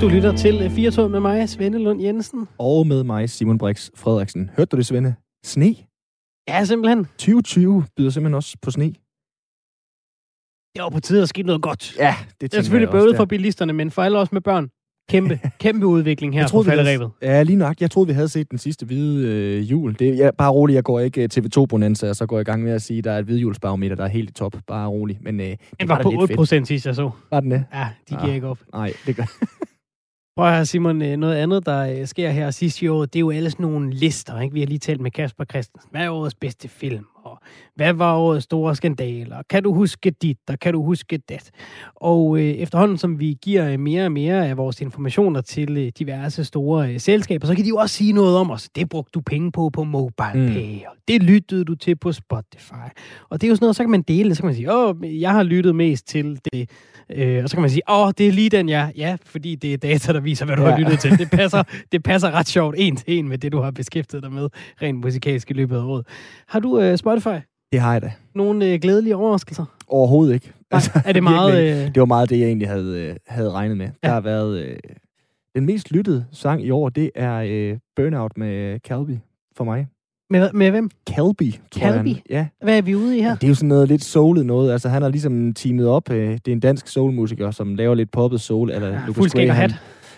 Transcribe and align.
Du 0.00 0.08
lytter 0.08 0.36
til 0.36 0.70
4 0.70 1.08
med 1.08 1.20
mig, 1.20 1.48
Svende 1.48 1.78
Lund 1.78 2.02
Jensen. 2.02 2.48
Og 2.58 2.86
med 2.86 3.04
mig, 3.04 3.30
Simon 3.30 3.58
Brix 3.58 3.90
Frederiksen. 3.94 4.50
Hørte 4.56 4.68
du 4.68 4.76
det, 4.76 4.86
Svende? 4.86 5.14
Sne? 5.44 5.74
Ja, 6.48 6.64
simpelthen. 6.64 7.04
2020 7.04 7.84
byder 7.96 8.10
simpelthen 8.10 8.34
også 8.34 8.56
på 8.62 8.70
sne. 8.70 8.84
Det 10.74 10.82
var 10.82 10.90
på 10.90 11.00
tide 11.00 11.22
at 11.22 11.28
ske 11.28 11.42
noget 11.42 11.62
godt. 11.62 11.96
Ja, 11.98 12.14
det, 12.40 12.52
det 12.52 12.58
er 12.58 12.62
selvfølgelig 12.62 12.90
bøvet 12.90 13.16
for 13.16 13.24
bilisterne, 13.24 13.72
men 13.72 13.90
for 13.90 14.02
alle 14.02 14.18
os 14.18 14.32
med 14.32 14.40
børn. 14.40 14.68
Kæmpe, 15.10 15.40
kæmpe 15.64 15.86
udvikling 15.86 16.34
her 16.34 16.48
på 16.50 16.62
falderæbet. 16.62 17.10
Ja, 17.22 17.42
lige 17.42 17.56
nok. 17.56 17.80
Jeg 17.80 17.90
troede, 17.90 18.06
vi 18.06 18.12
havde 18.12 18.28
set 18.28 18.50
den 18.50 18.58
sidste 18.58 18.86
hvide 18.86 19.28
øh, 19.28 19.70
jul. 19.70 19.96
Det, 19.98 20.18
jeg, 20.18 20.32
bare 20.38 20.50
rolig, 20.50 20.74
jeg 20.74 20.84
går 20.84 21.00
ikke 21.00 21.22
øh, 21.22 21.28
TV2-bonanza, 21.34 22.08
og 22.08 22.16
så 22.16 22.26
går 22.26 22.36
jeg 22.36 22.48
i 22.48 22.50
gang 22.50 22.62
med 22.62 22.72
at 22.72 22.82
sige, 22.82 22.98
at 22.98 23.04
der 23.04 23.12
er 23.12 23.18
et 23.18 23.24
hvidjulsbarometer, 23.24 23.96
der 23.96 24.04
er 24.04 24.08
helt 24.08 24.30
i 24.30 24.32
top. 24.32 24.56
Bare 24.66 24.88
rolig. 24.88 25.18
Men, 25.20 25.40
øh, 25.40 25.46
den 25.46 25.56
var, 25.80 25.96
var 25.96 26.02
på 26.02 26.12
8 26.20 26.34
procent 26.34 26.68
sidst, 26.68 26.86
jeg 26.86 26.94
så. 26.94 27.10
Var 27.30 27.40
den 27.40 27.50
det? 27.50 27.64
Ja, 27.74 27.88
de 28.10 28.14
giver 28.14 28.22
ah, 28.22 28.34
ikke 28.34 28.46
op. 28.46 28.58
Nej, 28.72 28.92
det 29.06 29.16
gør 29.16 29.24
Prøv 30.36 30.46
at 30.46 30.54
høre, 30.54 30.66
Simon, 30.66 31.02
øh, 31.02 31.16
noget 31.16 31.34
andet, 31.34 31.66
der 31.66 32.00
øh, 32.00 32.06
sker 32.06 32.30
her 32.30 32.50
sidste 32.50 32.92
år, 32.92 33.04
det 33.04 33.16
er 33.16 33.20
jo 33.20 33.30
alle 33.30 33.50
sådan 33.50 33.66
nogle 33.66 33.90
lister. 33.90 34.40
Ikke? 34.40 34.54
Vi 34.54 34.60
har 34.60 34.66
lige 34.66 34.78
talt 34.78 35.00
med 35.00 35.10
Kasper 35.10 35.44
Christensen. 35.44 35.88
Hvad 35.90 36.00
er 36.04 36.10
årets 36.10 36.34
bedste 36.34 36.68
film? 36.68 37.04
Og 37.24 37.38
hvad 37.76 37.92
var 37.92 38.16
årets 38.16 38.44
store 38.44 38.76
skandaler? 38.76 39.42
Kan 39.50 39.62
du 39.62 39.74
huske 39.74 40.10
dit, 40.10 40.38
og 40.48 40.58
kan 40.58 40.72
du 40.72 40.82
huske 40.84 41.18
det? 41.28 41.50
Og 41.94 42.38
øh, 42.38 42.44
efterhånden, 42.44 42.98
som 42.98 43.20
vi 43.20 43.38
giver 43.42 43.76
mere 43.76 44.04
og 44.04 44.12
mere 44.12 44.48
af 44.48 44.56
vores 44.56 44.80
informationer 44.80 45.40
til 45.40 45.76
øh, 45.76 45.92
diverse 45.98 46.44
store 46.44 46.92
øh, 46.92 47.00
selskaber, 47.00 47.46
så 47.46 47.54
kan 47.54 47.64
de 47.64 47.68
jo 47.68 47.76
også 47.76 47.96
sige 47.96 48.12
noget 48.12 48.36
om 48.36 48.50
os. 48.50 48.68
Det 48.68 48.88
brugte 48.88 49.10
du 49.14 49.20
penge 49.20 49.52
på 49.52 49.70
på 49.72 49.84
MobilePay, 49.84 50.74
mm. 50.74 50.80
og 50.86 50.96
det 51.08 51.22
lyttede 51.22 51.64
du 51.64 51.74
til 51.74 51.96
på 51.96 52.12
Spotify. 52.12 52.88
Og 53.30 53.40
det 53.40 53.46
er 53.46 53.48
jo 53.48 53.54
sådan 53.54 53.64
noget, 53.64 53.76
så 53.76 53.82
kan 53.82 53.90
man 53.90 54.02
dele 54.02 54.28
det. 54.28 54.36
Så 54.36 54.42
kan 54.42 54.46
man 54.46 54.54
sige, 54.54 54.74
åh, 54.74 55.20
jeg 55.20 55.30
har 55.30 55.42
lyttet 55.42 55.76
mest 55.76 56.08
til 56.08 56.40
det 56.52 56.70
Øh, 57.14 57.42
og 57.42 57.48
så 57.48 57.56
kan 57.56 57.60
man 57.60 57.70
sige, 57.70 57.82
åh, 57.90 58.10
det 58.18 58.28
er 58.28 58.32
lige 58.32 58.50
den, 58.50 58.68
ja. 58.68 58.88
Ja, 58.96 59.16
fordi 59.24 59.54
det 59.54 59.72
er 59.72 59.76
data, 59.76 60.12
der 60.12 60.20
viser, 60.20 60.46
hvad 60.46 60.56
du 60.56 60.62
ja. 60.62 60.70
har 60.70 60.78
lyttet 60.78 60.98
til. 60.98 61.18
Det 61.18 61.30
passer, 61.40 61.62
det 61.92 62.02
passer 62.02 62.30
ret 62.30 62.48
sjovt 62.48 62.74
en 62.78 62.96
til 62.96 63.18
en 63.18 63.28
med 63.28 63.38
det, 63.38 63.52
du 63.52 63.60
har 63.60 63.70
beskæftiget 63.70 64.22
dig 64.22 64.32
med 64.32 64.48
rent 64.82 64.98
musikalsk 64.98 65.50
i 65.50 65.54
løbet 65.54 65.76
af 65.76 65.82
året. 65.82 66.06
Har 66.48 66.60
du 66.60 66.80
øh, 66.80 66.98
Spotify? 66.98 67.38
Det 67.72 67.80
har 67.80 67.92
jeg 67.92 68.02
da. 68.02 68.12
Nogle 68.34 68.66
øh, 68.66 68.80
glædelige 68.80 69.16
overraskelser? 69.16 69.64
Overhovedet 69.88 70.34
ikke. 70.34 70.52
Altså, 70.70 70.90
er 71.04 71.12
det 71.12 71.22
meget... 71.22 71.60
Øh... 71.60 71.94
Det 71.94 72.00
var 72.00 72.04
meget 72.04 72.30
det, 72.30 72.40
jeg 72.40 72.46
egentlig 72.46 72.68
havde, 72.68 73.00
øh, 73.00 73.16
havde 73.26 73.50
regnet 73.50 73.76
med. 73.76 73.86
Ja. 73.86 74.08
Der 74.08 74.14
har 74.14 74.20
været... 74.20 74.64
Øh, 74.64 74.76
den 75.54 75.66
mest 75.66 75.90
lyttede 75.90 76.26
sang 76.32 76.64
i 76.64 76.70
år, 76.70 76.88
det 76.88 77.10
er 77.14 77.44
øh, 77.48 77.78
Burnout 77.96 78.36
med 78.36 78.80
Calby 78.80 79.18
for 79.56 79.64
mig. 79.64 79.86
Med, 80.30 80.52
med 80.52 80.70
hvem? 80.70 80.90
Calby. 81.10 81.54
Calby? 81.74 82.14
Ja. 82.30 82.46
Hvad 82.62 82.76
er 82.78 82.82
vi 82.82 82.94
ude 82.94 83.18
i 83.18 83.20
her? 83.20 83.34
Det 83.34 83.44
er 83.44 83.48
jo 83.48 83.54
sådan 83.54 83.68
noget 83.68 83.88
lidt 83.88 84.04
soulet 84.04 84.46
noget. 84.46 84.72
Altså, 84.72 84.88
han 84.88 85.02
har 85.02 85.08
ligesom 85.08 85.54
teamet 85.54 85.88
op. 85.88 86.10
Øh, 86.10 86.32
det 86.32 86.48
er 86.48 86.52
en 86.52 86.60
dansk 86.60 86.88
soulmusiker, 86.88 87.50
som 87.50 87.74
laver 87.74 87.94
lidt 87.94 88.10
poppet 88.10 88.40
soul. 88.40 88.70
Eller 88.70 88.88
ja, 88.88 89.00
Lucas 89.06 89.32
Gray, 89.32 89.48
hat? 89.48 89.74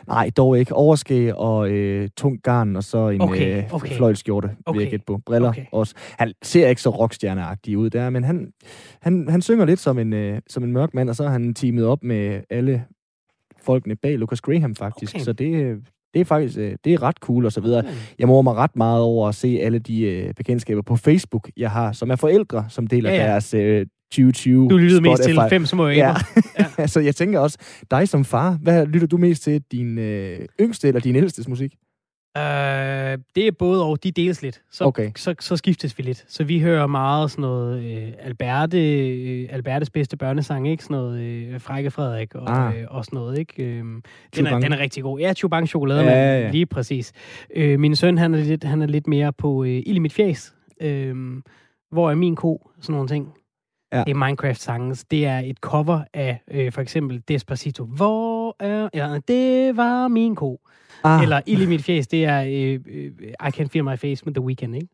Nej, 0.07 0.31
dog 0.37 0.59
ikke. 0.59 0.75
Overskæg 0.75 1.35
og 1.35 1.71
øh, 1.71 2.09
tung 2.17 2.43
garn, 2.43 2.77
og 2.77 2.85
så 2.85 3.09
en 3.09 3.21
okay, 3.21 3.59
øh, 3.59 3.75
okay. 3.75 3.97
fløjlskjorte, 3.97 4.51
okay. 4.67 4.77
vil 4.77 4.83
jeg 4.83 4.91
gætte 4.91 5.05
på. 5.07 5.21
Briller 5.27 5.49
okay. 5.49 5.65
også. 5.73 5.95
Han 6.19 6.33
ser 6.43 6.69
ikke 6.69 6.83
så 6.83 6.91
rockstjerneagtig 6.91 7.79
ud 7.79 7.91
der, 7.91 8.11
men 8.11 8.25
han, 8.25 8.53
han, 9.01 9.29
han 9.29 9.43
synger 9.43 9.65
lidt 9.65 9.81
som 9.81 9.99
en, 9.99 10.13
øh, 10.13 10.41
som 10.49 10.65
en 10.65 10.73
mørk 10.73 10.95
mand, 10.95 11.09
og 11.09 11.17
så 11.17 11.23
har 11.23 11.31
han 11.31 11.55
teamet 11.55 11.85
op 11.85 12.05
med 12.05 12.41
alle 12.51 12.85
folkene 13.63 13.97
bag 13.97 14.19
Lucas 14.19 14.41
Graham, 14.41 14.75
faktisk. 14.75 15.15
Okay. 15.15 15.25
Så 15.25 15.33
det, 15.33 15.55
øh, 15.55 15.77
det 16.15 16.21
er 16.21 16.25
faktisk 16.25 16.59
øh, 16.59 16.73
det 16.85 16.95
er 16.95 17.03
ret 17.03 17.17
cool 17.17 17.47
og 17.47 17.53
så 17.53 17.61
videre. 17.61 17.85
Jeg 18.19 18.29
morer 18.29 18.43
mig 18.43 18.55
ret 18.55 18.77
meget 18.77 19.03
over 19.03 19.29
at 19.29 19.35
se 19.35 19.59
alle 19.63 19.79
de 19.79 20.03
øh, 20.03 20.35
bekendtskaber 20.35 20.83
på 20.83 20.97
Facebook, 20.97 21.51
jeg 21.57 21.71
har, 21.71 21.93
som 21.93 22.11
er 22.11 22.17
forældre, 22.17 22.67
som 22.69 22.87
deler 22.87 23.11
ja, 23.11 23.17
ja. 23.17 23.31
deres 23.31 23.55
øh, 23.55 23.87
2020 24.13 24.69
Du 24.69 24.77
lytter 24.77 25.01
mest 25.01 25.23
til 25.23 25.39
fem 25.51 25.67
små. 25.67 25.89
Ja. 25.89 26.15
ja. 26.59 26.67
altså, 26.79 27.01
jeg 27.01 27.17
tænker 27.17 27.41
også, 27.41 27.59
dig 27.91 28.09
som 28.09 28.25
far, 28.25 28.59
hvad 28.63 28.87
lytter 28.87 29.07
du 29.07 29.17
mest 29.17 29.43
til? 29.43 29.63
Din 29.73 29.99
øh, 29.99 30.39
yngste 30.61 30.89
eller 30.89 31.01
din 31.01 31.17
ældste 31.17 31.51
musik? 31.51 31.75
Øh, 32.37 33.19
det 33.37 33.47
er 33.47 33.51
både 33.59 33.85
og. 33.85 34.03
De 34.05 34.11
deles 34.11 34.43
lidt. 34.43 34.63
Så, 34.71 34.85
okay. 34.85 35.11
så, 35.17 35.35
så 35.41 35.57
skiftes 35.57 35.99
vi 35.99 36.03
lidt. 36.03 36.25
Så 36.29 36.45
vi 36.45 36.61
hører 36.61 36.87
meget 36.87 37.31
sådan 37.31 37.43
noget 37.43 37.85
øh, 37.85 38.13
Alberte, 38.19 39.09
øh, 39.09 39.49
Albertes 39.51 39.91
bedste 39.91 40.17
børnesang, 40.17 40.69
ikke? 40.69 40.85
Sådan 40.85 40.97
noget 40.97 41.21
øh, 41.21 41.61
Frække 41.61 41.91
Frederik 41.91 42.35
og, 42.35 42.67
ah. 42.67 42.81
øh, 42.81 42.87
og 42.91 43.05
sådan 43.05 43.17
noget, 43.17 43.39
ikke? 43.39 43.63
Øh, 43.63 43.85
den, 44.37 44.47
er, 44.47 44.59
den 44.59 44.73
er 44.73 44.79
rigtig 44.79 45.03
god. 45.03 45.21
Ja, 45.21 45.35
Chubang 45.35 45.69
chokolade, 45.69 46.03
ja, 46.03 46.11
ja, 46.11 46.41
ja. 46.41 46.51
lige 46.51 46.67
præcis. 46.67 47.13
Øh, 47.55 47.81
min 47.81 47.97
søn, 47.97 48.19
han 48.19 48.35
er 48.35 48.39
lidt, 48.39 48.65
han 48.65 48.83
er 48.83 48.87
lidt 48.87 49.07
mere 49.07 49.33
på 49.33 49.65
øh, 49.65 49.83
Ild 49.87 49.97
i 49.97 49.99
mit 49.99 50.13
fjæs. 50.13 50.55
Øh, 50.81 51.43
hvor 51.91 52.11
er 52.11 52.15
min 52.15 52.37
ko? 52.37 52.71
Sådan 52.81 52.93
nogle 52.93 53.09
ting. 53.09 53.33
Ja. 53.93 54.05
Det 54.05 54.11
er 54.11 54.27
Minecraft-sangens. 54.27 55.05
Det 55.05 55.27
er 55.27 55.39
et 55.39 55.57
cover 55.57 56.01
af 56.15 56.41
øh, 56.51 56.73
for 56.73 56.81
eksempel 56.81 57.23
Despacito. 57.29 57.85
Hvor 57.85 58.42
er... 58.61 58.89
Ja, 58.95 59.19
det 59.29 59.77
var 59.77 60.09
min 60.09 60.35
ko. 60.35 60.61
Ah. 61.05 61.23
Eller 61.23 61.41
Ild 61.47 61.63
i 61.63 61.67
mit 61.67 61.85
fjes, 61.85 62.07
det 62.07 62.25
er 62.25 62.43
øh, 62.43 62.81
øh, 62.87 63.13
I 63.49 63.51
Can 63.51 63.69
Feel 63.69 63.85
My 63.85 63.97
Face 63.97 64.25
med 64.25 64.35
The 64.35 64.43
Weeknd, 64.43 64.75
ikke? 64.75 64.89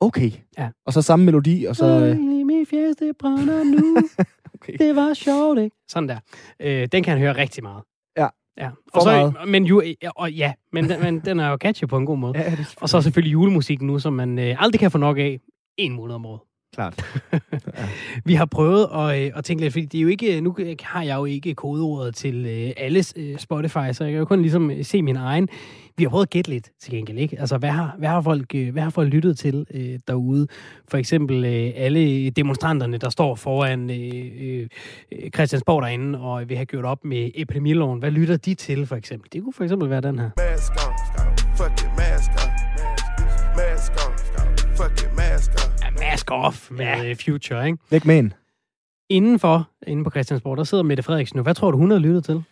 Okay. 0.00 0.30
Ja. 0.58 0.68
Og 0.86 0.92
så 0.92 1.02
samme 1.02 1.24
melodi, 1.24 1.64
og 1.64 1.76
så... 1.76 1.86
Øh... 1.86 2.16
I 2.16 2.42
mit 2.42 2.68
fjes, 2.68 2.96
det 2.96 3.16
brænder 3.18 3.64
nu. 3.64 3.96
okay. 4.54 4.72
Det 4.78 4.96
var 4.96 5.14
sjovt, 5.14 5.58
ikke? 5.58 5.76
Sådan 5.88 6.08
der. 6.08 6.18
Øh, 6.60 6.88
den 6.92 7.02
kan 7.02 7.10
han 7.10 7.20
høre 7.20 7.32
rigtig 7.32 7.62
meget. 7.62 7.82
Ja. 8.16 8.28
Ja. 8.58 8.70
Og 8.92 9.02
så, 9.02 9.08
meget. 9.08 9.48
Men 9.48 9.64
jo, 9.64 9.82
og 10.16 10.32
ja, 10.32 10.52
men, 10.72 10.88
den, 10.88 11.02
men 11.02 11.20
den 11.20 11.40
er 11.40 11.50
jo 11.50 11.56
catchy 11.56 11.84
på 11.84 11.96
en 11.96 12.06
god 12.06 12.18
måde. 12.18 12.38
Ja, 12.38 12.56
og 12.76 12.88
så 12.88 13.00
selvfølgelig 13.00 13.32
julemusik 13.32 13.82
nu, 13.82 13.98
som 13.98 14.12
man 14.12 14.38
øh, 14.38 14.62
aldrig 14.62 14.80
kan 14.80 14.90
få 14.90 14.98
nok 14.98 15.18
af 15.18 15.40
en 15.76 15.92
måned 15.92 16.14
om 16.14 16.26
året. 16.26 16.40
Klart. 16.78 17.04
ja. 17.32 17.88
Vi 18.24 18.34
har 18.34 18.46
prøvet 18.46 18.88
at, 18.94 19.24
øh, 19.24 19.32
at 19.36 19.44
tænke 19.44 19.62
lidt, 19.62 19.72
fordi 19.72 19.84
det 19.84 19.98
er 19.98 20.02
jo 20.02 20.08
ikke, 20.08 20.40
nu 20.40 20.56
har 20.82 21.02
jeg 21.02 21.16
jo 21.16 21.24
ikke 21.24 21.54
kodeordet 21.54 22.14
til 22.14 22.46
øh, 22.46 22.72
alle 22.76 23.04
øh, 23.16 23.38
Spotify, 23.38 23.92
så 23.92 24.04
jeg 24.04 24.12
kan 24.12 24.18
jo 24.18 24.24
kun 24.24 24.42
ligesom 24.42 24.72
se 24.82 25.02
min 25.02 25.16
egen. 25.16 25.48
Vi 25.96 26.04
har 26.04 26.10
prøvet 26.10 26.26
at 26.26 26.30
gætte 26.30 26.50
lidt 26.50 26.70
til 26.80 26.90
gengæld, 26.90 27.18
ikke? 27.18 27.40
Altså, 27.40 27.58
hvad 27.58 27.68
har, 27.68 27.94
hvad 27.98 28.08
har, 28.08 28.20
folk, 28.20 28.54
hvad 28.72 28.82
har 28.82 28.90
folk 28.90 29.12
lyttet 29.12 29.38
til 29.38 29.66
øh, 29.74 29.98
derude? 30.08 30.46
For 30.88 30.98
eksempel 30.98 31.44
øh, 31.44 31.72
alle 31.76 32.30
demonstranterne, 32.30 32.98
der 32.98 33.10
står 33.10 33.34
foran 33.34 33.90
øh, 33.90 34.66
øh, 35.12 35.30
Christiansborg 35.30 35.82
derinde 35.82 36.20
og 36.20 36.48
vil 36.48 36.56
have 36.56 36.66
gjort 36.66 36.84
op 36.84 37.04
med 37.04 37.30
epidemiloven. 37.34 37.98
Hvad 37.98 38.10
lytter 38.10 38.36
de 38.36 38.54
til, 38.54 38.86
for 38.86 38.96
eksempel? 38.96 39.32
Det 39.32 39.42
kunne 39.42 39.52
for 39.52 39.64
eksempel 39.64 39.90
være 39.90 40.00
den 40.00 40.18
her. 40.18 40.30
Mask 40.36 40.72
on, 40.72 40.92
fuck 41.56 41.84
it, 41.84 41.90
mask 41.96 42.30
on, 42.30 42.50
mask 43.56 43.92
on, 43.92 44.12
fuck 44.76 45.04
it, 45.04 45.16
mask 45.16 45.50
on. 45.50 45.57
Mask 46.30 46.46
Off 46.46 46.70
med 46.70 46.86
ja. 46.86 47.14
Future, 47.24 47.66
ikke? 47.66 47.78
Væk 47.90 48.04
med 48.04 48.18
en. 48.18 48.32
Indenfor, 49.08 49.68
inde 49.86 50.04
på 50.04 50.10
Christiansborg, 50.10 50.56
der 50.56 50.64
sidder 50.64 50.84
Mette 50.84 51.02
Frederiksen 51.02 51.36
nu. 51.36 51.42
Hvad 51.42 51.54
tror 51.54 51.70
du, 51.70 51.78
hun 51.78 51.90
har 51.90 51.98
lyttet 51.98 52.24
til? 52.24 52.42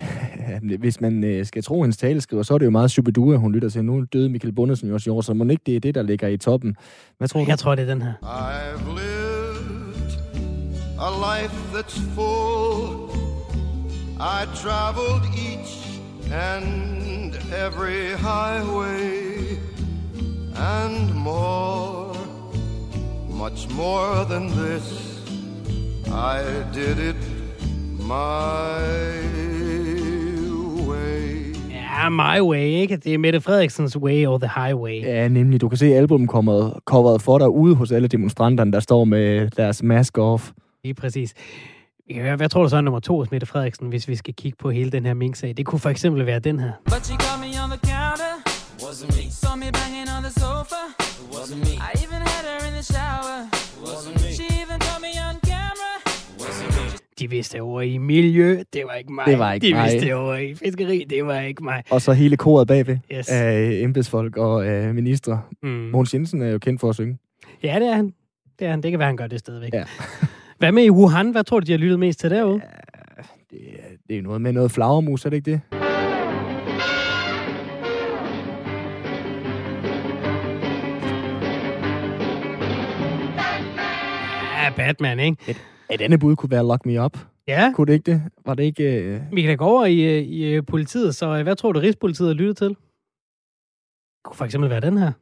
Hvis 0.78 1.00
man 1.00 1.24
øh, 1.24 1.46
skal 1.46 1.62
tro 1.62 1.82
hendes 1.82 1.96
taleskriver, 1.96 2.42
så 2.42 2.54
er 2.54 2.58
det 2.58 2.66
jo 2.66 2.70
meget 2.70 2.90
Shubidua, 2.90 3.36
hun 3.36 3.52
lytter 3.52 3.68
til. 3.68 3.84
Nu 3.84 4.04
døde 4.12 4.28
Michael 4.28 4.54
Bundesen 4.54 4.88
jo 4.88 4.94
også 4.94 5.10
i 5.10 5.12
år, 5.12 5.20
så 5.20 5.34
må 5.34 5.44
ikke 5.44 5.62
det 5.66 5.76
er 5.76 5.80
det, 5.80 5.94
der 5.94 6.02
ligger 6.02 6.28
i 6.28 6.36
toppen. 6.36 6.76
Hvad 7.18 7.28
tror 7.28 7.40
du? 7.40 7.46
Jeg 7.48 7.58
tror, 7.58 7.74
det 7.74 7.82
er 7.82 7.94
den 7.94 8.02
her. 8.02 8.12
I've 8.22 8.88
lived 8.88 10.12
a 10.98 11.10
life 11.10 11.54
that's 11.74 11.98
full 12.14 13.10
I 14.20 14.46
traveled 14.62 15.22
each 15.36 16.00
and 16.32 17.34
every 17.64 18.16
highway 18.16 19.58
and 20.56 21.14
more 21.14 22.05
much 23.36 23.68
more 23.70 24.24
than 24.24 24.48
this. 24.48 24.84
I 26.06 26.40
did 26.74 26.98
it 26.98 27.16
my 27.98 28.80
way. 30.88 31.54
Ja, 31.70 32.08
my 32.08 32.40
way, 32.40 32.64
ikke? 32.64 32.96
Det 32.96 33.14
er 33.14 33.18
Mette 33.18 33.40
Frederiksens 33.40 33.96
way 33.98 34.26
or 34.26 34.38
the 34.38 34.50
highway. 34.56 35.02
Ja, 35.02 35.28
nemlig. 35.28 35.60
Du 35.60 35.68
kan 35.68 35.78
se 35.78 35.94
albummet 35.94 36.30
coveret 36.84 37.22
for 37.22 37.38
dig 37.38 37.48
ude 37.48 37.74
hos 37.74 37.92
alle 37.92 38.08
demonstranterne, 38.08 38.72
der 38.72 38.80
står 38.80 39.04
med 39.04 39.50
deres 39.50 39.82
mask 39.82 40.18
off. 40.18 40.50
Lige 40.84 40.94
præcis. 40.94 41.34
Ja, 42.10 42.36
hvad 42.36 42.48
tror 42.48 42.62
du 42.62 42.68
så 42.68 42.76
er 42.76 42.80
nummer 42.80 43.00
to 43.00 43.18
hos 43.18 43.30
Mette 43.30 43.46
Frederiksen, 43.46 43.88
hvis 43.88 44.08
vi 44.08 44.16
skal 44.16 44.34
kigge 44.34 44.56
på 44.60 44.70
hele 44.70 44.90
den 44.90 45.06
her 45.06 45.14
mink-sag? 45.14 45.54
Det 45.56 45.66
kunne 45.66 45.78
for 45.78 45.90
eksempel 45.90 46.26
være 46.26 46.38
den 46.38 46.60
her. 46.60 46.72
But 46.84 47.06
she 47.06 47.14
got 47.14 47.40
me 47.40 47.46
on 47.64 47.70
the 47.70 47.78
counter. 47.92 48.32
Wasn't 48.78 49.16
me. 49.16 49.30
Saw 49.30 49.56
me 49.56 49.66
banging 49.72 50.08
on 50.16 50.22
the 50.22 50.32
sofa. 50.40 50.82
Wasn't 51.32 51.58
me. 51.66 51.74
I 51.92 52.05
shower. 52.92 53.38
Wasn't 53.84 54.14
me. 54.22 54.30
She 54.38 54.44
even 54.62 54.78
caught 54.86 55.00
me 55.06 55.12
on 55.28 55.34
camera. 55.50 55.92
Wasn't 56.42 56.70
me. 56.76 56.98
De 57.18 57.30
vidste 57.30 57.60
over 57.62 57.80
i 57.80 57.98
miljø, 57.98 58.62
det 58.72 58.82
var 58.86 58.94
ikke 58.94 59.12
mig. 59.12 59.26
Det 59.26 59.38
var 59.38 59.52
ikke 59.52 59.66
De 59.66 59.74
mig. 59.74 59.92
vidste 59.92 60.14
over 60.14 60.34
i 60.36 60.54
fiskeri, 60.54 61.04
det 61.10 61.26
var 61.26 61.40
ikke 61.40 61.64
mig. 61.64 61.82
Og 61.90 62.02
så 62.02 62.12
hele 62.12 62.36
koret 62.36 62.68
bagved 62.68 62.96
yes. 63.12 63.28
af 63.28 63.70
embedsfolk 63.82 64.36
og 64.36 64.66
af 64.66 64.94
ministre. 64.94 65.42
Mm. 65.62 65.68
Mogens 65.68 66.14
Jensen 66.14 66.42
er 66.42 66.48
jo 66.48 66.58
kendt 66.58 66.80
for 66.80 66.88
at 66.88 66.94
synge. 66.94 67.18
Ja, 67.62 67.78
det 67.80 67.88
er 67.88 67.94
han. 67.94 68.12
Det 68.58 68.66
er 68.66 68.70
han. 68.70 68.82
Det 68.82 68.90
kan 68.90 68.98
være, 68.98 69.06
han 69.08 69.16
gør 69.16 69.26
det 69.26 69.38
stadigvæk. 69.38 69.72
Ja. 69.74 69.84
Hvad 70.58 70.72
med 70.72 70.84
i 70.84 70.90
Wuhan? 70.90 71.30
Hvad 71.30 71.44
tror 71.44 71.60
du, 71.60 71.64
de 71.66 71.72
har 71.72 71.78
lyttet 71.78 71.98
mest 71.98 72.20
til 72.20 72.30
derude? 72.30 72.60
Ja, 72.64 73.22
det, 73.50 73.60
det 74.08 74.18
er 74.18 74.22
noget 74.22 74.40
med 74.40 74.52
noget 74.52 74.70
flagermus, 74.70 75.24
er 75.24 75.30
det 75.30 75.36
ikke 75.36 75.50
det? 75.50 75.60
Batman, 84.76 85.20
ikke? 85.20 85.36
Et, 85.48 85.56
et 85.90 86.00
andet 86.00 86.20
bud 86.20 86.36
kunne 86.36 86.50
være 86.50 86.66
Lock 86.66 86.86
Me 86.86 87.04
Up. 87.04 87.18
Ja. 87.48 87.72
Kunne 87.74 87.86
det 87.86 87.92
ikke 87.92 88.12
det? 88.12 88.22
Var 88.46 88.54
det 88.54 88.64
ikke... 88.64 89.20
Uh... 89.30 89.36
Vi 89.36 89.42
kan 89.42 89.48
da 89.48 89.54
gå 89.54 89.64
over 89.64 89.84
i, 89.84 90.20
i 90.20 90.60
politiet, 90.60 91.14
så 91.14 91.42
hvad 91.42 91.56
tror 91.56 91.72
du, 91.72 91.80
Rigspolitiet 91.80 92.28
har 92.28 92.34
lyttet 92.34 92.56
til? 92.56 92.68
Det 92.68 92.76
kunne 94.24 94.36
for 94.36 94.44
eksempel 94.44 94.70
være 94.70 94.80
den 94.80 94.98
her. 94.98 95.12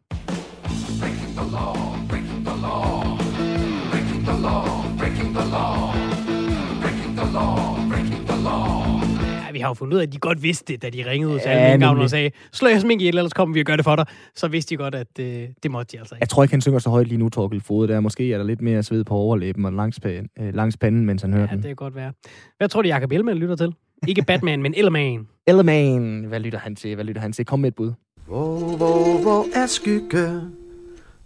Har 9.64 9.70
jo 9.70 9.74
fundet 9.74 9.94
ud 9.94 9.98
af, 9.98 10.02
at 10.02 10.12
de 10.12 10.18
godt 10.18 10.42
vidste 10.42 10.72
det, 10.72 10.82
da 10.82 10.90
de 10.90 11.10
ringede 11.10 11.34
ud 11.34 11.38
til 11.38 11.50
ja, 11.50 11.56
alle 11.56 11.88
og 11.88 12.10
sagde, 12.10 12.30
slå 12.52 12.68
jeres 12.68 12.84
mink 12.84 13.00
ihjel, 13.00 13.18
ellers 13.18 13.32
kommer 13.32 13.54
vi 13.54 13.60
og 13.60 13.66
gør 13.66 13.76
det 13.76 13.84
for 13.84 13.96
dig. 13.96 14.06
Så 14.34 14.48
vidste 14.48 14.70
de 14.70 14.76
godt, 14.76 14.94
at 14.94 15.18
øh, 15.20 15.48
det 15.62 15.70
måtte 15.70 15.92
de 15.92 15.98
altså 15.98 16.14
ikke. 16.14 16.22
Jeg 16.22 16.28
tror 16.28 16.42
ikke, 16.42 16.52
han 16.52 16.60
synger 16.60 16.78
så 16.78 16.90
højt 16.90 17.08
lige 17.08 17.18
nu, 17.18 17.28
Torkel 17.28 17.60
Fode. 17.60 17.88
Der 17.88 18.00
måske 18.00 18.32
er 18.32 18.38
der 18.38 18.44
lidt 18.44 18.62
mere 18.62 18.82
sved 18.82 19.04
på 19.04 19.14
overlæben 19.14 19.64
og 19.64 19.72
langs, 19.72 20.00
panden, 20.00 20.28
øh, 20.40 20.54
langs 20.54 20.76
panden, 20.76 21.06
mens 21.06 21.22
han 21.22 21.32
hører 21.32 21.46
ja, 21.50 21.50
den. 21.50 21.56
det 21.56 21.66
kan 21.66 21.76
godt 21.76 21.94
være. 21.94 22.12
Hvad 22.58 22.68
tror 22.68 22.82
du, 22.82 22.88
Jacob 22.88 23.12
Ellemann 23.12 23.38
lytter 23.38 23.56
til? 23.56 23.74
Ikke 24.08 24.22
Batman, 24.22 24.62
men 24.62 24.74
Ellemann. 24.76 25.28
Ellemann. 25.46 26.24
Hvad 26.24 26.40
lytter 26.40 26.58
han 26.58 26.76
til? 26.76 26.94
Hvad 26.94 27.04
lytter 27.04 27.22
han 27.22 27.32
til? 27.32 27.44
Kom 27.44 27.60
med 27.60 27.68
et 27.68 27.74
bud. 27.74 27.92
Hvor, 28.26 28.76
hvor, 28.76 29.22
hvor 29.22 29.46
er 29.62 29.66
skygge? 29.66 30.40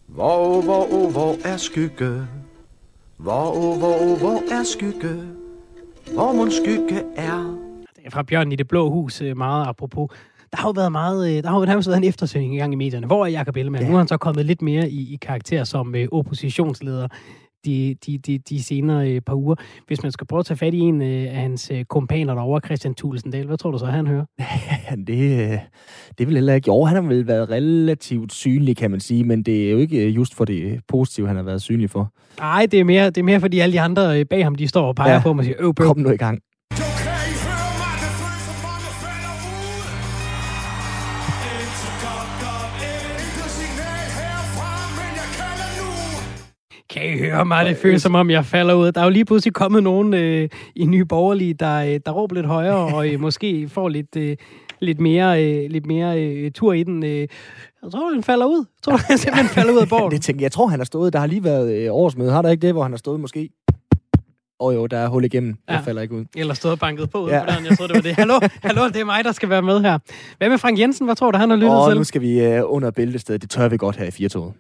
Hvor, 0.06 0.62
hvor, 0.62 1.11
hvor 1.11 1.37
er 1.44 1.56
skygge? 1.56 2.23
Hvor, 3.17 3.79
hvor, 3.79 4.19
hvor 4.19 4.43
er 4.52 4.64
skygge? 4.64 5.23
Hvor 6.12 6.32
mon 6.32 6.50
skygge 6.50 7.02
er? 7.17 7.68
Det 8.08 8.14
fra 8.14 8.22
Bjørn 8.22 8.52
i 8.52 8.56
det 8.56 8.69
blå 8.69 8.90
hus, 8.90 9.22
øh, 9.22 9.37
meget 9.37 9.66
apropos. 9.66 10.10
Der 10.50 10.56
har 10.56 10.69
jo 10.69 10.72
været 10.76 10.93
meget, 10.93 11.37
øh, 11.37 11.43
der 11.43 11.49
har 11.49 11.58
jo 11.58 11.64
nærmest 11.64 11.88
været 11.88 11.99
en 11.99 12.05
eftersøgning 12.05 12.55
i 12.55 12.58
gang 12.58 12.72
i 12.72 12.76
medierne. 12.76 13.06
Hvor 13.06 13.26
er 13.26 13.31
Jacob 13.31 13.56
Ellemann? 13.56 13.84
Ja. 13.84 13.88
Nu 13.88 13.94
er 13.94 13.99
han 13.99 14.08
så 14.08 14.16
kommet 14.16 14.46
lidt 14.46 14.62
mere 14.62 14.90
i, 14.90 15.14
i 15.14 15.16
karakter 15.16 15.64
som 15.64 15.94
øh, 15.94 16.08
oppositionsleder 16.12 17.08
de, 17.64 17.96
de, 18.06 18.19
de, 18.19 18.38
de 18.38 18.62
senere 18.62 19.10
øh, 19.10 19.20
par 19.20 19.34
uger. 19.34 19.55
Hvis 19.87 20.02
man 20.02 20.12
skal 20.12 20.26
prøve 20.26 20.40
at 20.40 20.46
tage 20.46 20.58
fat 20.58 20.75
i 20.75 20.78
en 20.78 21.02
af 21.02 21.31
hans 21.34 21.72
kompaner 21.88 22.34
derovre, 22.34 22.60
Christian 22.64 22.94
Tulsendal, 22.94 23.46
hvad 23.46 23.58
tror 23.58 23.70
du 23.70 23.78
så, 23.78 23.87
han 23.87 24.06
hører? 24.06 24.25
det, 25.06 25.50
øh, 25.52 25.58
det 26.19 26.26
vil 26.26 26.34
heller 26.34 26.55
ikke. 26.55 26.69
Jo, 26.69 26.84
han 26.84 26.94
har 26.94 27.02
vel 27.02 27.26
været 27.26 27.50
relativt 27.50 28.32
synlig, 28.32 28.76
kan 28.76 28.90
man 28.90 29.00
sige, 29.00 29.25
men 29.25 29.43
det 29.43 29.66
er 29.66 29.70
jo 29.70 29.78
ikke 29.78 30.08
just 30.08 30.34
for 30.34 30.44
det 30.44 30.81
positive, 30.88 31.26
han 31.26 31.37
har 31.37 31.43
været 31.43 31.62
synlig 31.62 31.90
for. 31.90 32.12
Nej, 32.38 32.66
det 32.70 32.81
er 32.81 32.84
mere, 32.84 33.06
det 33.06 33.19
er 33.19 33.25
mere 33.25 33.40
fordi 33.40 33.58
alle 33.58 33.72
de 33.72 33.81
andre 33.81 34.25
bag 34.25 34.44
ham, 34.44 34.55
de 34.55 34.69
står 34.69 34.87
og 34.87 34.96
peger 34.96 35.14
ja. 35.14 35.22
på 35.22 35.28
ham 35.28 35.38
og 35.38 35.44
siger, 35.44 35.56
øv, 35.58 35.75
Kom 35.75 35.99
nu 35.99 36.10
i 36.10 36.16
gang. 36.16 36.38
Kan 46.98 47.14
I 47.14 47.18
høre 47.18 47.44
mig? 47.44 47.66
Det 47.66 47.76
føles 47.76 48.02
som 48.02 48.14
om, 48.14 48.30
jeg 48.30 48.44
falder 48.44 48.74
ud. 48.74 48.92
Der 48.92 49.00
er 49.00 49.04
jo 49.04 49.10
lige 49.10 49.24
pludselig 49.24 49.54
kommet 49.54 49.82
nogen 49.82 50.14
øh, 50.14 50.48
i 50.76 50.86
Nye 50.86 51.04
Borgerlige, 51.04 51.54
der, 51.54 51.76
øh, 51.76 52.00
der 52.06 52.12
råber 52.12 52.34
lidt 52.34 52.46
højere, 52.46 52.94
og 52.94 53.08
øh, 53.08 53.20
måske 53.20 53.68
får 53.68 53.88
lidt, 53.88 54.16
øh, 54.16 54.36
lidt 54.80 55.00
mere, 55.00 55.44
øh, 55.44 55.70
lidt 55.70 55.86
mere 55.86 56.22
øh, 56.22 56.50
tur 56.50 56.72
i 56.72 56.82
den. 56.82 57.04
Øh. 57.04 57.28
Jeg 57.82 57.90
tror, 57.92 58.12
han 58.14 58.22
falder 58.22 58.46
ud. 58.46 58.58
Jeg 58.58 58.82
tror, 58.82 58.96
han 58.96 59.18
simpelthen 59.18 59.48
falder 59.48 59.72
ud 59.72 59.78
af 59.78 59.88
borgen. 59.88 60.12
det 60.14 60.22
tænker, 60.22 60.44
jeg 60.44 60.52
tror, 60.52 60.66
han 60.66 60.80
har 60.80 60.84
stået. 60.84 61.12
Der 61.12 61.18
har 61.18 61.26
lige 61.26 61.44
været 61.44 61.72
øh, 61.72 61.94
årsmøde. 61.94 62.32
Har 62.32 62.42
der 62.42 62.50
ikke 62.50 62.66
det, 62.66 62.74
hvor 62.74 62.82
han 62.82 62.92
har 62.92 62.98
stået 62.98 63.20
måske? 63.20 63.50
Åh 64.60 64.68
oh, 64.68 64.74
jo, 64.74 64.86
der 64.86 64.98
er 64.98 65.08
hul 65.08 65.24
igennem. 65.24 65.56
Ja. 65.68 65.74
Jeg 65.74 65.84
falder 65.84 66.02
ikke 66.02 66.14
ud. 66.14 66.24
Eller 66.36 66.54
stået 66.54 66.72
og 66.72 66.78
banket 66.78 67.10
på. 67.10 67.28
Ja. 67.28 67.42
Jeg 67.42 67.78
tror, 67.78 67.86
det 67.86 67.96
var 67.96 68.02
det. 68.02 68.14
Hallo, 68.14 68.40
hallo, 68.62 68.88
det 68.88 68.96
er 68.96 69.04
mig, 69.04 69.24
der 69.24 69.32
skal 69.32 69.48
være 69.48 69.62
med 69.62 69.80
her. 69.80 69.98
Hvad 70.38 70.48
med 70.48 70.58
Frank 70.58 70.78
Jensen? 70.78 71.06
Hvad 71.06 71.16
tror 71.16 71.30
du, 71.30 71.38
han 71.38 71.50
har 71.50 71.56
lyttet 71.56 71.78
oh, 71.78 71.90
til? 71.90 71.96
nu 71.96 72.04
skal 72.04 72.20
vi 72.20 72.58
uh, 72.58 72.74
under 72.74 72.90
bæltestedet. 72.90 73.42
Det 73.42 73.50
tør 73.50 73.68
vi 73.68 73.76
godt 73.76 73.96
her 73.96 74.06
i 74.06 74.10
Firtoget. 74.10 74.52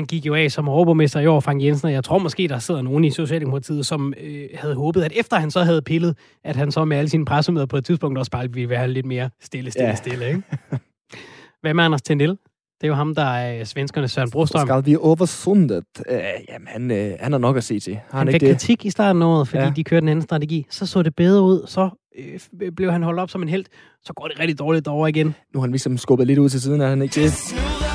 Han 0.00 0.06
gik 0.06 0.26
jo 0.26 0.34
af 0.34 0.50
som 0.50 0.68
overborgmester 0.68 1.20
i 1.20 1.26
år, 1.26 1.40
Frank 1.40 1.62
Jensen, 1.62 1.86
og 1.86 1.92
jeg 1.92 2.04
tror 2.04 2.18
måske, 2.18 2.48
der 2.48 2.58
sidder 2.58 2.82
nogen 2.82 3.04
i 3.04 3.10
Socialdemokratiet, 3.10 3.86
som 3.86 4.14
øh, 4.20 4.48
havde 4.54 4.74
håbet, 4.74 5.02
at 5.02 5.12
efter 5.16 5.36
han 5.36 5.50
så 5.50 5.62
havde 5.62 5.82
pillet, 5.82 6.16
at 6.44 6.56
han 6.56 6.72
så 6.72 6.84
med 6.84 6.96
alle 6.96 7.08
sine 7.08 7.24
pressemøder 7.24 7.66
på 7.66 7.76
et 7.76 7.84
tidspunkt 7.84 8.18
også 8.18 8.30
bare 8.30 8.52
ville 8.52 8.68
være 8.68 8.88
lidt 8.88 9.06
mere 9.06 9.30
stille, 9.40 9.70
stille, 9.70 9.88
ja. 9.88 9.94
stille. 9.94 10.28
Ikke? 10.28 10.42
Hvad 11.62 11.74
med 11.74 11.84
Anders 11.84 12.02
Tendel? 12.02 12.30
Det 12.30 12.86
er 12.86 12.88
jo 12.88 12.94
ham, 12.94 13.14
der 13.14 13.24
er 13.24 13.64
svenskerne 13.64 14.08
Søren 14.08 14.30
Brostrøm. 14.30 14.66
Skal 14.66 14.86
vi 14.86 14.96
over 14.96 15.26
sundet? 15.26 15.84
Uh, 16.10 16.16
jamen, 16.48 16.68
han, 16.68 16.90
uh, 16.90 17.20
han 17.20 17.32
har 17.32 17.38
nok 17.38 17.56
at 17.56 17.64
se 17.64 17.80
til. 17.80 17.94
Har 17.94 18.18
han, 18.18 18.26
han 18.26 18.32
fik 18.32 18.40
det? 18.40 18.50
kritik 18.50 18.84
i 18.84 18.90
starten 18.90 19.22
af 19.22 19.26
året, 19.26 19.48
fordi 19.48 19.62
ja. 19.62 19.72
de 19.76 19.84
kørte 19.84 20.04
en 20.04 20.08
anden 20.08 20.22
strategi. 20.22 20.66
Så 20.70 20.86
så 20.86 21.02
det 21.02 21.14
bedre 21.14 21.42
ud. 21.42 21.66
Så 21.66 21.90
øh, 22.18 22.72
blev 22.72 22.92
han 22.92 23.02
holdt 23.02 23.20
op 23.20 23.30
som 23.30 23.42
en 23.42 23.48
held. 23.48 23.64
Så 24.02 24.12
går 24.12 24.28
det 24.28 24.40
rigtig 24.40 24.58
dårligt 24.58 24.88
over 24.88 25.06
igen. 25.06 25.26
Nu 25.26 25.60
har 25.60 25.60
han 25.60 25.70
ligesom 25.70 25.98
skubbet 25.98 26.26
lidt 26.26 26.38
ud 26.38 26.48
til 26.48 26.60
siden, 26.60 26.80
er 26.80 26.88
han 26.88 27.02
ikke 27.02 27.22
det? 27.22 27.89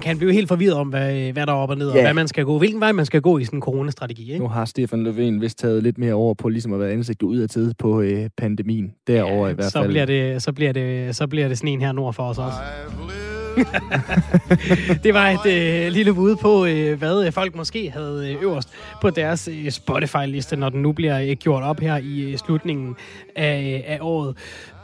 Man 0.00 0.04
kan 0.04 0.18
blive 0.18 0.32
helt 0.32 0.48
forvirret 0.48 0.74
om, 0.74 0.88
hvad, 0.88 1.32
hvad 1.32 1.46
der 1.46 1.52
er 1.52 1.56
op 1.56 1.70
og 1.70 1.78
ned, 1.78 1.90
ja. 1.90 1.96
og 1.96 2.02
hvad 2.02 2.14
man 2.14 2.28
skal 2.28 2.44
gå, 2.44 2.58
hvilken 2.58 2.80
vej 2.80 2.92
man 2.92 3.06
skal 3.06 3.20
gå 3.20 3.38
i 3.38 3.44
sådan 3.44 3.56
en 3.56 3.62
coronastrategi. 3.62 4.32
Ikke? 4.32 4.44
Nu 4.44 4.48
har 4.48 4.64
Stefan 4.64 5.06
Löfven 5.06 5.40
vist 5.40 5.58
taget 5.58 5.82
lidt 5.82 5.98
mere 5.98 6.14
over 6.14 6.34
på 6.34 6.48
ligesom 6.48 6.72
at 6.72 6.80
være 6.80 6.90
ansigtet 6.90 7.26
ud 7.26 7.38
af 7.38 7.48
tid 7.48 7.74
på 7.78 8.00
øh, 8.00 8.28
pandemien. 8.36 8.92
Derover 9.06 9.46
ja, 9.46 9.52
i 9.52 9.54
hvert 9.54 9.72
fald. 9.72 9.84
Så 9.84 9.88
bliver, 9.88 10.04
det, 10.04 10.42
så, 10.42 10.52
bliver 10.52 10.72
det, 10.72 11.16
så 11.16 11.26
bliver 11.26 11.48
det 11.48 11.58
sådan 11.58 11.68
en 11.68 11.80
her 11.80 11.92
nord 11.92 12.14
for 12.14 12.22
os 12.22 12.38
også. 12.38 12.58
det 15.04 15.14
var 15.14 15.28
et 15.28 15.46
øh, 15.46 15.92
lille 15.92 16.14
bud 16.14 16.36
på, 16.36 16.64
øh, 16.64 16.98
hvad 16.98 17.26
øh, 17.26 17.32
folk 17.32 17.54
måske 17.54 17.90
havde 17.90 18.30
øh, 18.30 18.42
øverst 18.42 18.68
på 19.00 19.10
deres 19.10 19.48
øh, 19.48 19.70
Spotify-liste, 19.70 20.56
når 20.56 20.68
den 20.68 20.82
nu 20.82 20.92
bliver 20.92 21.20
øh, 21.20 21.32
gjort 21.32 21.62
op 21.62 21.80
her 21.80 21.96
i 21.96 22.20
øh, 22.20 22.38
slutningen 22.38 22.96
af, 23.36 23.84
af 23.86 23.98
året. 24.00 24.36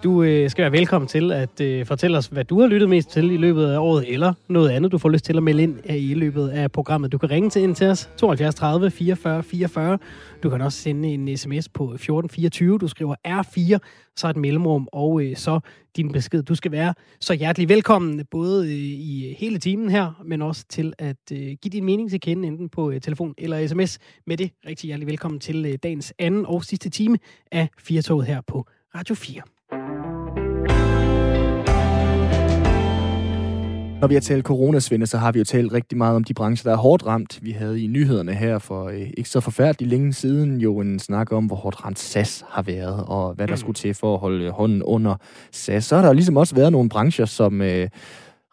Du 0.02 0.22
øh, 0.22 0.50
skal 0.50 0.62
være 0.62 0.72
velkommen 0.72 1.08
til 1.08 1.32
at 1.32 1.60
øh, 1.60 1.86
fortælle 1.86 2.18
os, 2.18 2.26
hvad 2.26 2.44
du 2.44 2.60
har 2.60 2.68
lyttet 2.68 2.88
mest 2.88 3.10
til 3.10 3.30
i 3.30 3.36
løbet 3.36 3.66
af 3.66 3.78
året, 3.78 4.12
eller 4.12 4.32
noget 4.48 4.70
andet, 4.70 4.92
du 4.92 4.98
får 4.98 5.08
lyst 5.08 5.24
til 5.24 5.36
at 5.36 5.42
melde 5.42 5.62
ind 5.62 5.80
af 5.84 5.96
i 5.96 6.14
løbet 6.14 6.48
af 6.48 6.72
programmet. 6.72 7.12
Du 7.12 7.18
kan 7.18 7.30
ringe 7.30 7.50
til 7.50 7.62
ind 7.62 7.74
til 7.74 7.86
os, 7.86 8.10
72 8.16 8.54
30 8.54 8.90
44 8.90 9.42
44. 9.42 9.98
Du 10.42 10.50
kan 10.50 10.60
også 10.60 10.78
sende 10.78 11.08
en 11.08 11.36
sms 11.36 11.68
på 11.68 11.84
1424. 11.84 12.78
Du 12.78 12.88
skriver 12.88 13.14
R4, 13.28 13.78
så 14.16 14.28
et 14.28 14.36
mellemrum, 14.36 14.88
og 14.92 15.22
øh, 15.22 15.36
så 15.36 15.60
din 15.96 16.12
besked. 16.12 16.42
Du 16.42 16.54
skal 16.54 16.72
være 16.72 16.94
så 17.20 17.34
hjertelig 17.34 17.68
velkommen, 17.68 18.24
både 18.30 18.66
øh, 18.66 18.72
i 18.80 19.34
hele 19.38 19.58
timen 19.58 19.90
her, 19.90 20.22
men 20.24 20.42
også 20.42 20.64
til 20.68 20.92
at 20.98 21.32
øh, 21.32 21.38
give 21.38 21.70
din 21.72 21.84
mening 21.84 22.10
til 22.10 22.20
kende, 22.20 22.48
enten 22.48 22.68
på 22.68 22.90
øh, 22.90 23.00
telefon 23.00 23.34
eller 23.38 23.66
sms. 23.66 23.98
Med 24.26 24.36
det, 24.36 24.50
rigtig 24.66 24.88
hjertelig 24.88 25.06
velkommen 25.06 25.40
til 25.40 25.66
øh, 25.66 25.78
dagens 25.82 26.14
anden 26.18 26.46
og 26.46 26.64
sidste 26.64 26.90
time 26.90 27.18
af 27.52 27.68
Firtoget 27.78 28.26
her 28.26 28.40
på 28.40 28.66
Radio 28.94 29.14
4. 29.14 29.42
Når 34.00 34.08
vi 34.08 34.14
har 34.14 34.20
talt 34.20 34.44
coronasvinde, 34.44 35.06
så 35.06 35.18
har 35.18 35.32
vi 35.32 35.38
jo 35.38 35.44
talt 35.44 35.72
rigtig 35.72 35.98
meget 35.98 36.16
om 36.16 36.24
de 36.24 36.34
brancher, 36.34 36.70
der 36.70 36.76
er 36.76 36.80
hårdt 36.80 37.06
ramt. 37.06 37.38
Vi 37.42 37.50
havde 37.50 37.82
i 37.82 37.86
nyhederne 37.86 38.34
her 38.34 38.58
for 38.58 38.88
øh, 38.88 39.10
ikke 39.16 39.30
så 39.30 39.40
forfærdeligt 39.40 39.90
længe 39.90 40.12
siden 40.12 40.60
jo 40.60 40.80
en 40.80 40.98
snak 40.98 41.32
om, 41.32 41.46
hvor 41.46 41.56
hårdt 41.56 41.84
ramt 41.84 41.98
SAS 41.98 42.44
har 42.48 42.62
været, 42.62 43.04
og 43.06 43.34
hvad 43.34 43.46
der 43.46 43.52
mm. 43.52 43.56
skulle 43.56 43.74
til 43.74 43.94
for 43.94 44.14
at 44.14 44.20
holde 44.20 44.50
hånden 44.50 44.82
under 44.82 45.14
SAS. 45.52 45.84
Så 45.84 45.96
har 45.96 46.02
der 46.02 46.12
ligesom 46.12 46.36
også 46.36 46.54
været 46.54 46.72
nogle 46.72 46.88
brancher, 46.88 47.24
som 47.24 47.62
øh, 47.62 47.88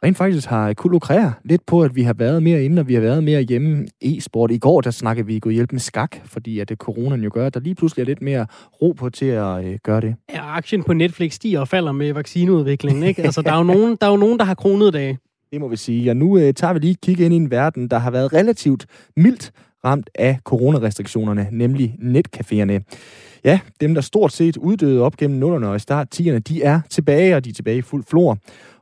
rent 0.03 0.17
faktisk 0.17 0.47
har 0.47 0.73
kunne 0.73 0.91
lukrere 0.91 1.33
lidt 1.43 1.65
på, 1.65 1.81
at 1.81 1.95
vi 1.95 2.03
har 2.03 2.13
været 2.13 2.43
mere 2.43 2.63
inde, 2.63 2.79
og 2.79 2.87
vi 2.87 2.93
har 2.93 3.01
været 3.01 3.23
mere 3.23 3.41
hjemme 3.41 3.87
e-sport. 4.01 4.51
I 4.51 4.57
går, 4.57 4.81
der 4.81 4.91
snakkede 4.91 5.27
vi 5.27 5.39
gået 5.39 5.55
hjælp 5.55 5.71
med 5.71 5.79
skak, 5.79 6.17
fordi 6.25 6.59
at 6.59 6.69
det 6.69 6.77
coronaen 6.77 7.23
jo 7.23 7.29
gør, 7.33 7.45
at 7.45 7.53
der 7.53 7.59
lige 7.59 7.75
pludselig 7.75 8.01
er 8.01 8.05
lidt 8.05 8.21
mere 8.21 8.45
ro 8.81 8.91
på 8.91 9.09
til 9.09 9.25
at 9.25 9.65
øh, 9.65 9.79
gøre 9.83 10.01
det. 10.01 10.15
Ja, 10.33 10.55
aktien 10.57 10.83
på 10.83 10.93
Netflix 10.93 11.33
stiger 11.33 11.59
og 11.59 11.67
falder 11.67 11.91
med 11.91 12.13
vaccineudviklingen, 12.13 13.03
ikke? 13.03 13.21
Altså, 13.21 13.41
der 13.41 13.51
er 13.51 13.57
jo 13.57 13.63
nogen, 13.63 13.97
der, 14.01 14.07
er 14.07 14.11
jo 14.11 14.17
nogen, 14.17 14.39
der 14.39 14.45
har 14.45 14.53
kronet 14.53 14.93
dage. 14.93 15.17
Det 15.53 15.61
må 15.61 15.67
vi 15.67 15.75
sige. 15.75 16.11
Og 16.11 16.17
nu 16.17 16.37
øh, 16.37 16.53
tager 16.53 16.73
vi 16.73 16.79
lige 16.79 16.91
et 16.91 17.01
kig 17.01 17.19
ind 17.19 17.33
i 17.33 17.37
en 17.37 17.51
verden, 17.51 17.87
der 17.87 17.97
har 17.97 18.11
været 18.11 18.33
relativt 18.33 18.85
mildt 19.17 19.51
ramt 19.85 20.09
af 20.15 20.39
coronarestriktionerne, 20.43 21.47
nemlig 21.51 21.97
netcaféerne. 22.01 22.97
Ja, 23.43 23.59
dem, 23.81 23.93
der 23.93 24.01
stort 24.01 24.31
set 24.31 24.57
uddøde 24.57 25.01
op 25.01 25.17
gennem 25.17 25.39
nullerne 25.39 25.69
og 25.69 25.75
i 25.75 25.79
start 25.79 26.19
10'erne, 26.19 26.39
de 26.39 26.63
er 26.63 26.81
tilbage, 26.89 27.35
og 27.35 27.45
de 27.45 27.49
er 27.49 27.53
tilbage 27.53 27.77
i 27.77 27.81
fuld 27.81 28.03
flor. 28.03 28.37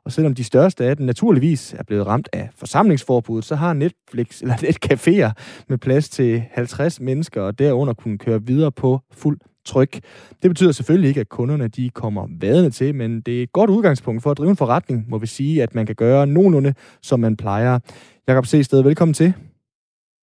Og 0.05 0.11
selvom 0.11 0.35
de 0.35 0.43
største 0.43 0.85
af 0.85 0.97
dem 0.97 1.05
naturligvis 1.05 1.73
er 1.73 1.83
blevet 1.83 2.07
ramt 2.07 2.29
af 2.33 2.49
forsamlingsforbud, 2.55 3.41
så 3.41 3.55
har 3.55 3.73
Netflix 3.73 4.41
eller 4.41 4.55
netcaféer 4.67 5.31
med 5.69 5.77
plads 5.77 6.09
til 6.09 6.43
50 6.51 6.99
mennesker 6.99 7.41
og 7.41 7.59
derunder 7.59 7.93
kunne 7.93 8.17
køre 8.17 8.45
videre 8.45 8.71
på 8.71 8.99
fuld 9.13 9.39
tryk. 9.65 9.93
Det 10.41 10.49
betyder 10.49 10.71
selvfølgelig 10.71 11.07
ikke, 11.09 11.21
at 11.21 11.29
kunderne 11.29 11.67
de 11.67 11.89
kommer 11.89 12.27
vadende 12.41 12.69
til, 12.69 12.95
men 12.95 13.21
det 13.21 13.39
er 13.39 13.43
et 13.43 13.51
godt 13.51 13.69
udgangspunkt 13.69 14.23
for 14.23 14.31
at 14.31 14.37
drive 14.37 14.49
en 14.49 14.57
forretning, 14.57 15.09
må 15.09 15.17
vi 15.17 15.27
sige, 15.27 15.63
at 15.63 15.75
man 15.75 15.85
kan 15.85 15.95
gøre 15.95 16.27
nogenlunde, 16.27 16.73
som 17.01 17.19
man 17.19 17.37
plejer. 17.37 17.79
Jakob 18.27 18.45
C. 18.45 18.61
Sted, 18.63 18.83
velkommen 18.83 19.13
til. 19.13 19.33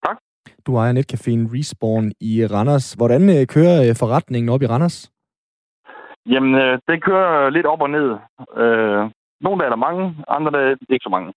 Tak. 0.06 0.16
Du 0.66 0.76
ejer 0.76 0.92
netcaféen 0.92 1.42
Respawn 1.54 2.12
i 2.20 2.46
Randers. 2.46 2.92
Hvordan 2.92 3.22
øh, 3.22 3.46
kører 3.46 3.88
øh, 3.88 3.96
forretningen 3.96 4.48
op 4.48 4.62
i 4.62 4.66
Randers? 4.66 5.12
Jamen, 6.26 6.54
øh, 6.54 6.78
det 6.88 7.04
kører 7.04 7.50
lidt 7.50 7.66
op 7.66 7.80
og 7.80 7.90
ned. 7.90 8.08
nogle 9.40 9.58
dage 9.58 9.66
er 9.66 9.72
der 9.74 9.86
mange, 9.86 10.16
andre 10.28 10.50
dage 10.50 10.76
ikke 10.90 11.02
så 11.02 11.10
mange. 11.10 11.32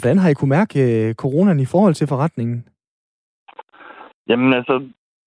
Hvordan 0.00 0.18
har 0.18 0.28
I 0.28 0.34
kunne 0.34 0.48
mærke 0.58 1.14
coronaen 1.14 1.60
i 1.60 1.64
forhold 1.64 1.94
til 1.94 2.06
forretningen? 2.06 2.68
Jamen 4.28 4.52
altså, 4.54 4.74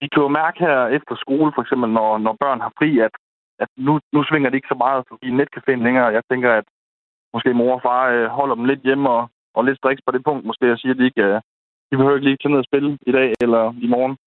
vi 0.01 0.07
kan 0.07 0.21
jo 0.25 0.27
mærke 0.27 0.59
her 0.59 0.87
efter 0.97 1.15
skole, 1.15 1.51
for 1.55 1.61
eksempel, 1.61 1.89
når, 1.89 2.17
når 2.17 2.33
børn 2.43 2.61
har 2.61 2.71
fri, 2.79 2.99
at, 2.99 3.13
at 3.59 3.69
nu, 3.77 3.99
nu 4.13 4.23
svinger 4.23 4.49
det 4.49 4.57
ikke 4.57 4.73
så 4.73 4.79
meget 4.85 5.03
i 5.27 5.29
netcaféen 5.39 5.83
længere. 5.85 6.15
Jeg 6.17 6.23
tænker, 6.31 6.51
at 6.53 6.65
måske 7.33 7.53
mor 7.53 7.73
og 7.75 7.81
far 7.81 8.09
øh, 8.09 8.27
holder 8.27 8.55
dem 8.55 8.65
lidt 8.65 8.81
hjemme 8.87 9.09
og, 9.09 9.29
og 9.55 9.65
lidt 9.65 9.77
striks 9.77 10.01
på 10.05 10.11
det 10.11 10.23
punkt. 10.23 10.45
Måske 10.45 10.65
jeg 10.67 10.77
siger, 10.79 10.93
at 10.93 10.99
de 10.99 11.05
ikke, 11.05 11.23
øh, 11.23 11.41
de 11.89 11.97
behøver 11.97 12.15
ikke 12.15 12.27
lige 12.27 12.37
tage 12.41 12.51
ned 12.51 12.63
og 12.63 12.69
spille 12.69 12.97
i 13.09 13.11
dag 13.11 13.33
eller 13.41 13.63
i 13.85 13.87
morgen. 13.87 14.17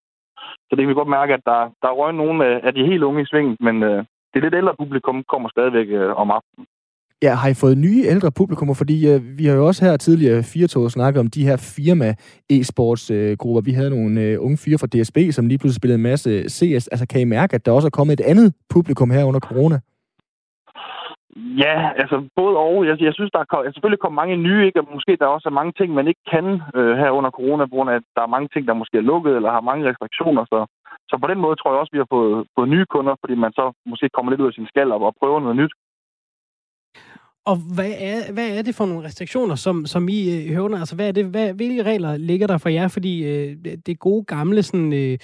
Så 0.67 0.71
det 0.71 0.79
kan 0.79 0.89
vi 0.89 1.01
godt 1.01 1.17
mærke, 1.19 1.35
at 1.35 1.45
der, 1.47 1.61
der 1.83 1.99
røg 2.01 2.15
nogle 2.15 2.45
af 2.67 2.75
de 2.75 2.87
helt 2.91 3.03
unge 3.03 3.23
i 3.23 3.31
svinget, 3.31 3.57
men 3.61 3.83
øh, 3.83 4.05
det 4.35 4.43
lidt 4.43 4.55
ældre 4.55 4.75
publikum 4.79 5.25
kommer 5.25 5.49
stadigvæk 5.49 5.89
øh, 5.89 6.13
om 6.23 6.31
aftenen. 6.31 6.67
Ja, 7.23 7.35
har 7.35 7.49
I 7.49 7.55
fået 7.55 7.79
nye 7.79 8.03
ældre 8.13 8.31
publikummer? 8.41 8.75
Fordi 8.75 8.97
øh, 9.11 9.21
vi 9.39 9.45
har 9.47 9.55
jo 9.55 9.67
også 9.67 9.85
her 9.85 9.97
tidligere 9.97 10.43
fire 10.43 10.67
tog 10.67 10.91
snakket 10.91 11.21
om 11.21 11.31
de 11.37 11.47
her 11.49 11.57
firma 11.77 12.09
e-sports 12.53 13.05
øh, 13.15 13.37
grupper. 13.41 13.61
Vi 13.61 13.73
havde 13.73 13.91
nogle 13.97 14.21
øh, 14.21 14.45
unge 14.45 14.59
fyre 14.65 14.79
fra 14.81 14.93
DSB, 14.93 15.19
som 15.37 15.47
lige 15.47 15.59
pludselig 15.59 15.81
spillede 15.81 16.01
en 16.03 16.09
masse 16.11 16.31
CS. 16.57 16.85
Altså 16.93 17.07
kan 17.11 17.21
I 17.21 17.25
mærke, 17.25 17.55
at 17.55 17.67
der 17.67 17.73
også 17.73 17.89
er 17.89 17.99
kommet 17.99 18.21
et 18.21 18.27
andet 18.33 18.49
publikum 18.75 19.11
her 19.11 19.25
under 19.25 19.41
corona? 19.41 19.79
Ja, 21.65 21.77
altså 22.03 22.17
både 22.37 22.57
og. 22.57 22.87
Jeg, 22.89 22.95
jeg 23.09 23.15
synes, 23.15 23.31
der 23.35 23.41
er 23.41 23.49
kom, 23.51 23.65
selvfølgelig 23.65 24.03
kommet 24.03 24.21
mange 24.23 24.37
nye, 24.37 24.67
ikke? 24.67 24.81
og 24.81 24.87
måske 24.95 25.17
der 25.21 25.27
også 25.27 25.49
er 25.49 25.59
mange 25.61 25.73
ting, 25.79 25.89
man 25.95 26.09
ikke 26.11 26.25
kan 26.33 26.47
øh, 26.79 26.95
her 27.01 27.11
under 27.19 27.31
corona, 27.31 27.63
på 27.67 27.75
grund 27.77 27.91
af, 27.91 27.95
at 27.95 28.07
der 28.17 28.23
er 28.23 28.35
mange 28.35 28.49
ting, 28.53 28.63
der 28.69 28.81
måske 28.81 28.97
er 28.99 29.09
lukket, 29.13 29.33
eller 29.37 29.51
har 29.57 29.69
mange 29.71 29.89
restriktioner. 29.91 30.45
Så, 30.53 30.59
så 31.11 31.15
på 31.23 31.27
den 31.33 31.41
måde 31.45 31.57
tror 31.57 31.71
jeg 31.73 31.81
også, 31.81 31.95
vi 31.97 32.03
har 32.03 32.11
fået, 32.17 32.47
fået 32.57 32.69
nye 32.75 32.87
kunder, 32.95 33.15
fordi 33.23 33.35
man 33.45 33.53
så 33.59 33.65
måske 33.91 34.09
kommer 34.15 34.31
lidt 34.31 34.43
ud 34.43 34.51
af 34.51 34.57
sin 34.57 34.71
skal 34.73 34.93
og, 34.93 35.01
og 35.09 35.15
prøver 35.21 35.41
noget 35.41 35.57
nyt. 35.57 35.73
Og 37.47 37.57
hvad 37.75 37.93
er, 38.01 38.33
hvad 38.33 38.59
er 38.59 38.63
det 38.63 38.75
for 38.75 38.87
nogle 38.87 39.05
restriktioner, 39.05 39.55
som, 39.55 39.87
som 39.87 40.09
I 40.09 40.21
øh, 40.37 40.55
høvner? 40.55 40.79
Altså, 40.79 40.97
hvad 40.97 41.09
er 41.09 41.13
det, 41.13 41.25
hvad, 41.25 41.53
hvilke 41.53 41.83
regler 41.83 42.17
ligger 42.17 42.47
der 42.47 42.59
for 42.59 42.69
jer? 42.69 42.89
Fordi 42.89 43.15
øh, 43.31 43.57
det 43.87 43.99
gode 43.99 44.25
gamle 44.25 44.63
sådan, 44.63 44.93
øh, 44.93 45.19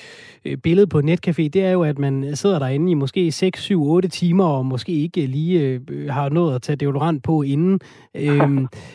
øh 0.46 0.56
billede 0.62 0.86
på 0.86 0.98
netcafé, 0.98 1.42
det 1.48 1.56
er 1.56 1.70
jo, 1.70 1.82
at 1.82 1.98
man 1.98 2.36
sidder 2.36 2.58
derinde 2.58 2.90
i 2.90 2.94
måske 2.94 3.32
6, 3.32 3.62
7, 3.62 3.82
8 3.82 4.08
timer, 4.08 4.44
og 4.44 4.66
måske 4.66 4.92
ikke 4.92 5.26
lige 5.26 5.60
øh, 5.60 5.80
har 6.10 6.28
nået 6.28 6.54
at 6.54 6.62
tage 6.62 6.76
deodorant 6.76 7.24
på 7.24 7.42
inden. 7.42 7.80
Øh, 8.14 8.38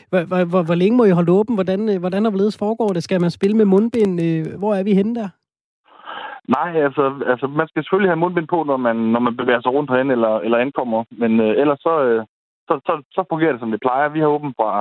hvor, 0.09 0.45
hvor, 0.45 0.63
hvor 0.63 0.75
længe 0.75 0.97
må 0.97 1.03
I 1.03 1.09
holde 1.09 1.31
åben? 1.31 1.55
Hvordan, 1.55 1.89
øh, 1.89 1.99
hvordan 1.99 2.25
og 2.25 2.31
hvorledes 2.31 2.57
foregår 2.57 2.87
det? 2.87 3.03
Skal 3.03 3.21
man 3.21 3.31
spille 3.31 3.57
med 3.57 3.65
mundbind? 3.65 4.21
Øh, 4.21 4.59
hvor 4.59 4.73
er 4.75 4.83
vi 4.83 4.93
henne 4.93 5.15
der? 5.15 5.29
Nej, 6.47 6.69
altså, 6.87 7.03
altså 7.27 7.47
man 7.47 7.67
skal 7.67 7.83
selvfølgelig 7.83 8.09
have 8.09 8.23
mundbind 8.23 8.47
på, 8.47 8.63
når 8.63 8.77
man, 8.77 8.95
når 8.95 9.19
man 9.19 9.37
bevæger 9.37 9.61
sig 9.61 9.71
rundt 9.73 9.91
herinde 9.91 10.11
eller, 10.11 10.39
eller 10.39 10.57
ankommer. 10.57 11.03
Men 11.11 11.39
øh, 11.39 11.61
ellers 11.61 11.79
så, 11.79 12.03
øh, 12.03 12.25
så, 12.71 12.75
så, 12.87 12.93
så 13.15 13.21
fungerer 13.31 13.51
det, 13.51 13.61
som 13.61 13.71
det 13.71 13.81
plejer. 13.85 14.15
Vi 14.15 14.19
har 14.19 14.27
åbent 14.35 14.55
fra, 14.59 14.71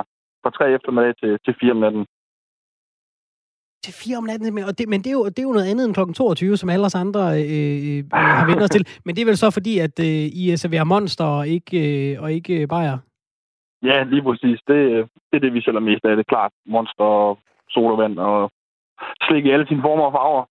fra 0.43 0.49
3 0.49 0.75
eftermiddag 0.77 1.13
til, 1.21 1.31
til 1.45 1.53
4 1.61 1.71
om 1.71 1.77
natten. 1.85 2.05
Til 3.85 3.93
4 3.93 4.17
om 4.17 4.23
natten, 4.23 4.53
men, 4.55 4.63
og 4.69 4.77
det, 4.77 4.89
men 4.89 4.99
det, 5.03 5.09
er 5.13 5.17
jo, 5.19 5.25
det 5.33 5.39
er 5.39 5.49
jo 5.49 5.57
noget 5.57 5.71
andet 5.71 5.85
end 5.85 5.95
kl. 5.95 6.13
22, 6.13 6.57
som 6.57 6.69
alle 6.69 6.85
os 6.85 7.01
andre 7.03 7.23
øh, 7.41 7.77
øh, 7.89 8.03
har 8.39 8.45
vendt 8.49 8.63
os 8.63 8.75
til. 8.75 8.87
Men 9.05 9.15
det 9.15 9.21
er 9.21 9.29
vel 9.31 9.37
så 9.37 9.49
fordi, 9.57 9.73
at 9.87 9.95
øh, 10.07 10.25
I 10.41 10.43
serverer 10.57 10.91
monster 10.93 11.25
og 11.37 11.47
ikke, 11.47 11.77
øh, 11.87 12.21
og 12.23 12.31
ikke 12.37 12.53
øh, 12.61 12.67
bajer? 12.67 12.97
Ja, 13.89 14.03
lige 14.03 14.23
præcis. 14.27 14.59
Det, 14.67 14.79
det 15.29 15.35
er 15.37 15.43
det, 15.45 15.53
vi 15.53 15.61
sælger 15.61 15.79
mest 15.89 16.05
af. 16.05 16.15
Det 16.15 16.25
er 16.25 16.33
klart 16.35 16.51
monster 16.65 17.03
og 17.03 17.39
sodavand 17.69 18.19
og 18.19 18.51
slik 19.25 19.45
i 19.45 19.51
alle 19.51 19.67
sine 19.67 19.81
former 19.81 20.05
og 20.05 20.13
farver. 20.17 20.43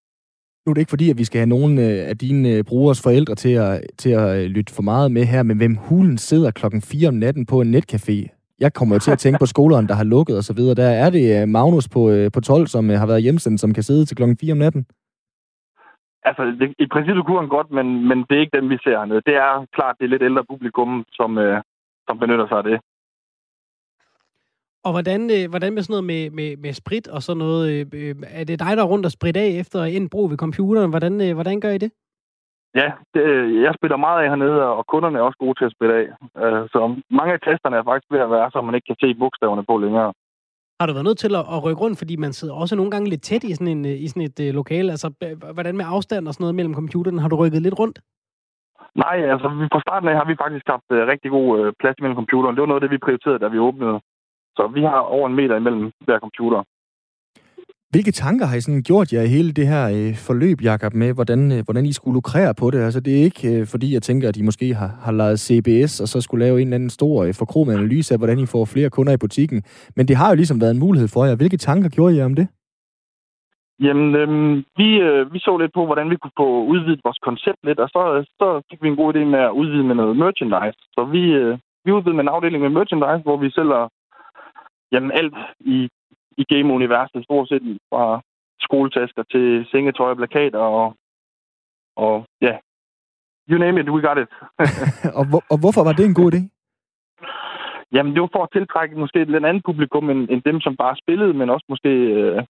Nu 0.62 0.70
er 0.70 0.74
det 0.74 0.80
ikke 0.80 0.96
fordi, 0.96 1.10
at 1.10 1.18
vi 1.18 1.24
skal 1.24 1.38
have 1.38 1.54
nogen 1.56 1.78
øh, 1.78 2.08
af 2.10 2.18
dine 2.18 2.48
øh, 2.48 2.64
brugers 2.64 3.02
forældre 3.02 3.34
til 3.34 3.54
at, 3.66 3.80
til 3.98 4.10
at 4.10 4.28
øh, 4.38 4.46
lytte 4.56 4.74
for 4.74 4.82
meget 4.82 5.12
med 5.12 5.24
her, 5.24 5.42
men 5.42 5.56
hvem 5.56 5.74
hulen 5.76 6.18
sidder 6.18 6.50
klokken 6.50 6.82
4 6.82 7.08
om 7.08 7.14
natten 7.14 7.46
på 7.46 7.60
en 7.60 7.74
netcafé? 7.74 8.16
Jeg 8.60 8.72
kommer 8.74 8.94
jo 8.94 8.98
til 8.98 9.10
at 9.10 9.18
tænke 9.18 9.38
på 9.38 9.46
skolerne, 9.46 9.88
der 9.88 9.94
har 9.94 10.04
lukket 10.04 10.36
og 10.36 10.44
så 10.44 10.54
videre. 10.54 10.74
Der 10.74 10.90
er 11.04 11.10
det 11.10 11.48
Magnus 11.48 11.88
på, 11.88 12.02
på 12.34 12.40
12, 12.40 12.66
som 12.66 12.88
har 12.88 13.06
været 13.06 13.22
hjemsendt, 13.22 13.60
som 13.60 13.74
kan 13.74 13.82
sidde 13.82 14.04
til 14.04 14.16
klokken 14.16 14.36
4 14.40 14.52
om 14.52 14.58
natten. 14.58 14.86
Altså, 16.28 16.42
det, 16.60 16.74
i 16.78 16.86
princippet 16.94 17.26
kunne 17.26 17.40
han 17.40 17.48
godt, 17.56 17.70
men, 17.70 18.08
men 18.08 18.18
det 18.18 18.34
er 18.36 18.44
ikke 18.44 18.56
dem, 18.58 18.70
vi 18.70 18.78
ser 18.84 18.98
hernede. 18.98 19.22
Det 19.26 19.34
er 19.34 19.66
klart, 19.76 19.96
det 19.98 20.04
er 20.04 20.14
lidt 20.14 20.28
ældre 20.28 20.44
publikum, 20.50 21.04
som, 21.12 21.38
øh, 21.38 21.62
som 22.06 22.18
benytter 22.18 22.48
sig 22.48 22.58
af 22.58 22.64
det. 22.64 22.78
Og 24.84 24.90
hvordan, 24.92 25.20
øh, 25.36 25.50
hvordan 25.50 25.72
med 25.74 25.82
sådan 25.82 25.92
noget 25.92 26.06
med, 26.12 26.30
med, 26.30 26.56
med 26.56 26.72
sprit 26.72 27.08
og 27.08 27.22
sådan 27.22 27.38
noget? 27.38 27.62
Øh, 27.72 27.86
øh 27.94 28.14
er 28.38 28.44
det 28.44 28.58
dig, 28.64 28.72
der 28.76 28.82
er 28.82 28.92
rundt 28.92 29.06
og 29.06 29.12
sprit 29.12 29.36
af 29.36 29.48
efter 29.62 29.84
en 29.84 30.08
brug 30.08 30.30
ved 30.30 30.38
computeren? 30.44 30.90
Hvordan, 30.90 31.20
øh, 31.20 31.34
hvordan 31.34 31.60
gør 31.60 31.70
I 31.70 31.78
det? 31.78 31.90
Ja, 32.74 32.88
det, 33.14 33.22
jeg 33.66 33.72
spiller 33.78 33.96
meget 33.96 34.22
af 34.22 34.28
hernede, 34.28 34.62
og 34.62 34.86
kunderne 34.86 35.18
er 35.18 35.22
også 35.22 35.38
gode 35.38 35.58
til 35.58 35.64
at 35.64 35.74
spille 35.76 35.94
af. 36.00 36.06
Øh, 36.42 36.68
så 36.72 36.80
mange 37.10 37.32
af 37.32 37.40
testerne 37.40 37.76
er 37.76 37.84
faktisk 37.88 38.12
ved 38.12 38.20
at 38.20 38.30
være, 38.30 38.50
så 38.50 38.60
man 38.60 38.74
ikke 38.74 38.86
kan 38.90 39.00
se 39.00 39.14
bogstaverne 39.14 39.64
på 39.70 39.78
længere. 39.78 40.12
Har 40.80 40.86
du 40.86 40.92
været 40.92 41.08
nødt 41.08 41.18
til 41.18 41.34
at, 41.40 41.44
at 41.54 41.64
rykke 41.64 41.82
rundt, 41.84 41.98
fordi 41.98 42.16
man 42.16 42.32
sidder 42.32 42.54
også 42.54 42.76
nogle 42.76 42.90
gange 42.90 43.08
lidt 43.08 43.22
tæt 43.22 43.44
i 43.44 43.54
sådan, 43.54 43.72
en, 43.76 43.84
i 43.84 44.08
sådan 44.08 44.28
et 44.28 44.38
uh, 44.40 44.54
lokale? 44.60 44.90
Altså, 44.90 45.08
hvordan 45.54 45.76
med 45.76 45.84
afstand 45.88 46.28
og 46.28 46.34
sådan 46.34 46.42
noget 46.44 46.54
mellem 46.54 46.74
computerne? 46.74 47.20
Har 47.20 47.28
du 47.28 47.36
rykket 47.36 47.62
lidt 47.62 47.78
rundt? 47.78 47.98
Nej, 48.94 49.16
altså 49.32 49.48
fra 49.72 49.80
starten 49.86 50.08
af 50.08 50.16
har 50.16 50.26
vi 50.30 50.36
faktisk 50.44 50.66
haft 50.74 50.88
uh, 50.90 50.96
rigtig 51.12 51.30
god 51.30 51.48
uh, 51.58 51.72
plads 51.80 51.96
mellem 52.00 52.16
computeren. 52.20 52.54
Det 52.54 52.60
var 52.60 52.70
noget 52.70 52.82
af 52.82 52.84
det, 52.84 52.94
vi 52.94 53.04
prioriterede, 53.06 53.38
da 53.38 53.48
vi 53.48 53.58
åbnede. 53.58 54.00
Så 54.60 54.66
vi 54.74 54.82
har 54.82 55.00
over 55.16 55.26
en 55.28 55.34
meter 55.34 55.56
imellem 55.56 55.90
hver 56.06 56.18
computer. 56.18 56.60
Hvilke 57.92 58.12
tanker 58.12 58.46
har 58.46 58.56
I 58.56 58.60
sådan 58.60 58.82
gjort 58.82 59.12
jer 59.12 59.22
i 59.22 59.34
hele 59.36 59.52
det 59.58 59.66
her 59.72 59.84
øh, 59.96 60.12
forløb, 60.26 60.58
Jacob, 60.68 60.92
med, 60.94 61.10
hvordan, 61.14 61.40
øh, 61.54 61.60
hvordan 61.66 61.86
I 61.86 61.92
skulle 61.92 62.14
lukrere 62.18 62.52
på 62.60 62.66
det? 62.70 62.78
Altså, 62.86 63.00
det 63.00 63.12
er 63.18 63.22
ikke, 63.28 63.42
øh, 63.52 63.66
fordi 63.72 63.94
jeg 63.94 64.02
tænker, 64.02 64.28
at 64.28 64.36
I 64.36 64.42
måske 64.42 64.74
har, 64.80 64.90
har 65.04 65.12
lavet 65.20 65.40
CBS, 65.46 65.92
og 66.02 66.08
så 66.12 66.20
skulle 66.20 66.44
lave 66.44 66.56
en 66.56 66.66
eller 66.68 66.74
anden 66.74 66.96
stor 66.98 67.24
øh, 67.24 67.34
forkromet 67.42 67.72
analyse 67.78 68.14
af, 68.14 68.20
hvordan 68.20 68.38
I 68.38 68.46
får 68.46 68.64
flere 68.64 68.90
kunder 68.90 69.12
i 69.12 69.22
butikken. 69.24 69.58
Men 69.96 70.08
det 70.08 70.16
har 70.16 70.28
jo 70.30 70.36
ligesom 70.36 70.60
været 70.60 70.74
en 70.74 70.84
mulighed 70.86 71.08
for 71.14 71.24
jer. 71.24 71.36
Hvilke 71.36 71.56
tanker 71.56 71.88
gjorde 71.96 72.16
I 72.16 72.22
om 72.22 72.34
det? 72.34 72.46
Jamen, 73.86 74.08
øhm, 74.20 74.54
vi, 74.80 74.88
øh, 75.08 75.32
vi 75.32 75.38
så 75.38 75.52
lidt 75.56 75.72
på, 75.74 75.82
hvordan 75.86 76.10
vi 76.10 76.16
kunne 76.16 76.38
få 76.42 76.48
udvidet 76.72 77.00
vores 77.04 77.20
koncept 77.28 77.60
lidt, 77.68 77.80
og 77.84 77.88
så, 77.88 78.02
så 78.40 78.46
fik 78.70 78.82
vi 78.82 78.88
en 78.88 79.00
god 79.00 79.14
idé 79.14 79.22
med 79.34 79.38
at 79.48 79.56
udvide 79.60 79.84
med 79.84 79.94
noget 79.94 80.16
merchandise. 80.16 80.78
Så 80.94 81.00
vi, 81.14 81.22
øh, 81.40 81.58
vi 81.84 81.92
udvidede 81.92 82.16
med 82.16 82.24
en 82.24 82.34
afdeling 82.34 82.62
med 82.62 82.76
merchandise, 82.78 83.22
hvor 83.26 83.36
vi 83.36 83.50
sælger 83.50 83.82
jamen 84.92 85.12
alt 85.12 85.34
i, 85.60 85.88
i 86.36 86.44
game-universet, 86.44 87.24
stort 87.24 87.48
set 87.48 87.78
fra 87.90 88.20
skoletasker 88.60 89.22
til 89.22 89.66
sengetøj 89.70 90.10
og 90.10 90.16
plakater 90.16 90.58
og, 90.58 90.94
og 91.96 92.26
ja, 92.40 92.58
you 93.50 93.58
name 93.58 93.80
it, 93.80 93.88
we 93.88 94.02
got 94.08 94.18
it. 94.22 94.30
og, 95.18 95.24
hvor, 95.30 95.42
og 95.52 95.58
hvorfor 95.62 95.82
var 95.84 95.92
det 95.92 96.04
en 96.06 96.14
god 96.20 96.32
idé? 96.32 96.40
Jamen, 97.92 98.12
det 98.14 98.20
var 98.22 98.30
for 98.32 98.42
at 98.42 98.52
tiltrække 98.52 98.96
måske 98.96 99.18
et 99.20 99.30
lidt 99.30 99.44
andet 99.44 99.64
publikum, 99.64 100.10
end, 100.10 100.30
end 100.30 100.42
dem, 100.42 100.60
som 100.60 100.76
bare 100.76 100.96
spillede, 100.96 101.34
men 101.34 101.50
også 101.50 101.66
måske, 101.68 101.88
øh, 101.88 102.42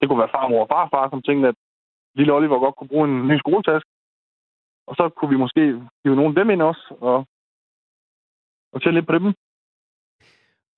det 0.00 0.08
kunne 0.08 0.18
være 0.18 0.34
farmor 0.36 0.62
og 0.62 0.68
farfar, 0.72 1.10
som 1.10 1.22
tænkte, 1.22 1.48
at 1.48 1.54
lille 2.14 2.32
Oliver 2.32 2.58
godt 2.58 2.76
kunne 2.76 2.88
bruge 2.88 3.08
en 3.08 3.28
ny 3.28 3.38
skoletask. 3.38 3.86
Og 4.86 4.94
så 4.96 5.08
kunne 5.16 5.30
vi 5.30 5.42
måske 5.44 5.62
give 6.02 6.16
nogle 6.16 6.28
af 6.28 6.34
dem 6.34 6.50
ind 6.50 6.62
også, 6.62 6.94
og, 7.00 7.18
og 8.72 8.82
tælle 8.82 8.96
lidt 9.00 9.06
på 9.06 9.18
dem. 9.18 9.34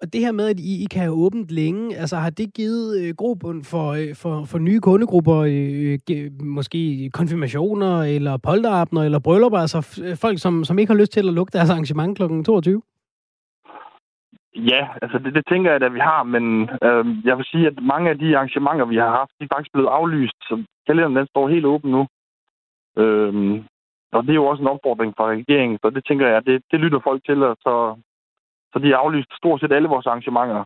Og 0.03 0.13
det 0.13 0.21
her 0.21 0.33
med, 0.33 0.47
at 0.49 0.61
I, 0.61 0.73
I 0.85 0.87
kan 0.93 1.03
have 1.03 1.21
åbent 1.25 1.51
længe, 1.51 1.97
altså 1.97 2.17
har 2.17 2.31
det 2.31 2.55
givet 2.55 2.89
øh, 3.01 3.15
grobund 3.21 3.61
for, 3.73 3.87
øh, 4.01 4.15
for, 4.23 4.35
for 4.51 4.59
nye 4.59 4.81
kundegrupper, 4.81 5.39
øh, 5.55 5.99
øh 6.15 6.31
måske 6.59 7.11
konfirmationer, 7.19 7.95
eller 8.17 8.35
polterabner, 8.49 9.03
eller 9.03 9.21
bryllupper, 9.27 9.59
altså 9.59 9.81
øh, 10.05 10.17
folk, 10.25 10.39
som, 10.45 10.65
som 10.65 10.79
ikke 10.79 10.93
har 10.93 11.01
lyst 11.01 11.13
til 11.13 11.29
at 11.29 11.35
lukke 11.35 11.53
deres 11.57 11.71
arrangement 11.71 12.17
kl. 12.17 12.23
22? 12.23 12.83
Ja, 14.73 14.83
altså 15.03 15.19
det, 15.19 15.35
det 15.35 15.45
tænker 15.49 15.71
jeg, 15.73 15.83
at 15.83 15.95
vi 15.95 16.03
har, 16.11 16.23
men 16.23 16.45
øh, 16.87 17.05
jeg 17.29 17.37
vil 17.37 17.47
sige, 17.53 17.67
at 17.67 17.77
mange 17.93 18.11
af 18.11 18.19
de 18.19 18.37
arrangementer, 18.37 18.85
vi 18.85 18.97
har 18.97 19.11
haft, 19.19 19.33
de 19.39 19.45
er 19.45 19.55
faktisk 19.55 19.73
blevet 19.73 19.95
aflyst, 19.99 20.39
så 20.49 20.55
kalenderen 20.87 21.17
den 21.17 21.27
står 21.27 21.49
helt 21.49 21.67
åben 21.67 21.91
nu. 21.91 22.03
Øh, 23.03 23.35
og 24.13 24.23
det 24.23 24.31
er 24.31 24.41
jo 24.43 24.47
også 24.47 24.63
en 24.63 24.73
opfordring 24.75 25.15
fra 25.17 25.27
regeringen, 25.27 25.79
så 25.83 25.91
det 25.91 26.03
tænker 26.09 26.27
jeg, 26.29 26.47
det, 26.47 26.63
det 26.71 26.81
lytter 26.81 27.01
folk 27.09 27.25
til, 27.25 27.43
og 27.43 27.57
så 27.61 27.75
så 28.73 28.79
de 28.79 28.89
har 28.91 28.97
aflyst 28.97 29.31
stort 29.37 29.61
set 29.61 29.73
alle 29.73 29.89
vores 29.89 30.07
arrangementer. 30.07 30.65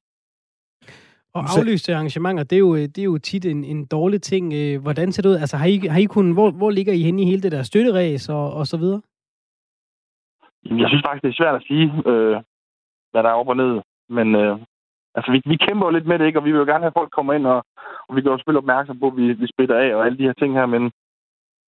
Og 1.37 1.43
aflyste 1.59 1.95
arrangementer, 1.95 2.45
det 2.45 2.57
er 2.57 2.65
jo, 2.69 2.77
det 2.77 2.99
er 2.99 3.11
jo 3.13 3.19
tit 3.19 3.45
en, 3.47 3.65
en 3.65 3.87
dårlig 3.87 4.23
ting. 4.23 4.45
Øh, 4.55 4.83
hvordan 4.83 5.13
ser 5.13 5.23
det 5.23 5.29
ud? 5.29 5.35
Altså, 5.35 5.57
har 5.57 5.67
I, 5.67 5.77
har 5.77 6.01
I 6.01 6.05
kun, 6.05 6.33
hvor, 6.33 6.51
hvor 6.51 6.71
ligger 6.71 6.93
I 6.93 7.03
henne 7.03 7.23
i 7.23 7.25
hele 7.25 7.43
det 7.43 7.53
der 7.53 7.63
støtteræs 7.63 8.29
og, 8.29 8.53
og 8.53 8.67
så 8.67 8.77
videre? 8.77 9.01
Jeg 10.83 10.89
synes 10.89 11.03
faktisk, 11.07 11.23
det 11.23 11.31
er 11.31 11.43
svært 11.43 11.55
at 11.55 11.67
sige, 11.69 11.87
øh, 12.11 12.37
hvad 13.11 13.23
der 13.23 13.31
er 13.31 13.41
op 13.41 13.49
og 13.49 13.57
ned. 13.57 13.81
Men 14.09 14.35
øh, 14.35 14.59
altså, 15.15 15.33
vi, 15.33 15.43
vi 15.47 15.57
kæmper 15.57 15.87
jo 15.87 15.93
lidt 15.93 16.07
med 16.07 16.19
det, 16.19 16.27
ikke? 16.27 16.39
og 16.39 16.45
vi 16.45 16.53
vil 16.53 16.59
jo 16.59 16.71
gerne 16.71 16.85
have, 16.85 16.95
at 16.95 16.99
folk 17.01 17.11
kommer 17.11 17.33
ind, 17.33 17.47
og, 17.47 17.65
og 18.09 18.17
vi 18.17 18.23
gør 18.23 18.31
jo 18.31 18.39
selvfølgelig 18.39 18.65
opmærksom 18.65 18.99
på, 18.99 19.07
at 19.07 19.17
vi, 19.17 19.33
vi 19.33 19.47
splitter 19.53 19.79
af 19.79 19.95
og 19.95 20.07
alle 20.07 20.19
de 20.19 20.29
her 20.29 20.37
ting 20.41 20.53
her. 20.55 20.67
Men, 20.67 20.83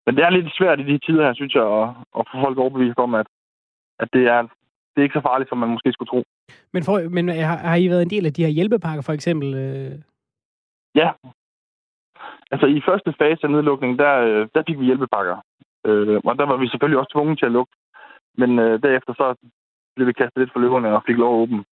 men 0.07 0.17
det 0.17 0.23
er 0.25 0.31
lidt 0.31 0.57
svært 0.59 0.81
i 0.81 0.91
de 0.91 0.99
tider 0.99 1.25
her, 1.27 1.35
synes 1.35 1.55
jeg, 1.55 1.67
at, 1.81 1.89
at 2.19 2.27
få 2.31 2.35
folk 2.45 2.59
overbevist 2.59 2.99
om, 2.99 3.15
at, 3.15 3.27
at 4.03 4.09
det 4.13 4.25
er 4.27 4.41
det 4.99 5.03
er 5.03 5.09
ikke 5.09 5.21
så 5.21 5.29
farligt, 5.31 5.49
som 5.49 5.59
man 5.59 5.69
måske 5.69 5.93
skulle 5.93 6.09
tro. 6.09 6.23
Men, 6.73 6.83
for, 6.83 7.09
men 7.17 7.29
har, 7.29 7.57
har 7.57 7.77
I 7.77 7.89
været 7.89 8.03
en 8.03 8.11
del 8.11 8.27
af 8.27 8.33
de 8.33 8.45
her 8.45 8.57
hjælpepakker, 8.59 9.03
for 9.03 9.13
eksempel? 9.13 9.55
Øh? 9.55 9.99
Ja. 10.95 11.09
Altså, 12.53 12.67
i 12.67 12.81
første 12.89 13.11
fase 13.21 13.41
af 13.43 13.51
nedlukningen, 13.51 13.99
der, 13.99 14.15
øh, 14.27 14.49
der 14.55 14.63
fik 14.67 14.79
vi 14.81 14.85
hjælpepakker. 14.85 15.37
Øh, 15.87 16.21
og 16.25 16.39
der 16.39 16.47
var 16.51 16.57
vi 16.57 16.69
selvfølgelig 16.69 16.99
også 16.99 17.13
tvunget 17.13 17.39
til 17.39 17.47
at 17.47 17.53
lukke. 17.53 17.73
Men 18.41 18.59
øh, 18.59 18.83
derefter 18.83 19.13
så 19.21 19.27
blev 19.97 20.07
vi 20.07 20.13
kastet 20.13 20.39
lidt 20.41 20.53
for 20.53 20.61
løberne 20.61 20.97
og 20.97 21.03
fik 21.07 21.17
lov 21.17 21.33
at 21.35 21.43
åbne. 21.43 21.65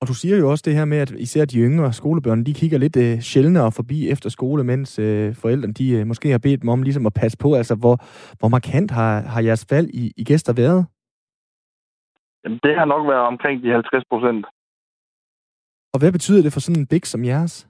Og 0.00 0.08
du 0.08 0.14
siger 0.14 0.36
jo 0.36 0.50
også 0.50 0.62
det 0.66 0.74
her 0.74 0.84
med, 0.84 0.98
at 0.98 1.10
især 1.10 1.44
de 1.44 1.58
yngre 1.58 1.92
skolebørn, 1.92 2.44
de 2.44 2.54
kigger 2.54 2.78
lidt 2.78 2.96
øh, 2.96 3.20
sjældnere 3.20 3.72
forbi 3.72 4.08
efter 4.08 4.30
skole, 4.30 4.64
mens 4.64 4.98
øh, 4.98 5.34
forældrene 5.34 5.72
de, 5.72 5.90
øh, 5.90 6.06
måske 6.06 6.30
har 6.30 6.38
bedt 6.38 6.62
dem 6.62 6.68
om 6.68 6.82
ligesom 6.82 7.06
at 7.06 7.14
passe 7.14 7.38
på. 7.38 7.54
Altså, 7.54 7.74
hvor, 7.74 7.96
hvor 8.38 8.48
markant 8.48 8.90
har, 8.90 9.20
har 9.20 9.40
jeres 9.40 9.66
fald 9.68 9.88
i, 9.88 10.12
i 10.16 10.24
gæster 10.24 10.52
været? 10.52 10.86
Jamen, 12.46 12.60
det 12.62 12.74
har 12.78 12.84
nok 12.84 13.04
været 13.12 13.26
omkring 13.32 13.62
de 13.62 13.70
50 13.72 14.04
procent. 14.10 14.46
Og 15.94 15.98
hvad 16.00 16.12
betyder 16.12 16.42
det 16.42 16.52
for 16.52 16.60
sådan 16.60 16.80
en 16.80 16.90
big 16.92 17.04
som 17.06 17.24
jeres? 17.24 17.68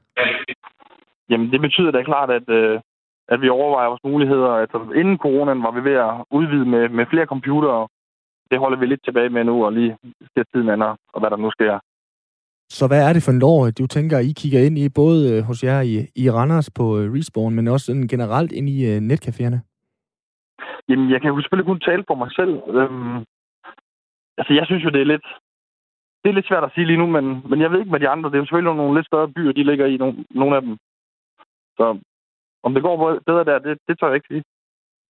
Jamen, 1.31 1.51
det 1.53 1.61
betyder 1.61 1.91
da 1.91 2.03
klart, 2.03 2.31
at, 2.39 2.49
øh, 2.59 2.81
at 3.29 3.41
vi 3.41 3.49
overvejer 3.49 3.89
vores 3.89 4.05
muligheder. 4.05 4.51
Altså, 4.63 4.79
inden 5.01 5.19
coronaen 5.19 5.63
var 5.63 5.73
vi 5.77 5.83
ved 5.89 5.97
at 6.09 6.13
udvide 6.39 6.67
med, 6.75 6.89
med 6.89 7.07
flere 7.13 7.27
computere. 7.27 7.89
Det 8.51 8.59
holder 8.59 8.79
vi 8.79 8.87
lidt 8.87 9.05
tilbage 9.05 9.29
med 9.29 9.45
nu, 9.45 9.65
og 9.65 9.73
lige 9.73 9.97
ser 10.33 10.45
tiden 10.53 10.69
an, 10.69 10.83
og 11.15 11.19
hvad 11.21 11.31
der 11.31 11.37
nu 11.37 11.51
sker. 11.51 11.79
Så 12.69 12.87
hvad 12.87 13.09
er 13.09 13.13
det 13.13 13.23
for 13.23 13.33
en 13.33 13.43
år, 13.43 13.71
du 13.71 13.87
tænker, 13.87 14.19
I 14.19 14.33
kigger 14.41 14.61
ind 14.67 14.79
i, 14.79 14.89
både 14.89 15.21
øh, 15.33 15.45
hos 15.49 15.65
jer 15.65 15.81
i, 15.81 15.95
i 16.23 16.31
Randers 16.31 16.71
på 16.71 16.85
øh, 16.99 17.13
Respawn, 17.15 17.55
men 17.55 17.69
også 17.69 17.87
sådan 17.87 18.09
generelt 18.09 18.53
ind 18.53 18.69
i 18.69 18.79
uh, 18.91 18.99
netcaféerne? 19.11 19.59
Jamen, 20.89 21.11
jeg 21.13 21.21
kan 21.21 21.31
jo 21.31 21.41
selvfølgelig 21.41 21.71
kun 21.71 21.81
tale 21.81 22.05
for 22.09 22.15
mig 22.15 22.31
selv. 22.39 22.55
Øhm, 22.79 23.25
altså, 24.39 24.53
jeg 24.55 24.67
synes 24.67 24.85
jo, 24.85 24.91
det 24.91 25.01
er 25.01 25.11
lidt... 25.15 25.27
Det 26.23 26.31
er 26.31 26.35
lidt 26.35 26.49
svært 26.49 26.65
at 26.65 26.73
sige 26.75 26.87
lige 26.87 27.03
nu, 27.03 27.07
men, 27.07 27.43
men 27.51 27.61
jeg 27.61 27.71
ved 27.71 27.79
ikke, 27.79 27.91
hvad 27.91 28.01
de 28.01 28.09
andre... 28.09 28.31
Det 28.31 28.35
er 28.35 28.39
jo 28.39 28.45
selvfølgelig 28.45 28.77
nogle 28.77 28.99
lidt 28.99 29.07
større 29.07 29.29
byer, 29.29 29.53
de 29.53 29.65
ligger 29.65 29.87
i, 29.87 29.97
nogle, 29.97 30.25
nogle 30.31 30.57
af 30.57 30.63
dem. 30.63 30.79
Så 31.77 31.99
om 32.63 32.75
det 32.75 32.83
går 32.83 33.21
bedre 33.27 33.45
der, 33.45 33.59
det, 33.59 33.79
det 33.89 33.99
tør 33.99 34.07
jeg 34.07 34.15
ikke 34.15 34.29
sige. 34.29 34.45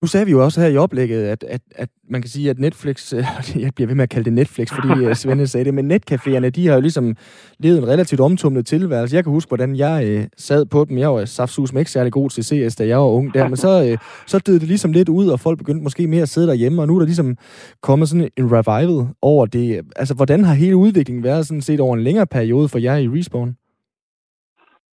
Nu 0.03 0.09
sagde 0.09 0.27
vi 0.27 0.33
jo 0.33 0.45
også 0.45 0.61
her 0.61 0.69
i 0.69 0.77
oplægget, 0.77 1.25
at, 1.25 1.45
at, 1.45 1.61
at 1.77 1.89
man 2.11 2.23
kan 2.23 2.29
sige, 2.29 2.51
at 2.51 2.59
Netflix, 2.59 3.13
jeg 3.65 3.73
bliver 3.75 3.87
ved 3.87 3.95
med 3.95 4.03
at 4.03 4.11
kalde 4.11 4.25
det 4.25 4.33
Netflix, 4.33 4.75
fordi 4.75 5.05
øh, 5.05 5.15
Svende 5.21 5.47
sagde 5.47 5.65
det, 5.65 5.75
men 5.75 5.93
netcaféerne, 5.93 6.51
de 6.51 6.67
har 6.67 6.75
jo 6.75 6.81
ligesom 6.81 7.17
levet 7.59 7.79
en 7.79 7.89
relativt 7.89 8.21
omtumlet 8.21 8.67
tilværelse. 8.67 9.17
Jeg 9.17 9.25
kan 9.25 9.33
huske, 9.33 9.51
hvordan 9.51 9.77
jeg 9.77 10.05
øh, 10.07 10.25
sad 10.37 10.67
på 10.67 10.85
dem. 10.89 10.99
Jeg 10.99 11.11
var 11.13 11.25
saftsus 11.25 11.73
med 11.73 11.81
ikke 11.81 11.91
særlig 11.91 12.13
god 12.13 12.31
til 12.31 12.45
CS, 12.45 12.77
da 12.77 12.87
jeg 12.87 12.99
var 12.99 13.07
ung 13.07 13.35
der, 13.35 13.49
men 13.49 13.57
så, 13.57 13.73
øh, 13.91 13.99
så 14.27 14.39
døde 14.47 14.61
det 14.61 14.69
ligesom 14.69 14.93
lidt 14.93 15.09
ud, 15.09 15.29
og 15.29 15.41
folk 15.41 15.59
begyndte 15.59 15.83
måske 15.83 16.07
mere 16.07 16.23
at 16.23 16.29
sidde 16.29 16.49
derhjemme, 16.49 16.83
og 16.83 16.87
nu 16.87 16.95
er 16.95 16.99
der 16.99 17.07
ligesom 17.07 17.37
kommet 17.83 18.09
sådan 18.09 18.29
en 18.37 18.53
revival 18.57 19.09
over 19.23 19.47
det. 19.47 19.67
Altså, 19.97 20.15
hvordan 20.15 20.45
har 20.45 20.55
hele 20.55 20.77
udviklingen 20.77 21.25
været 21.25 21.47
sådan 21.47 21.61
set 21.61 21.81
over 21.81 21.95
en 21.95 22.03
længere 22.03 22.27
periode 22.27 22.69
for 22.69 22.79
jer 22.79 22.97
i 22.97 23.09
Respawn? 23.09 23.57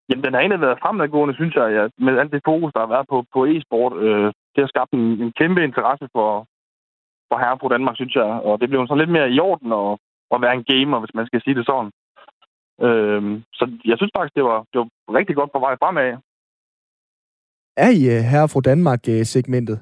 Jamen, 0.10 0.24
den 0.24 0.34
har 0.34 0.40
egentlig 0.40 0.62
været 0.62 0.82
fremadgående, 0.84 1.36
synes 1.36 1.56
jeg, 1.56 1.68
ja, 1.78 1.84
med 2.06 2.20
alt 2.20 2.32
det 2.32 2.42
fokus, 2.46 2.72
der 2.74 2.80
har 2.80 2.92
været 2.96 3.08
på, 3.10 3.18
på 3.34 3.40
e-sport. 3.46 3.94
Øh, 4.06 4.32
det 4.54 4.62
har 4.64 4.68
skabt 4.68 4.92
en, 4.92 5.06
en 5.24 5.32
kæmpe 5.40 5.64
interesse 5.64 6.08
for, 6.16 6.30
for 7.30 7.38
herre 7.38 7.58
på 7.58 7.68
Danmark, 7.68 7.96
synes 7.96 8.16
jeg. 8.16 8.32
Og 8.48 8.62
det 8.62 8.70
blev 8.70 8.88
så 8.88 8.96
lidt 8.96 9.10
mere 9.10 9.32
i 9.32 9.40
orden 9.40 9.72
at, 9.82 9.90
at 10.34 10.42
være 10.42 10.54
en 10.56 10.68
gamer, 10.72 11.00
hvis 11.00 11.14
man 11.14 11.28
skal 11.28 11.42
sige 11.42 11.56
det 11.56 11.66
sådan. 11.66 11.92
Øh, 12.86 13.22
så 13.54 13.64
jeg 13.86 13.98
synes 13.98 14.12
faktisk, 14.16 14.36
det 14.36 14.44
var, 14.44 14.60
det 14.72 14.78
var 14.80 14.90
rigtig 15.18 15.36
godt 15.36 15.52
på 15.52 15.60
vej 15.60 15.76
fremad. 15.82 16.18
Er 17.78 17.92
I 18.00 18.02
uh, 18.14 18.24
herre 18.32 18.50
fra 18.50 18.62
Danmark-segmentet? 18.62 19.78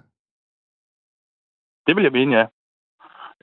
Det 1.87 1.95
vil 1.95 2.03
jeg 2.03 2.11
mene, 2.11 2.37
ja. 2.37 2.45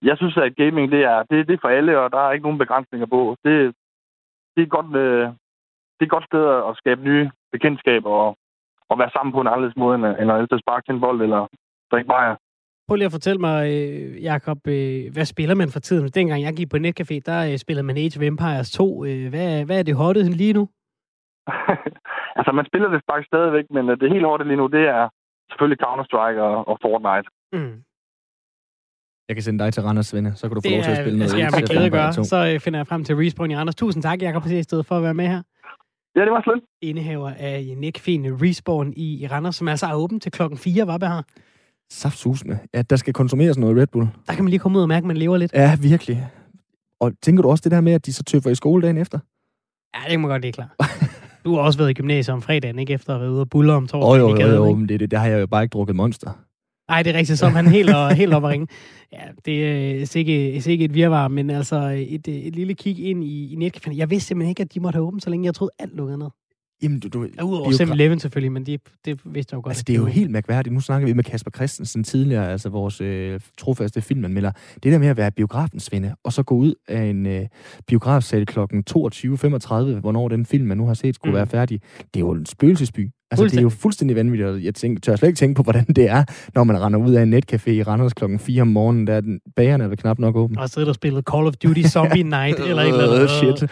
Jeg 0.02 0.16
synes, 0.16 0.36
at 0.36 0.56
gaming, 0.56 0.92
det 0.92 1.02
er, 1.02 1.22
det, 1.22 1.48
det 1.48 1.54
er 1.54 1.58
for 1.60 1.68
alle, 1.68 2.00
og 2.00 2.10
der 2.12 2.18
er 2.18 2.32
ikke 2.32 2.42
nogen 2.42 2.58
begrænsninger 2.58 3.06
på. 3.06 3.36
Det, 3.44 3.74
det 4.56 4.62
er 4.62 4.66
godt, 4.66 4.96
øh, 4.96 5.26
det 5.94 6.02
er 6.02 6.08
et 6.10 6.16
godt 6.16 6.24
sted 6.24 6.44
at 6.68 6.76
skabe 6.76 7.02
nye 7.02 7.30
bekendtskaber 7.52 8.10
og, 8.10 8.37
og 8.90 8.98
være 8.98 9.10
sammen 9.14 9.32
på 9.32 9.40
en 9.40 9.50
anderledes 9.52 9.76
måde, 9.82 9.94
end, 9.94 10.06
end 10.20 10.30
at 10.30 10.38
altid 10.38 10.58
sparke 10.58 10.84
til 10.86 10.94
en 10.94 11.00
bold 11.00 11.20
eller 11.26 11.42
drikke 11.90 12.08
bajer. 12.08 12.34
Prøv 12.88 12.96
lige 12.96 13.10
at 13.10 13.18
fortælle 13.18 13.40
mig, 13.48 13.58
øh, 13.74 14.24
Jacob, 14.30 14.60
øh, 14.76 15.12
hvad 15.14 15.24
spiller 15.24 15.54
man 15.54 15.70
for 15.74 15.80
tiden? 15.80 16.08
Dengang 16.08 16.42
jeg 16.42 16.54
gik 16.56 16.70
på 16.70 16.76
Netcafé, 16.76 17.16
der 17.30 17.38
øh, 17.48 17.58
spillede 17.64 17.86
man 17.86 17.96
Age 17.96 18.18
of 18.18 18.22
Empires 18.22 18.70
2. 18.70 19.04
Hvad, 19.32 19.64
hvad 19.64 19.78
er 19.78 19.82
det 19.82 19.96
hotte 20.02 20.22
lige 20.22 20.52
nu? 20.58 20.64
altså, 22.38 22.52
man 22.58 22.66
spiller 22.70 22.88
det 22.88 23.00
faktisk 23.10 23.30
stadigvæk, 23.32 23.66
men 23.70 23.84
det 24.00 24.12
helt 24.14 24.26
hotte 24.30 24.44
lige 24.44 24.60
nu, 24.62 24.66
det 24.66 24.84
er 24.96 25.04
selvfølgelig 25.50 25.80
Counter-Strike 25.86 26.40
og, 26.48 26.68
og 26.70 26.78
Fortnite. 26.84 27.28
Mm. 27.56 27.76
Jeg 29.28 29.36
kan 29.36 29.42
sende 29.42 29.64
dig 29.64 29.72
til 29.72 29.82
Randers, 29.82 30.06
Svende, 30.06 30.32
så 30.36 30.48
kan 30.48 30.54
du 30.54 30.60
få 30.60 30.70
lov 30.70 30.82
til 30.82 30.90
at 30.90 31.00
spille 31.04 31.18
noget. 31.18 31.22
Det 31.22 31.30
skal 31.30 31.42
jeg 31.46 31.52
med 31.60 31.68
glæde 31.68 31.90
gøre. 31.90 32.12
Så 32.12 32.60
finder 32.64 32.78
jeg 32.78 32.86
frem 32.86 33.04
til 33.04 33.14
Respawn 33.16 33.50
i 33.50 33.56
Randers. 33.56 33.74
Tusind 33.74 34.02
tak, 34.02 34.22
Jacob, 34.22 34.42
for 34.88 34.96
at 34.96 35.02
være 35.02 35.14
med 35.14 35.26
her. 35.34 35.42
Ja, 36.18 36.24
det 36.24 36.32
var 36.32 36.42
slet. 36.42 36.62
Indehaver 36.82 37.30
af 37.38 37.74
Nick-fine 37.76 38.28
Respawn 38.42 38.92
i, 38.96 39.22
i 39.22 39.26
Randers, 39.26 39.56
som 39.56 39.68
altså 39.68 39.86
er 39.86 39.94
åben 39.94 40.20
til 40.20 40.32
klokken 40.32 40.58
4. 40.58 40.84
Hvad 40.84 41.08
har? 41.08 41.24
Saftsusende. 41.90 42.58
Ja, 42.74 42.82
der 42.82 42.96
skal 42.96 43.12
konsumeres 43.12 43.58
noget 43.58 43.76
Red 43.76 43.86
Bull. 43.86 44.08
Der 44.26 44.34
kan 44.34 44.44
man 44.44 44.50
lige 44.50 44.60
komme 44.60 44.78
ud 44.78 44.82
og 44.82 44.88
mærke, 44.88 45.04
at 45.04 45.06
man 45.06 45.16
lever 45.16 45.36
lidt. 45.36 45.52
Ja, 45.52 45.76
virkelig. 45.80 46.28
Og 47.00 47.12
tænker 47.22 47.42
du 47.42 47.50
også 47.50 47.62
det 47.62 47.72
der 47.72 47.80
med, 47.80 47.92
at 47.92 48.06
de 48.06 48.12
så 48.12 48.24
tøffer 48.24 48.50
i 48.50 48.54
skole 48.54 48.82
dagen 48.82 48.98
efter? 48.98 49.18
Ja, 49.96 50.10
det 50.10 50.20
må 50.20 50.28
godt, 50.28 50.42
det 50.42 50.48
er 50.48 50.52
klart. 50.52 50.68
Du 51.44 51.54
har 51.54 51.62
også 51.62 51.78
været 51.78 51.90
i 51.90 51.94
gymnasiet 51.94 52.34
om 52.34 52.42
fredagen, 52.42 52.78
ikke 52.78 52.92
efter 52.92 53.10
at 53.10 53.14
have 53.14 53.22
været 53.22 53.32
ude 53.32 53.40
og 53.40 53.50
bulle 53.50 53.72
om 53.72 53.86
torsdagen 53.86 54.24
oh, 54.24 54.40
jo, 54.40 54.46
jo, 54.46 54.54
jo, 54.54 54.64
jo, 54.64 54.74
men 54.74 54.88
det, 54.88 55.00
det, 55.00 55.10
det, 55.10 55.18
har 55.18 55.26
jeg 55.26 55.40
jo 55.40 55.46
bare 55.46 55.62
ikke 55.62 55.72
drukket 55.72 55.96
monster. 55.96 56.30
Nej, 56.88 57.02
det 57.02 57.14
er 57.14 57.18
rigtigt, 57.18 57.38
som 57.38 57.52
han 57.52 57.66
helt, 57.76 57.90
og, 57.90 58.14
helt 58.14 58.34
op 58.34 58.44
at 58.44 58.50
ringe. 58.50 58.66
Ja, 59.12 59.22
det 59.44 59.66
er 59.66 60.06
sikkert, 60.06 60.62
sikkert 60.62 60.90
et 60.90 60.94
virvar, 60.94 61.28
men 61.28 61.50
altså 61.50 61.76
et, 62.08 62.28
et 62.28 62.56
lille 62.56 62.74
kig 62.74 62.98
ind 62.98 63.24
i, 63.24 63.52
i 63.52 63.56
netcaféen. 63.56 63.96
Jeg 63.96 64.10
vidste 64.10 64.28
simpelthen 64.28 64.50
ikke, 64.50 64.62
at 64.62 64.74
de 64.74 64.80
måtte 64.80 64.96
have 64.96 65.06
åbent, 65.06 65.22
så 65.22 65.30
længe 65.30 65.46
jeg 65.46 65.54
troede 65.54 65.72
alt 65.78 65.96
lukkede 65.96 66.18
ned. 66.18 66.28
Jamen, 66.82 67.00
du, 67.00 67.08
du, 67.08 67.26
ja, 67.38 67.42
Udover 67.42 67.70
7-Eleven 67.70 68.18
selvfølgelig, 68.18 68.52
men 68.52 68.66
det, 68.66 68.80
det 69.04 69.20
vidste 69.24 69.54
jeg 69.54 69.56
jo 69.56 69.60
godt. 69.62 69.70
Altså, 69.70 69.84
det 69.86 69.92
er 69.92 69.98
jo 69.98 70.04
helt 70.04 70.30
mærkværdigt. 70.30 70.74
Nu 70.74 70.80
snakker 70.80 71.06
vi 71.06 71.12
med 71.12 71.24
Kasper 71.24 71.50
Christensen 71.50 72.04
tidligere, 72.04 72.52
altså 72.52 72.68
vores 72.68 73.00
øh, 73.00 73.40
trofaste 73.58 74.00
filmanmelder. 74.00 74.52
Det 74.82 74.92
der 74.92 74.98
med 74.98 75.08
at 75.08 75.16
være 75.16 75.30
biografens 75.30 75.92
vinde, 75.92 76.14
og 76.24 76.32
så 76.32 76.42
gå 76.42 76.54
ud 76.54 76.74
af 76.88 77.02
en 77.02 77.26
øh, 77.26 77.46
biografsal 77.86 78.46
kl. 78.46 78.58
22.35, 78.60 78.64
hvornår 80.00 80.28
den 80.28 80.46
film, 80.46 80.66
man 80.66 80.76
nu 80.76 80.86
har 80.86 80.94
set, 80.94 81.14
skulle 81.14 81.32
mm. 81.32 81.36
være 81.36 81.46
færdig. 81.46 81.80
Det 81.98 82.16
er 82.16 82.20
jo 82.20 82.30
en 82.30 82.46
spøgelsesby. 82.46 83.10
Altså, 83.30 83.44
det 83.44 83.56
er 83.56 83.62
jo 83.62 83.68
fuldstændig 83.68 84.16
vanvittigt. 84.16 84.64
Jeg 84.64 84.74
tænker, 84.74 85.00
tør 85.00 85.16
slet 85.16 85.28
ikke 85.28 85.38
tænke 85.38 85.54
på, 85.54 85.62
hvordan 85.62 85.84
det 85.84 86.10
er, 86.10 86.24
når 86.54 86.64
man 86.64 86.80
render 86.80 86.98
ud 86.98 87.14
af 87.14 87.22
en 87.22 87.34
netcafé 87.34 87.70
i 87.70 87.82
Randers 87.82 88.14
klokken 88.14 88.38
4 88.38 88.62
om 88.62 88.68
morgenen, 88.68 89.06
der 89.06 89.20
den 89.20 89.40
bagerne 89.56 89.84
er 89.84 89.94
knap 89.94 90.18
nok 90.18 90.36
åben. 90.36 90.58
Og 90.58 90.68
sidder 90.68 90.88
og 90.88 90.94
spillet 90.94 91.24
Call 91.32 91.46
of 91.46 91.56
Duty 91.56 91.82
Zombie 91.82 92.22
Night, 92.38 92.60
eller 92.60 92.82
et 92.82 92.88
eller 92.88 93.12
andet. 93.12 93.30
Shit. 93.30 93.70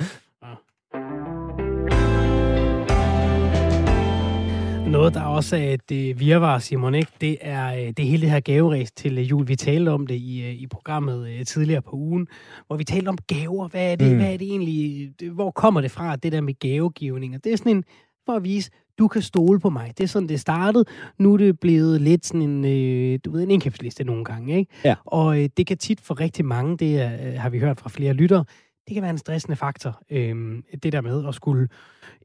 Noget, 4.97 5.15
der 5.15 5.23
også 5.23 5.57
er 5.57 5.73
et 5.73 5.93
øh, 5.93 6.21
virvar, 6.21 6.59
Simon, 6.59 6.95
ikke? 6.95 7.13
det 7.21 7.39
er 7.41 7.75
øh, 7.75 7.93
det 7.97 8.05
hele 8.05 8.23
det 8.23 8.31
her 8.31 8.41
gaveræs 8.41 8.93
til 8.93 9.19
øh, 9.19 9.31
jul. 9.31 9.49
Vi 9.49 9.57
talte 9.57 9.89
om 9.89 10.07
det 10.07 10.15
i, 10.15 10.51
i 10.51 10.67
programmet 10.67 11.47
tidligere 11.49 11.83
på 11.83 11.97
ugen, 11.97 12.29
hvor 12.67 12.77
vi 12.77 12.85
talte 12.85 13.09
om 13.09 13.19
gaver. 13.27 13.69
Hvad 13.69 13.93
er 13.93 13.97
det, 13.97 14.11
mm. 14.11 14.17
hvad 14.17 14.33
er 14.33 14.37
det 14.37 14.49
egentlig? 14.49 15.11
Hvor 15.33 15.51
kommer 15.51 15.81
det 15.81 15.91
fra, 15.91 16.17
det 16.17 16.33
der 16.33 16.41
med 16.41 16.55
gavegivning? 16.59 17.35
Og 17.35 17.45
det 17.45 17.53
er 17.53 17.57
sådan 17.57 17.77
en, 17.77 17.85
for 18.27 18.33
at 18.33 18.45
vise, 18.45 18.71
du 18.99 19.09
kan 19.09 19.23
stole 19.23 19.61
på 19.61 19.71
mig. 19.71 19.93
Det 19.99 20.05
er 20.05 20.09
sådan, 20.09 20.29
det 20.29 20.41
startede. 20.41 20.85
Nu 21.19 21.33
er 21.33 21.39
det 21.39 21.61
blevet 21.61 22.01
lidt 22.01 22.27
sådan 22.27 22.43
en, 22.43 22.65
øh, 22.65 23.19
du 23.25 23.31
ved, 23.31 23.43
en 23.43 23.51
indkøbsliste 23.51 24.05
nogle 24.05 24.25
gange. 24.25 24.59
Ikke? 24.59 24.73
Ja. 24.85 24.95
Og 25.05 25.43
øh, 25.43 25.49
det 25.57 25.67
kan 25.67 25.79
tit 25.79 26.01
for 26.01 26.21
rigtig 26.21 26.45
mange, 26.45 26.77
det 26.77 27.01
er, 27.01 27.13
øh, 27.27 27.41
har 27.41 27.51
vi 27.51 27.59
hørt 27.59 27.81
fra 27.81 27.89
flere 27.89 28.13
lyttere, 28.13 28.45
det 28.89 28.95
kan 28.95 29.03
være 29.03 29.11
en 29.11 29.19
stressende 29.19 29.57
faktor, 29.57 30.03
øh, 30.11 30.63
det 30.83 30.93
der 30.93 31.01
med 31.01 31.29
at 31.29 31.35
skulle 31.35 31.69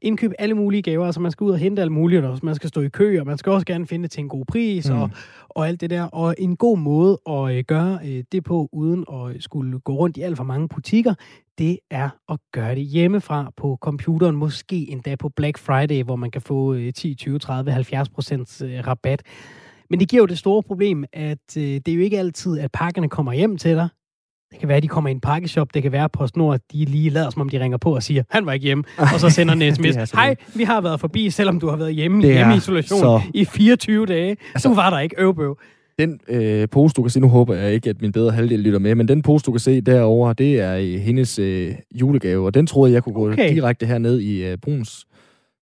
indkøbe 0.02 0.34
alle 0.38 0.54
mulige 0.54 0.82
gaver. 0.82 1.06
Altså 1.06 1.20
man 1.20 1.30
skal 1.30 1.44
ud 1.44 1.50
og 1.50 1.58
hente 1.58 1.82
alle 1.82 1.92
mulige, 1.92 2.28
og 2.28 2.38
man 2.42 2.54
skal 2.54 2.68
stå 2.68 2.80
i 2.80 2.88
kø, 2.88 3.20
og 3.20 3.26
man 3.26 3.38
skal 3.38 3.52
også 3.52 3.66
gerne 3.66 3.86
finde 3.86 4.02
det 4.02 4.10
til 4.10 4.20
en 4.20 4.28
god 4.28 4.44
pris, 4.44 4.90
mm. 4.90 4.96
og, 4.96 5.10
og 5.48 5.68
alt 5.68 5.80
det 5.80 5.90
der. 5.90 6.02
Og 6.02 6.34
en 6.38 6.56
god 6.56 6.78
måde 6.78 7.20
at 7.28 7.56
øh, 7.56 7.64
gøre 7.64 7.98
øh, 8.04 8.24
det 8.32 8.44
på, 8.44 8.68
uden 8.72 9.04
at 9.12 9.42
skulle 9.42 9.78
gå 9.78 9.94
rundt 9.94 10.16
i 10.16 10.20
alt 10.20 10.36
for 10.36 10.44
mange 10.44 10.68
butikker, 10.68 11.14
det 11.58 11.78
er 11.90 12.10
at 12.28 12.38
gøre 12.52 12.74
det 12.74 12.84
hjemmefra 12.84 13.52
på 13.56 13.78
computeren, 13.80 14.36
måske 14.36 14.90
endda 14.90 15.16
på 15.16 15.28
Black 15.28 15.58
Friday, 15.58 16.02
hvor 16.02 16.16
man 16.16 16.30
kan 16.30 16.42
få 16.42 16.74
øh, 16.74 16.92
10, 16.92 17.14
20, 17.14 17.38
30, 17.38 17.70
70 17.70 18.08
procents 18.08 18.62
øh, 18.62 18.86
rabat. 18.86 19.22
Men 19.90 20.00
det 20.00 20.08
giver 20.08 20.22
jo 20.22 20.26
det 20.26 20.38
store 20.38 20.62
problem, 20.62 21.04
at 21.12 21.56
øh, 21.56 21.62
det 21.62 21.88
er 21.88 21.94
jo 21.94 22.00
ikke 22.00 22.18
altid, 22.18 22.58
at 22.58 22.72
pakkerne 22.72 23.08
kommer 23.08 23.32
hjem 23.32 23.56
til 23.56 23.76
dig. 23.76 23.88
Det 24.52 24.60
kan 24.60 24.68
være, 24.68 24.76
at 24.76 24.82
de 24.82 24.88
kommer 24.88 25.08
i 25.08 25.12
en 25.12 25.20
pakkeshop. 25.20 25.74
Det 25.74 25.82
kan 25.82 25.92
være, 25.92 26.04
at 26.04 26.12
PostNord 26.12 26.60
de 26.72 26.84
lige 26.84 27.10
lader, 27.10 27.30
som 27.30 27.40
om 27.40 27.48
de 27.48 27.60
ringer 27.60 27.78
på 27.78 27.94
og 27.94 28.02
siger, 28.02 28.22
han 28.30 28.46
var 28.46 28.52
ikke 28.52 28.64
hjemme. 28.64 28.84
Og 28.98 29.20
så 29.20 29.30
sender 29.30 29.54
en 29.66 29.74
sms. 29.74 30.10
Hej, 30.10 30.36
vi 30.54 30.64
har 30.64 30.80
været 30.80 31.00
forbi, 31.00 31.30
selvom 31.30 31.60
du 31.60 31.68
har 31.68 31.76
været 31.76 31.94
hjemme 31.94 32.22
i 32.28 32.32
hjemmeisolation 32.32 33.00
så... 33.00 33.20
i 33.34 33.44
24 33.44 34.06
dage. 34.06 34.36
Altså, 34.54 34.68
du 34.68 34.74
var 34.74 34.90
der 34.90 34.98
ikke. 34.98 35.14
Øvbøv. 35.18 35.58
Den 35.98 36.20
øh, 36.28 36.68
pose, 36.68 36.94
du 36.94 37.02
kan 37.02 37.10
se, 37.10 37.20
nu 37.20 37.28
håber 37.28 37.54
jeg 37.54 37.72
ikke, 37.72 37.90
at 37.90 38.02
min 38.02 38.12
bedre 38.12 38.30
halvdel 38.30 38.60
lytter 38.60 38.78
med, 38.78 38.94
men 38.94 39.08
den 39.08 39.22
pose, 39.22 39.44
du 39.44 39.52
kan 39.52 39.60
se 39.60 39.80
derovre, 39.80 40.34
det 40.38 40.60
er 40.60 40.98
hendes 40.98 41.38
øh, 41.38 41.74
julegave, 41.94 42.46
og 42.46 42.54
den 42.54 42.66
troede 42.66 42.92
jeg, 42.92 43.02
kunne 43.02 43.16
okay. 43.16 43.48
gå 43.48 43.54
direkte 43.54 43.86
herned 43.86 44.20
i 44.20 44.44
øh, 44.44 44.58
Bruns 44.58 45.06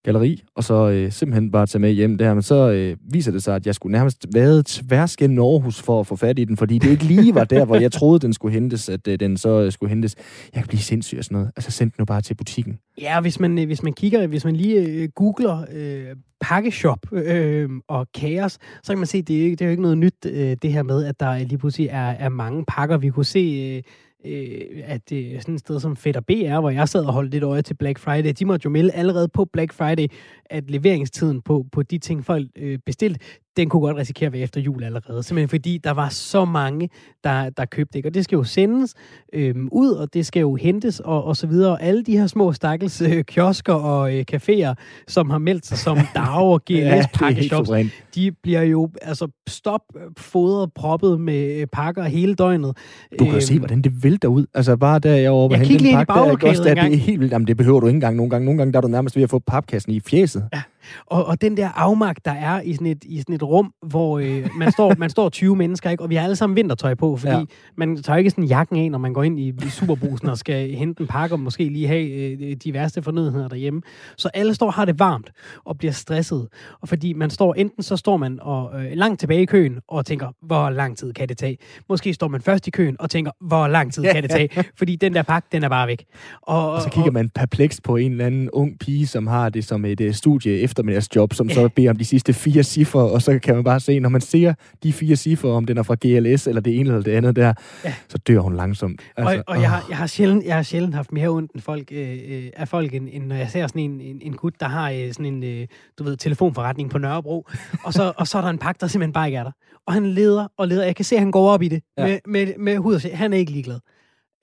galleri, 0.04 0.42
og 0.54 0.64
så 0.64 0.88
øh, 0.88 1.12
simpelthen 1.12 1.50
bare 1.50 1.66
tage 1.66 1.80
med 1.80 1.92
hjem 1.92 2.18
der. 2.18 2.34
Men 2.34 2.42
så 2.42 2.70
øh, 2.70 2.96
viser 3.12 3.32
det 3.32 3.42
sig, 3.42 3.56
at 3.56 3.66
jeg 3.66 3.74
skulle 3.74 3.92
nærmest 3.92 4.26
være 4.34 4.62
tværs 4.66 5.16
gennem 5.16 5.38
Aarhus 5.38 5.82
for 5.82 6.00
at 6.00 6.06
få 6.06 6.16
fat 6.16 6.38
i 6.38 6.44
den, 6.44 6.56
fordi 6.56 6.78
det 6.78 6.90
ikke 6.90 7.04
lige 7.04 7.34
var 7.34 7.44
der, 7.44 7.64
hvor 7.64 7.76
jeg 7.76 7.92
troede, 7.92 8.18
den 8.18 8.32
skulle 8.32 8.54
hentes, 8.54 8.88
at 8.88 9.08
øh, 9.08 9.20
den 9.20 9.36
så 9.36 9.60
øh, 9.60 9.72
skulle 9.72 9.90
hentes. 9.90 10.16
Jeg 10.54 10.62
kan 10.62 10.68
blive 10.68 10.80
sindssyg 10.80 11.18
og 11.18 11.24
sådan 11.24 11.34
noget. 11.34 11.50
Altså 11.56 11.70
send 11.70 11.90
den 11.90 11.96
nu 11.98 12.04
bare 12.04 12.20
til 12.20 12.34
butikken. 12.34 12.78
Ja, 13.00 13.20
hvis 13.20 13.40
man, 13.40 13.58
øh, 13.58 13.66
hvis 13.66 13.82
man 13.82 13.92
kigger, 13.92 14.26
hvis 14.26 14.44
man 14.44 14.56
lige 14.56 14.80
øh, 14.86 15.08
googler 15.08 15.64
øh, 15.72 16.06
pakkeshop 16.40 17.12
øh, 17.12 17.70
og 17.88 18.06
kaos, 18.14 18.52
så 18.52 18.92
kan 18.92 18.98
man 18.98 19.06
se, 19.06 19.18
at 19.18 19.28
det, 19.28 19.58
det 19.58 19.60
er 19.60 19.66
jo 19.66 19.70
ikke 19.70 19.82
noget 19.82 19.98
nyt, 19.98 20.26
øh, 20.26 20.56
det 20.62 20.72
her 20.72 20.82
med, 20.82 21.04
at 21.04 21.20
der 21.20 21.38
lige 21.38 21.58
pludselig 21.58 21.86
er, 21.86 22.10
er 22.10 22.28
mange 22.28 22.64
pakker. 22.68 22.96
Vi 22.96 23.10
kunne 23.10 23.24
se... 23.24 23.72
Øh, 23.76 23.82
øh, 24.24 24.82
at 24.84 25.12
øh, 25.12 25.40
sådan 25.40 25.54
et 25.54 25.60
sted 25.60 25.80
som 25.80 25.96
Fætter 25.96 26.20
BR, 26.20 26.60
hvor 26.60 26.70
jeg 26.70 26.88
sad 26.88 27.04
og 27.04 27.12
holdt 27.12 27.30
lidt 27.30 27.44
øje 27.44 27.62
til 27.62 27.74
Black 27.74 27.98
Friday, 27.98 28.32
de 28.38 28.44
måtte 28.44 28.64
jo 28.64 28.70
melde 28.70 28.92
allerede 28.92 29.28
på 29.28 29.44
Black 29.44 29.72
Friday, 29.72 30.06
at 30.44 30.70
leveringstiden 30.70 31.42
på, 31.42 31.66
på 31.72 31.82
de 31.82 31.98
ting, 31.98 32.24
folk 32.24 32.48
øh, 32.56 32.78
bestilte, 32.86 33.20
den 33.56 33.68
kunne 33.68 33.80
godt 33.80 33.96
risikere 33.96 34.26
at 34.26 34.32
være 34.32 34.42
efter 34.42 34.60
jul 34.60 34.84
allerede. 34.84 35.22
Simpelthen 35.22 35.48
fordi 35.48 35.78
der 35.84 35.90
var 35.90 36.08
så 36.08 36.44
mange, 36.44 36.90
der, 37.24 37.50
der 37.50 37.64
købte 37.64 37.98
det. 37.98 38.06
Og 38.06 38.14
det 38.14 38.24
skal 38.24 38.36
jo 38.36 38.44
sendes 38.44 38.94
øh, 39.32 39.54
ud, 39.72 39.90
og 39.90 40.14
det 40.14 40.26
skal 40.26 40.40
jo 40.40 40.54
hentes, 40.54 41.00
og, 41.00 41.24
og 41.24 41.36
så 41.36 41.46
videre. 41.46 41.72
Og 41.72 41.82
alle 41.82 42.02
de 42.02 42.18
her 42.18 42.26
små 42.26 42.52
stakkels 42.52 43.00
øh, 43.02 43.24
kiosker 43.24 43.74
og 43.74 44.16
øh, 44.16 44.24
caféer, 44.32 44.74
som 45.08 45.30
har 45.30 45.38
meldt 45.38 45.66
sig 45.66 45.78
som 45.78 45.98
DAO 46.14 46.50
og 46.52 46.64
GLS 46.64 46.76
ja, 46.76 47.06
pakkeshops, 47.14 47.70
de 48.14 48.32
bliver 48.42 48.62
jo 48.62 48.90
altså 49.02 49.28
stop 49.48 49.80
fodret, 50.18 50.72
proppet 50.72 51.20
med 51.20 51.60
øh, 51.60 51.66
pakker 51.66 52.04
hele 52.04 52.34
døgnet. 52.34 52.76
Du 53.18 53.24
kan 53.24 53.34
jo 53.34 53.40
se, 53.40 53.52
øhm, 53.52 53.60
hvordan 53.60 53.82
det 53.82 54.04
vælter 54.04 54.28
ud. 54.28 54.46
Altså 54.54 54.76
bare 54.76 54.98
der 54.98 55.14
jeg 55.14 55.30
over 55.30 55.56
jeg 55.56 55.68
hente 55.68 55.88
en 55.88 55.94
pakke, 55.94 56.12
der, 56.12 56.48
også, 56.48 56.64
der, 56.64 56.74
det 56.74 56.92
er 56.92 56.96
helt 56.96 57.20
vildt. 57.20 57.32
Jamen, 57.32 57.46
det 57.46 57.56
behøver 57.56 57.80
du 57.80 57.86
ikke 57.86 57.96
engang 57.96 58.16
nogle 58.16 58.30
gange. 58.30 58.44
Nogle 58.44 58.58
gange 58.58 58.72
der 58.72 58.78
er 58.78 58.80
du 58.80 58.88
nærmest 58.88 59.16
ved 59.16 59.22
at 59.22 59.30
få 59.30 59.38
papkassen 59.38 59.92
i 59.92 60.00
fjeset. 60.00 60.48
Ja. 60.52 60.62
Og, 61.06 61.24
og 61.26 61.40
den 61.40 61.56
der 61.56 61.68
afmagt, 61.68 62.24
der 62.24 62.30
er 62.30 62.60
i 62.60 62.72
sådan 62.72 62.86
et, 62.86 63.04
i 63.04 63.18
sådan 63.18 63.34
et 63.34 63.42
rum, 63.42 63.74
hvor 63.86 64.18
øh, 64.18 64.48
man, 64.56 64.72
står, 64.72 64.94
man 64.98 65.10
står 65.10 65.28
20 65.28 65.56
mennesker, 65.56 65.90
ikke? 65.90 66.02
og 66.02 66.10
vi 66.10 66.14
har 66.14 66.22
alle 66.22 66.36
sammen 66.36 66.56
vintertøj 66.56 66.94
på, 66.94 67.16
fordi 67.16 67.32
ja. 67.32 67.44
man 67.76 68.02
tager 68.02 68.16
ikke 68.16 68.30
sådan 68.30 68.44
jakken 68.44 68.78
af, 68.78 68.90
når 68.90 68.98
man 68.98 69.12
går 69.12 69.22
ind 69.22 69.40
i, 69.40 69.48
i 69.48 69.68
superbrusen 69.70 70.28
og 70.28 70.38
skal 70.38 70.74
hente 70.74 71.00
en 71.00 71.06
pakke 71.06 71.34
og 71.34 71.40
måske 71.40 71.64
lige 71.64 71.86
have 71.86 72.08
øh, 72.10 72.56
de 72.64 72.72
værste 72.72 73.02
fornødenheder 73.02 73.48
derhjemme. 73.48 73.82
Så 74.16 74.30
alle 74.34 74.54
står 74.54 74.70
har 74.70 74.84
det 74.84 74.98
varmt 74.98 75.32
og 75.64 75.78
bliver 75.78 75.92
stresset. 75.92 76.48
Og 76.80 76.88
fordi 76.88 77.12
man 77.12 77.30
står, 77.30 77.54
enten 77.54 77.82
så 77.82 77.96
står 77.96 78.16
man 78.16 78.38
og, 78.42 78.84
øh, 78.84 78.92
langt 78.92 79.20
tilbage 79.20 79.42
i 79.42 79.46
køen 79.46 79.78
og 79.88 80.06
tænker, 80.06 80.28
hvor 80.42 80.70
lang 80.70 80.96
tid 80.98 81.12
kan 81.12 81.28
det 81.28 81.38
tage? 81.38 81.58
Måske 81.88 82.14
står 82.14 82.28
man 82.28 82.40
først 82.40 82.66
i 82.66 82.70
køen 82.70 82.96
og 83.00 83.10
tænker, 83.10 83.30
hvor 83.40 83.68
lang 83.68 83.92
tid 83.92 84.04
kan 84.12 84.22
det 84.22 84.30
tage? 84.30 84.48
Fordi 84.78 84.96
den 84.96 85.14
der 85.14 85.22
pakke, 85.22 85.48
den 85.52 85.64
er 85.64 85.68
bare 85.68 85.86
væk. 85.88 86.04
Og, 86.42 86.72
og 86.72 86.82
så 86.82 86.90
kigger 86.90 87.10
og, 87.10 87.14
man 87.14 87.28
perplekst 87.28 87.82
på 87.82 87.96
en 87.96 88.10
eller 88.10 88.26
anden 88.26 88.50
ung 88.50 88.78
pige, 88.78 89.06
som 89.06 89.26
har 89.26 89.48
det 89.48 89.64
som 89.64 89.84
et 89.84 90.00
uh, 90.00 90.12
studie 90.12 90.62
eftermiddagsjob, 90.70 91.34
som 91.34 91.50
så 91.50 91.68
beder 91.68 91.90
om 91.90 91.96
de 91.96 92.04
sidste 92.04 92.32
fire 92.32 92.62
cifre, 92.62 93.00
og 93.00 93.22
så 93.22 93.38
kan 93.38 93.54
man 93.54 93.64
bare 93.64 93.80
se, 93.80 94.00
når 94.00 94.08
man 94.08 94.20
ser 94.20 94.54
de 94.82 94.92
fire 94.92 95.16
cifre, 95.16 95.48
om 95.48 95.64
den 95.64 95.78
er 95.78 95.82
fra 95.82 95.96
GLS 96.00 96.46
eller 96.46 96.60
det 96.60 96.80
ene 96.80 96.88
eller 96.88 97.02
det 97.02 97.12
andet 97.12 97.36
der, 97.36 97.52
ja. 97.84 97.94
så 98.08 98.18
dør 98.18 98.40
hun 98.40 98.56
langsomt. 98.56 99.02
Altså, 99.16 99.36
og 99.36 99.44
og 99.46 99.60
jeg, 99.60 99.70
har, 99.70 99.86
jeg, 99.88 99.96
har 99.96 100.06
sjældent, 100.06 100.44
jeg 100.44 100.54
har 100.54 100.62
sjældent 100.62 100.94
haft 100.94 101.12
mere 101.12 101.28
ondt 101.28 101.52
end 101.52 101.62
folk, 101.62 101.92
øh, 101.92 102.18
øh, 102.28 102.50
af 102.56 102.68
folk, 102.68 102.94
end, 102.94 103.08
end 103.12 103.26
når 103.26 103.36
jeg 103.36 103.50
ser 103.50 103.66
sådan 103.66 103.82
en, 103.82 104.00
en, 104.00 104.18
en 104.22 104.36
gut, 104.36 104.60
der 104.60 104.68
har 104.68 104.90
øh, 104.90 105.12
sådan 105.12 105.26
en, 105.26 105.44
øh, 105.44 105.66
du 105.98 106.04
ved, 106.04 106.16
telefonforretning 106.16 106.90
på 106.90 106.98
Nørrebro, 106.98 107.46
og 107.86 107.92
så, 107.92 108.12
og 108.16 108.26
så 108.26 108.38
er 108.38 108.42
der 108.42 108.48
en 108.48 108.58
pakke, 108.58 108.80
der 108.80 108.86
simpelthen 108.86 109.12
bare 109.12 109.28
ikke 109.28 109.38
er 109.38 109.44
der. 109.44 109.52
Og 109.86 109.92
han 109.92 110.06
leder 110.06 110.46
og 110.56 110.68
leder. 110.68 110.84
Jeg 110.84 110.96
kan 110.96 111.04
se, 111.04 111.14
at 111.14 111.20
han 111.20 111.30
går 111.30 111.50
op 111.50 111.62
i 111.62 111.68
det 111.68 111.82
ja. 111.98 112.06
med, 112.06 112.18
med, 112.26 112.54
med 112.58 112.76
hud 112.76 112.94
og 112.94 113.18
Han 113.18 113.32
er 113.32 113.36
ikke 113.36 113.52
ligeglad. 113.52 113.80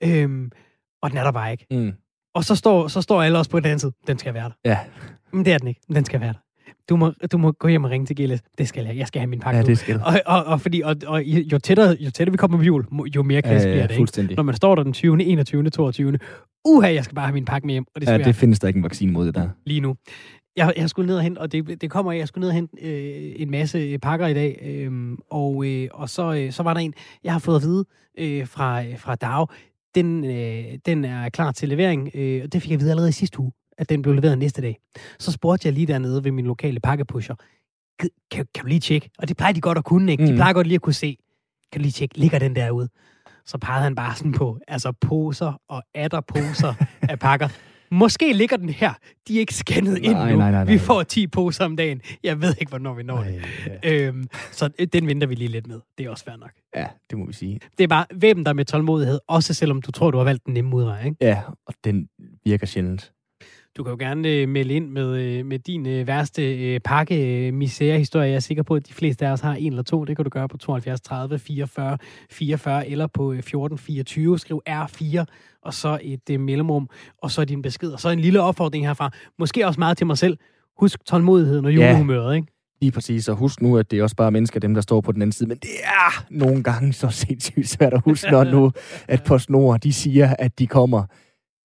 Øhm, 0.04 0.50
og 1.02 1.10
den 1.10 1.18
er 1.18 1.24
der 1.24 1.32
bare 1.32 1.52
ikke. 1.52 1.66
Mm. 1.70 1.92
Og 2.34 2.44
så 2.44 2.54
står, 2.54 2.88
så 2.88 3.00
står 3.00 3.22
alle 3.22 3.38
også 3.38 3.50
på 3.50 3.60
den 3.60 3.66
anden 3.66 3.78
side. 3.78 3.92
Den 4.06 4.18
skal 4.18 4.34
være 4.34 4.44
der. 4.44 4.70
Ja. 4.70 4.78
Men 5.32 5.44
det 5.44 5.52
er 5.52 5.58
den 5.58 5.68
ikke. 5.68 5.80
Den 5.94 6.04
skal 6.04 6.20
være 6.20 6.32
der 6.32 6.38
du 6.88 6.96
må, 6.96 7.12
du 7.32 7.38
må 7.38 7.52
gå 7.52 7.68
hjem 7.68 7.84
og 7.84 7.90
ringe 7.90 8.06
til 8.06 8.16
GLS. 8.16 8.40
Det 8.58 8.68
skal 8.68 8.84
jeg. 8.84 8.96
Jeg 8.96 9.06
skal 9.06 9.20
have 9.20 9.26
min 9.26 9.40
pakke 9.40 9.58
ja, 9.58 9.64
det 9.64 9.78
skal 9.78 10.00
og, 10.04 10.20
og, 10.26 10.44
og, 10.44 10.60
fordi, 10.60 10.82
og, 10.82 10.96
og, 11.06 11.24
jo, 11.24 11.58
tættere, 11.58 11.96
jo 12.00 12.10
tættere 12.10 12.30
vi 12.30 12.36
kommer 12.36 12.58
på 12.58 12.64
jul, 12.64 12.86
jo 13.16 13.22
mere 13.22 13.42
kris 13.42 13.52
ja, 13.52 13.56
ja, 13.56 13.86
bliver 13.86 14.06
det. 14.06 14.18
Ikke? 14.18 14.34
Når 14.34 14.42
man 14.42 14.54
står 14.54 14.74
der 14.74 14.82
den 14.82 14.92
20., 14.92 15.24
21., 15.24 15.70
22. 15.70 16.18
Uha, 16.64 16.94
jeg 16.94 17.04
skal 17.04 17.14
bare 17.14 17.26
have 17.26 17.34
min 17.34 17.44
pakke 17.44 17.66
med 17.66 17.74
hjem. 17.74 17.84
Og 17.94 18.00
det 18.00 18.08
ja, 18.08 18.18
det 18.18 18.34
findes 18.34 18.58
der 18.58 18.68
ikke 18.68 18.78
en 18.78 18.84
vaccine 18.84 19.12
mod 19.12 19.26
det 19.26 19.34
der. 19.34 19.48
Lige 19.66 19.80
nu. 19.80 19.96
Jeg, 20.56 20.72
jeg 20.76 20.90
skulle 20.90 21.06
ned 21.06 21.16
og 21.16 21.22
hente, 21.22 21.38
og 21.38 21.52
det, 21.52 21.80
det 21.80 21.90
kommer, 21.90 22.12
jeg 22.12 22.28
skulle 22.28 22.40
ned 22.40 22.48
og 22.48 22.54
hente 22.54 22.82
øh, 22.82 23.32
en 23.36 23.50
masse 23.50 23.98
pakker 23.98 24.26
i 24.26 24.34
dag, 24.34 24.60
øh, 24.62 25.16
og, 25.30 25.66
øh, 25.66 25.88
og 25.92 26.08
så, 26.08 26.34
øh, 26.34 26.52
så 26.52 26.62
var 26.62 26.74
der 26.74 26.80
en, 26.80 26.94
jeg 27.24 27.32
har 27.32 27.38
fået 27.38 27.56
at 27.56 27.62
vide 27.62 27.84
øh, 28.18 28.46
fra, 28.46 28.82
fra 28.96 29.14
DAO, 29.14 29.46
den, 29.94 30.24
øh, 30.24 30.78
den 30.86 31.04
er 31.04 31.28
klar 31.28 31.52
til 31.52 31.68
levering, 31.68 32.10
øh, 32.14 32.44
og 32.44 32.52
det 32.52 32.62
fik 32.62 32.70
jeg 32.70 32.76
at 32.76 32.80
vide 32.80 32.90
allerede 32.90 33.08
i 33.08 33.12
sidste 33.12 33.40
uge 33.40 33.52
at 33.78 33.88
den 33.88 34.02
blev 34.02 34.14
leveret 34.14 34.38
næste 34.38 34.62
dag. 34.62 34.78
Så 35.18 35.32
spurgte 35.32 35.66
jeg 35.66 35.74
lige 35.74 35.86
dernede 35.86 36.24
ved 36.24 36.32
min 36.32 36.46
lokale 36.46 36.80
pakkepusher, 36.80 37.34
kan, 38.00 38.10
kan, 38.30 38.46
du 38.62 38.66
lige 38.66 38.80
tjekke? 38.80 39.10
Og 39.18 39.28
det 39.28 39.36
plejer 39.36 39.52
de 39.52 39.60
godt 39.60 39.78
at 39.78 39.84
kunne, 39.84 40.12
ikke? 40.12 40.26
De 40.26 40.30
mm. 40.30 40.36
plejer 40.36 40.52
godt 40.52 40.66
lige 40.66 40.74
at 40.74 40.82
kunne 40.82 40.92
se. 40.92 41.16
Kan 41.72 41.80
du 41.80 41.82
lige 41.82 41.92
tjekke, 41.92 42.18
ligger 42.18 42.38
den 42.38 42.56
derude? 42.56 42.88
Så 43.46 43.58
pegede 43.58 43.82
han 43.82 43.94
bare 43.94 44.16
sådan 44.16 44.32
på, 44.32 44.58
altså 44.68 44.92
poser 44.92 45.60
og 45.68 45.82
atter 45.94 46.20
poser 46.20 46.74
af 47.12 47.18
pakker. 47.18 47.48
Måske 47.90 48.32
ligger 48.32 48.56
den 48.56 48.68
her. 48.68 48.92
De 49.28 49.36
er 49.36 49.40
ikke 49.40 49.54
scannet 49.54 49.98
ind 49.98 50.12
nej, 50.12 50.30
nu. 50.32 50.38
Nej, 50.38 50.50
nej, 50.50 50.64
nej, 50.64 50.72
vi 50.72 50.78
får 50.78 51.02
10 51.02 51.26
poser 51.26 51.64
om 51.64 51.76
dagen. 51.76 52.02
Jeg 52.22 52.42
ved 52.42 52.54
ikke, 52.60 52.70
hvornår 52.70 52.94
vi 52.94 53.02
når 53.02 53.16
nej, 53.16 53.30
det. 53.30 53.44
Ja. 53.84 54.06
Øhm, 54.06 54.28
så 54.52 54.68
den 54.92 55.06
venter 55.06 55.26
vi 55.26 55.34
lige 55.34 55.48
lidt 55.48 55.66
med. 55.66 55.80
Det 55.98 56.06
er 56.06 56.10
også 56.10 56.24
fair 56.24 56.36
nok. 56.36 56.50
Ja, 56.76 56.86
det 57.10 57.18
må 57.18 57.26
vi 57.26 57.32
sige. 57.32 57.60
Det 57.78 57.84
er 57.84 57.88
bare, 57.88 58.06
hvem 58.14 58.44
der 58.44 58.52
med 58.52 58.64
tålmodighed, 58.64 59.20
også 59.28 59.54
selvom 59.54 59.82
du 59.82 59.90
tror, 59.90 60.10
du 60.10 60.18
har 60.18 60.24
valgt 60.24 60.46
den 60.46 60.54
nemme 60.54 60.76
udvej, 60.76 61.04
ikke? 61.04 61.16
Ja, 61.20 61.42
og 61.66 61.74
den 61.84 62.08
virker 62.44 62.66
sjældent. 62.66 63.12
Du 63.78 63.84
kan 63.84 63.90
jo 63.90 63.96
gerne 63.98 64.28
øh, 64.28 64.48
melde 64.48 64.74
ind 64.74 64.90
med, 64.90 65.16
øh, 65.16 65.46
med 65.46 65.58
din 65.58 65.86
øh, 65.86 66.06
værste 66.06 66.74
øh, 66.74 66.80
pakke 66.80 67.48
øh, 67.48 67.60
historie. 67.98 68.28
Jeg 68.28 68.34
er 68.34 68.40
sikker 68.40 68.62
på, 68.62 68.74
at 68.74 68.88
de 68.88 68.92
fleste 68.92 69.26
af 69.26 69.32
os 69.32 69.40
har 69.40 69.54
en 69.54 69.72
eller 69.72 69.82
to. 69.82 70.04
Det 70.04 70.16
kan 70.16 70.24
du 70.24 70.30
gøre 70.30 70.48
på 70.48 70.56
72 70.56 71.00
30 71.00 71.38
44 71.38 71.98
44 72.30 72.88
eller 72.88 73.06
på 73.06 73.32
øh, 73.32 73.42
14 73.42 73.78
24. 73.78 74.38
Skriv 74.38 74.62
R4 74.68 75.24
og 75.62 75.74
så 75.74 75.98
et 76.02 76.30
øh, 76.30 76.40
mellemrum, 76.40 76.88
og 77.22 77.30
så 77.30 77.44
din 77.44 77.62
besked. 77.62 77.90
Og 77.90 78.00
så 78.00 78.10
en 78.10 78.20
lille 78.20 78.40
opfordring 78.40 78.86
herfra. 78.86 79.10
Måske 79.38 79.66
også 79.66 79.80
meget 79.80 79.98
til 79.98 80.06
mig 80.06 80.18
selv. 80.18 80.38
Husk 80.78 81.04
tålmodigheden 81.04 81.64
og 81.64 81.74
julehumøret, 81.74 82.32
ja. 82.32 82.36
ikke? 82.36 82.48
Lige 82.80 82.92
præcis, 82.92 83.28
og 83.28 83.36
husk 83.36 83.62
nu, 83.62 83.76
at 83.76 83.90
det 83.90 83.98
er 83.98 84.02
også 84.02 84.16
bare 84.16 84.30
mennesker, 84.30 84.60
dem 84.60 84.74
der 84.74 84.80
står 84.80 85.00
på 85.00 85.12
den 85.12 85.22
anden 85.22 85.32
side, 85.32 85.48
men 85.48 85.58
det 85.58 85.70
er 85.84 86.26
nogle 86.30 86.62
gange 86.62 86.92
så 86.92 87.08
sindssygt 87.10 87.68
svært 87.68 87.94
at 87.94 88.00
huske, 88.04 88.30
når 88.30 88.44
nu, 88.44 88.72
at 89.08 89.24
PostNord, 89.24 89.80
de 89.80 89.92
siger, 89.92 90.34
at 90.38 90.58
de 90.58 90.66
kommer 90.66 91.04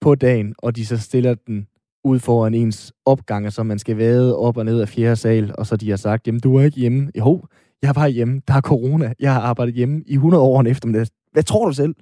på 0.02 0.15
dagen, 0.15 0.56
og 0.58 0.76
de 0.76 0.86
så 0.86 0.97
stiller 0.97 1.34
den 1.34 1.67
ud 2.04 2.20
foran 2.20 2.54
ens 2.54 2.94
opgange, 3.06 3.52
så 3.52 3.63
man 3.63 3.80
skal 3.80 3.98
vade 3.98 4.38
op 4.38 4.58
og 4.58 4.66
ned 4.66 4.82
af 4.82 4.89
fjerde 4.89 5.16
sal, 5.16 5.56
og 5.58 5.68
så 5.68 5.76
de 5.76 5.89
har 5.89 5.98
sagt, 5.98 6.28
jamen 6.28 6.42
du 6.42 6.56
er 6.56 6.63
ikke 6.63 6.80
hjemme. 6.80 7.12
Jo, 7.20 7.44
jeg 7.82 7.96
var 7.96 8.08
hjemme. 8.08 8.42
Der 8.48 8.54
er 8.54 8.62
corona. 8.62 9.13
Jeg 9.20 9.34
har 9.34 9.42
arbejdet 9.42 9.76
hjemme 9.76 10.04
i 10.08 10.13
100 10.13 10.44
år 10.44 10.60
en 10.60 10.68
eftermiddag. 10.68 11.08
Hvad 11.32 11.44
tror 11.44 11.66
du 11.68 11.74
selv? 11.74 11.96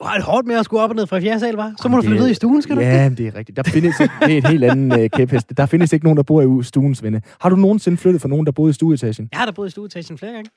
Du 0.00 0.04
har 0.04 0.14
det 0.14 0.24
hårdt 0.24 0.46
med 0.46 0.56
at 0.56 0.64
skulle 0.64 0.82
op 0.82 0.90
og 0.90 0.96
ned 0.96 1.06
fra 1.06 1.20
fjerde 1.20 1.40
sal, 1.40 1.54
var? 1.54 1.74
Så 1.82 1.88
må 1.88 1.96
Jamen, 1.96 2.04
du 2.04 2.08
flytte 2.08 2.24
ud 2.24 2.30
i 2.30 2.34
stuen, 2.34 2.62
skal 2.62 2.76
du 2.76 2.80
Ja, 2.80 3.08
det 3.08 3.26
er 3.26 3.34
rigtigt. 3.34 3.56
Der 3.56 3.62
findes 3.62 3.96
det 3.96 4.10
er 4.20 4.38
et 4.38 4.48
helt 4.48 4.64
andet 4.64 5.00
uh, 5.00 5.06
kæphest. 5.06 5.52
Der 5.56 5.66
findes 5.66 5.92
ikke 5.92 6.04
nogen, 6.04 6.16
der 6.16 6.22
bor 6.22 6.60
i 6.60 6.62
stuens 6.62 7.02
venne. 7.02 7.22
Har 7.40 7.48
du 7.48 7.56
nogensinde 7.56 7.98
flyttet 7.98 8.22
fra 8.22 8.28
nogen, 8.28 8.46
der 8.46 8.52
boede 8.52 8.70
i 8.70 8.72
stueetagen? 8.72 9.28
Jeg 9.32 9.38
har 9.38 9.46
da 9.46 9.52
boet 9.52 9.68
i 9.68 9.70
stueetagen 9.70 10.18
flere 10.18 10.32
gange. 10.32 10.50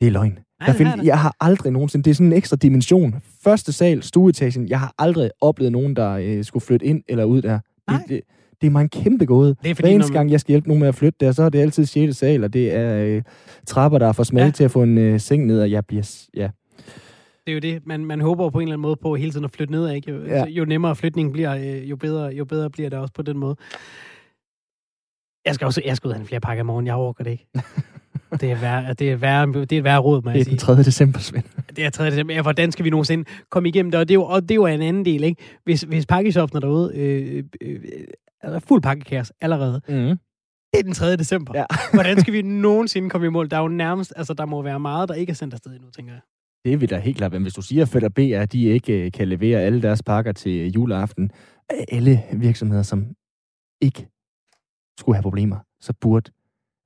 Det 0.00 0.06
er 0.06 0.10
løgn. 0.10 0.38
Nej, 0.60 0.66
der 0.66 0.72
find, 0.72 1.04
jeg 1.04 1.18
har 1.18 1.36
aldrig 1.40 1.72
nogensinde, 1.72 2.04
det 2.04 2.10
er 2.10 2.14
sådan 2.14 2.26
en 2.26 2.32
ekstra 2.32 2.56
dimension. 2.56 3.14
Første 3.44 3.72
sal, 3.72 4.02
stueetagen, 4.02 4.68
jeg 4.68 4.80
har 4.80 4.94
aldrig 4.98 5.30
oplevet 5.40 5.72
nogen, 5.72 5.96
der 5.96 6.10
øh, 6.10 6.44
skulle 6.44 6.64
flytte 6.64 6.86
ind 6.86 7.02
eller 7.08 7.24
ud 7.24 7.42
der. 7.42 7.58
Det, 7.88 8.00
det, 8.08 8.20
det 8.60 8.66
er 8.66 8.70
mig 8.70 8.82
en 8.82 8.88
kæmpe 8.88 9.26
gåde. 9.26 9.56
Det 9.62 9.70
er 9.70 9.74
fordi, 9.74 9.88
Hver 9.88 9.94
eneste 9.94 10.12
gang, 10.12 10.30
jeg 10.30 10.40
skal 10.40 10.52
hjælpe 10.52 10.68
nogen 10.68 10.80
med 10.80 10.88
at 10.88 10.94
flytte 10.94 11.16
der, 11.20 11.32
så 11.32 11.42
er 11.42 11.48
det 11.48 11.58
altid 11.58 11.84
6. 11.84 12.16
sal, 12.16 12.44
og 12.44 12.52
det 12.52 12.74
er 12.74 13.04
øh, 13.04 13.22
trapper, 13.66 13.98
der 13.98 14.06
er 14.06 14.12
for 14.12 14.22
smalle 14.22 14.46
ja. 14.46 14.50
til 14.50 14.64
at 14.64 14.70
få 14.70 14.82
en 14.82 14.98
øh, 14.98 15.20
seng 15.20 15.46
ned, 15.46 15.60
og 15.60 15.70
jeg 15.70 15.86
bliver... 15.86 16.26
Ja. 16.34 16.50
Det 17.46 17.52
er 17.52 17.54
jo 17.54 17.74
det. 17.74 17.86
Man, 17.86 18.04
man 18.04 18.20
håber 18.20 18.50
på 18.50 18.58
en 18.58 18.62
eller 18.62 18.72
anden 18.72 18.82
måde 18.82 18.96
på 18.96 19.14
hele 19.14 19.30
tiden 19.30 19.44
at 19.44 19.50
flytte 19.50 19.72
ned, 19.72 19.90
ikke? 19.90 20.10
Jo, 20.10 20.24
ja. 20.24 20.44
jo 20.46 20.64
nemmere 20.64 20.96
flytningen 20.96 21.32
bliver, 21.32 21.56
øh, 21.56 21.90
jo 21.90 21.96
bedre, 21.96 22.26
jo 22.26 22.44
bedre 22.44 22.70
bliver 22.70 22.90
det 22.90 22.98
også 22.98 23.12
på 23.14 23.22
den 23.22 23.38
måde. 23.38 23.56
Jeg 25.44 25.54
skal 25.54 25.64
også 25.64 25.82
jeg 25.84 25.96
skal 25.96 26.08
ud 26.08 26.12
og 26.12 26.18
have 26.18 26.26
flere 26.26 26.40
pakker 26.40 26.64
i 26.64 26.66
morgen. 26.66 26.86
Jeg 26.86 26.94
overgår 26.94 27.24
det 27.24 27.30
ikke. 27.30 27.46
Det 28.32 28.50
er 28.50 28.60
værre, 28.60 28.94
det 28.94 29.10
er 29.10 29.16
værre, 29.16 29.64
det 29.64 29.78
er 29.78 29.82
værre 29.82 29.98
råd, 29.98 30.22
må 30.22 30.30
jeg 30.30 30.44
sige. 30.44 30.56
Det 30.56 30.62
er 30.62 30.66
den 30.66 30.76
3. 30.76 30.82
december, 30.82 31.18
Svend. 31.18 31.44
Det 31.76 31.84
er 31.84 31.90
3. 31.90 32.06
december. 32.06 32.34
Ja, 32.34 32.42
hvordan 32.42 32.72
skal 32.72 32.84
vi 32.84 32.90
nogensinde 32.90 33.24
komme 33.50 33.68
igennem 33.68 33.90
det? 33.90 34.00
Og 34.00 34.08
det 34.08 34.14
er 34.14 34.14
jo, 34.14 34.24
og 34.24 34.42
det 34.42 34.50
er 34.50 34.54
jo 34.54 34.66
en 34.66 34.82
anden 34.82 35.04
del, 35.04 35.24
ikke? 35.24 35.42
Hvis, 35.64 35.82
hvis 35.82 36.06
pakkeshoppen 36.06 36.56
er 36.56 36.60
derude, 36.60 36.92
øh, 36.94 37.44
øh, 37.60 37.80
er 38.42 38.58
fuld 38.58 38.82
pakkekaos 38.82 39.32
allerede. 39.40 39.80
Mm. 39.88 40.18
Det 40.72 40.78
er 40.78 40.82
den 40.82 40.92
3. 40.92 41.16
december. 41.16 41.52
Ja. 41.56 41.64
hvordan 41.94 42.20
skal 42.20 42.32
vi 42.32 42.42
nogensinde 42.42 43.10
komme 43.10 43.26
i 43.26 43.30
mål? 43.30 43.50
Der 43.50 43.56
er 43.56 43.60
jo 43.60 43.68
nærmest, 43.68 44.12
altså 44.16 44.34
der 44.34 44.46
må 44.46 44.62
være 44.62 44.80
meget, 44.80 45.08
der 45.08 45.14
ikke 45.14 45.30
er 45.30 45.34
sendt 45.34 45.54
afsted 45.54 45.72
endnu, 45.72 45.90
tænker 45.90 46.12
jeg. 46.12 46.20
Det 46.64 46.80
vil 46.80 46.90
da 46.90 46.98
helt 46.98 47.16
klart. 47.16 47.32
Men 47.32 47.42
hvis 47.42 47.54
du 47.54 47.62
siger, 47.62 47.82
at 47.82 47.88
Fætter 47.88 48.08
B, 48.08 48.18
at 48.18 48.52
de 48.52 48.64
ikke 48.64 49.04
øh, 49.04 49.12
kan 49.12 49.28
levere 49.28 49.60
alle 49.60 49.82
deres 49.82 50.02
pakker 50.02 50.32
til 50.32 50.72
juleaften, 50.72 51.30
alle 51.88 52.22
virksomheder, 52.32 52.82
som 52.82 53.06
ikke 53.80 54.08
skulle 54.98 55.16
have 55.16 55.22
problemer, 55.22 55.56
så 55.80 55.92
burde 56.00 56.30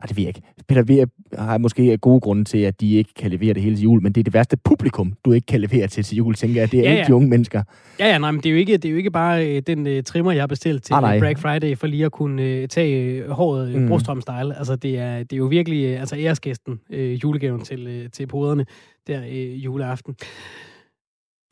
ej, 0.02 0.06
det 0.06 0.16
ved 0.16 0.24
jeg 0.24 0.28
ikke. 0.28 0.42
Peter 0.68 0.82
V 0.82 1.08
har 1.38 1.58
måske 1.58 1.98
gode 1.98 2.20
grunde 2.20 2.44
til, 2.44 2.58
at 2.58 2.80
de 2.80 2.94
ikke 2.94 3.14
kan 3.14 3.30
levere 3.30 3.54
det 3.54 3.62
hele 3.62 3.76
til 3.76 3.82
jul, 3.82 4.02
men 4.02 4.12
det 4.12 4.20
er 4.20 4.24
det 4.24 4.34
værste 4.34 4.56
publikum, 4.56 5.12
du 5.24 5.32
ikke 5.32 5.46
kan 5.46 5.60
levere 5.60 5.86
til 5.86 6.04
til 6.04 6.16
jul, 6.16 6.34
tænker 6.34 6.60
jeg. 6.60 6.72
Det 6.72 6.78
er 6.78 6.84
ja, 6.84 6.92
ja. 6.92 6.96
ikke 6.98 7.08
de 7.08 7.14
unge 7.14 7.28
mennesker. 7.28 7.62
Ja, 7.98 8.06
ja, 8.06 8.18
nej, 8.18 8.30
men 8.30 8.40
det 8.40 8.46
er 8.46 8.50
jo 8.50 8.56
ikke, 8.56 8.76
det 8.76 8.84
er 8.84 8.90
jo 8.90 8.96
ikke 8.96 9.10
bare 9.10 9.46
øh, 9.46 9.62
den 9.66 9.86
øh, 9.86 10.02
trimmer, 10.02 10.32
jeg 10.32 10.42
har 10.42 10.46
bestilt 10.46 10.84
til 10.84 10.94
ah, 10.94 11.18
Black 11.18 11.38
Friday, 11.38 11.76
for 11.76 11.86
lige 11.86 12.04
at 12.04 12.12
kunne 12.12 12.42
øh, 12.42 12.68
tage 12.68 13.04
øh, 13.04 13.30
håret 13.30 13.74
øh, 13.74 13.80
mm. 13.80 13.88
Brostrøm-style. 13.88 14.58
Altså, 14.58 14.76
det 14.76 14.98
er, 14.98 15.18
det 15.18 15.32
er 15.32 15.36
jo 15.36 15.46
virkelig 15.46 15.84
øh, 15.84 16.00
altså, 16.00 16.16
æresgæsten, 16.16 16.80
øh, 16.90 17.22
julegaven 17.22 17.64
til, 17.64 17.86
øh, 17.86 18.10
til 18.10 18.26
poderne 18.26 18.66
der 19.06 19.22
øh, 19.30 19.64
juleaften. 19.64 20.14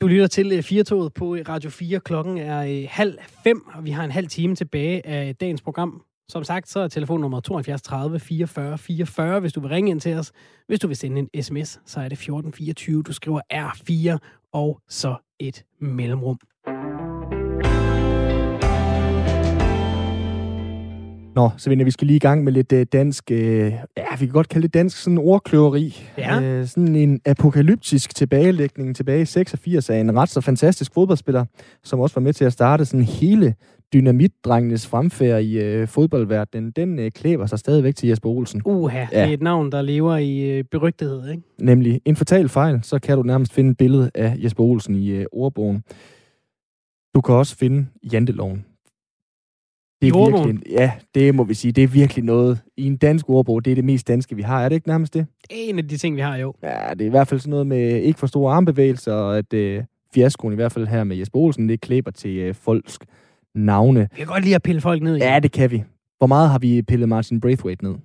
Du 0.01 0.07
lytter 0.07 0.27
til 0.27 0.51
øh, 0.51 0.63
Firtoget 0.63 1.13
på 1.13 1.37
Radio 1.49 1.69
4. 1.69 1.99
Klokken 1.99 2.37
er 2.37 2.61
øh, 2.61 2.87
halv 2.89 3.17
fem, 3.43 3.61
og 3.73 3.85
vi 3.85 3.91
har 3.91 4.03
en 4.03 4.11
halv 4.11 4.27
time 4.27 4.55
tilbage 4.55 5.07
af 5.07 5.35
dagens 5.35 5.61
program 5.61 6.03
som 6.31 6.43
sagt, 6.43 6.69
så 6.69 6.79
er 6.79 6.87
telefonnummer 6.87 7.39
72 7.39 7.81
30 7.81 8.19
44 8.19 8.77
44, 8.77 9.39
hvis 9.39 9.53
du 9.53 9.59
vil 9.59 9.69
ringe 9.69 9.91
ind 9.91 10.01
til 10.01 10.17
os. 10.17 10.31
Hvis 10.67 10.79
du 10.79 10.87
vil 10.87 10.97
sende 10.97 11.27
en 11.33 11.43
sms, 11.43 11.79
så 11.85 11.99
er 11.99 12.03
det 12.03 12.11
1424. 12.11 13.03
Du 13.03 13.13
skriver 13.13 13.41
R4 13.53 14.17
og 14.53 14.81
så 14.89 15.15
et 15.39 15.63
mellemrum. 15.79 16.39
Nå, 21.35 21.49
så 21.57 21.69
vi 21.69 21.91
skal 21.91 22.07
lige 22.07 22.15
i 22.15 22.19
gang 22.19 22.43
med 22.43 22.53
lidt 22.53 22.73
uh, 22.73 22.81
dansk, 22.81 23.23
uh, 23.31 23.37
ja, 23.37 24.15
vi 24.19 24.25
kan 24.25 24.29
godt 24.29 24.49
kalde 24.49 24.67
det 24.67 24.73
dansk 24.73 24.97
sådan 24.97 25.17
ordkløveri. 25.17 26.09
Ja. 26.17 26.59
Uh, 26.59 26.67
sådan 26.67 26.95
en 26.95 27.19
apokalyptisk 27.25 28.15
tilbagelægning 28.15 28.95
tilbage 28.95 29.21
i 29.21 29.25
86 29.25 29.89
af 29.89 29.97
en 29.97 30.15
ret 30.17 30.29
så 30.29 30.41
fantastisk 30.41 30.93
fodboldspiller, 30.93 31.45
som 31.83 31.99
også 31.99 32.15
var 32.15 32.21
med 32.21 32.33
til 32.33 32.45
at 32.45 32.53
starte 32.53 32.85
sådan 32.85 33.05
hele 33.05 33.55
dynamitdrengenes 33.93 34.87
fremfærd 34.87 35.43
i 35.43 35.81
uh, 35.81 35.87
fodboldverdenen, 35.87 36.71
den 36.71 36.99
uh, 36.99 37.07
klæber 37.15 37.45
sig 37.45 37.59
stadigvæk 37.59 37.95
til 37.95 38.09
Jesper 38.09 38.29
Olsen. 38.29 38.61
Uha, 38.65 38.97
ja. 38.97 39.07
det 39.11 39.29
er 39.29 39.33
et 39.33 39.41
navn, 39.41 39.71
der 39.71 39.81
lever 39.81 40.17
i 40.17 40.59
uh, 40.59 40.65
berygtighed, 40.71 41.29
ikke? 41.29 41.43
Nemlig, 41.59 42.01
en 42.05 42.15
fatal 42.15 42.49
fejl, 42.49 42.79
så 42.83 42.99
kan 42.99 43.17
du 43.17 43.23
nærmest 43.23 43.53
finde 43.53 43.71
et 43.71 43.77
billede 43.77 44.11
af 44.15 44.35
Jesper 44.43 44.63
Olsen 44.63 44.95
i 44.95 45.19
uh, 45.19 45.25
ordbogen. 45.31 45.83
Du 47.15 47.21
kan 47.21 47.35
også 47.35 47.55
finde 47.57 47.85
janteloven 48.13 48.65
det 50.01 50.09
er 50.09 50.41
virkelig, 50.41 50.69
ja, 50.69 50.91
det 51.15 51.35
må 51.35 51.43
vi 51.43 51.53
sige. 51.53 51.71
Det 51.71 51.83
er 51.83 51.87
virkelig 51.87 52.23
noget 52.23 52.59
i 52.77 52.85
en 52.85 52.97
dansk 52.97 53.29
ordbog. 53.29 53.65
Det 53.65 53.71
er 53.71 53.75
det 53.75 53.85
mest 53.85 54.07
danske, 54.07 54.35
vi 54.35 54.41
har. 54.41 54.63
Er 54.63 54.69
det 54.69 54.75
ikke 54.75 54.87
nærmest 54.87 55.13
det? 55.13 55.21
Er 55.21 55.25
en 55.49 55.77
af 55.77 55.87
de 55.87 55.97
ting, 55.97 56.15
vi 56.15 56.21
har, 56.21 56.35
jo. 56.35 56.53
Ja, 56.63 56.89
det 56.93 57.01
er 57.01 57.05
i 57.05 57.09
hvert 57.09 57.27
fald 57.27 57.39
sådan 57.39 57.49
noget 57.49 57.67
med 57.67 58.01
ikke 58.01 58.19
for 58.19 58.27
store 58.27 58.53
armbevægelser, 58.53 59.13
og 59.13 59.37
at 59.37 59.53
øh, 59.53 59.83
fiaskoen 60.13 60.53
i 60.53 60.55
hvert 60.55 60.71
fald 60.71 60.87
her 60.87 61.03
med 61.03 61.17
Jesper 61.17 61.39
Olsen, 61.39 61.69
det 61.69 61.81
klæber 61.81 62.11
til 62.11 62.37
øh, 62.37 62.55
folks 62.55 62.99
navne. 63.55 64.09
Vi 64.11 64.17
kan 64.17 64.27
godt 64.27 64.43
lide 64.43 64.55
at 64.55 64.63
pille 64.63 64.81
folk 64.81 65.01
ned. 65.03 65.17
Ja, 65.17 65.39
det 65.39 65.51
kan 65.51 65.71
vi. 65.71 65.83
Hvor 66.17 66.27
meget 66.27 66.49
har 66.49 66.59
vi 66.59 66.81
pillet 66.81 67.09
Martin 67.09 67.41
Braithwaite 67.41 67.83
ned? 67.83 67.95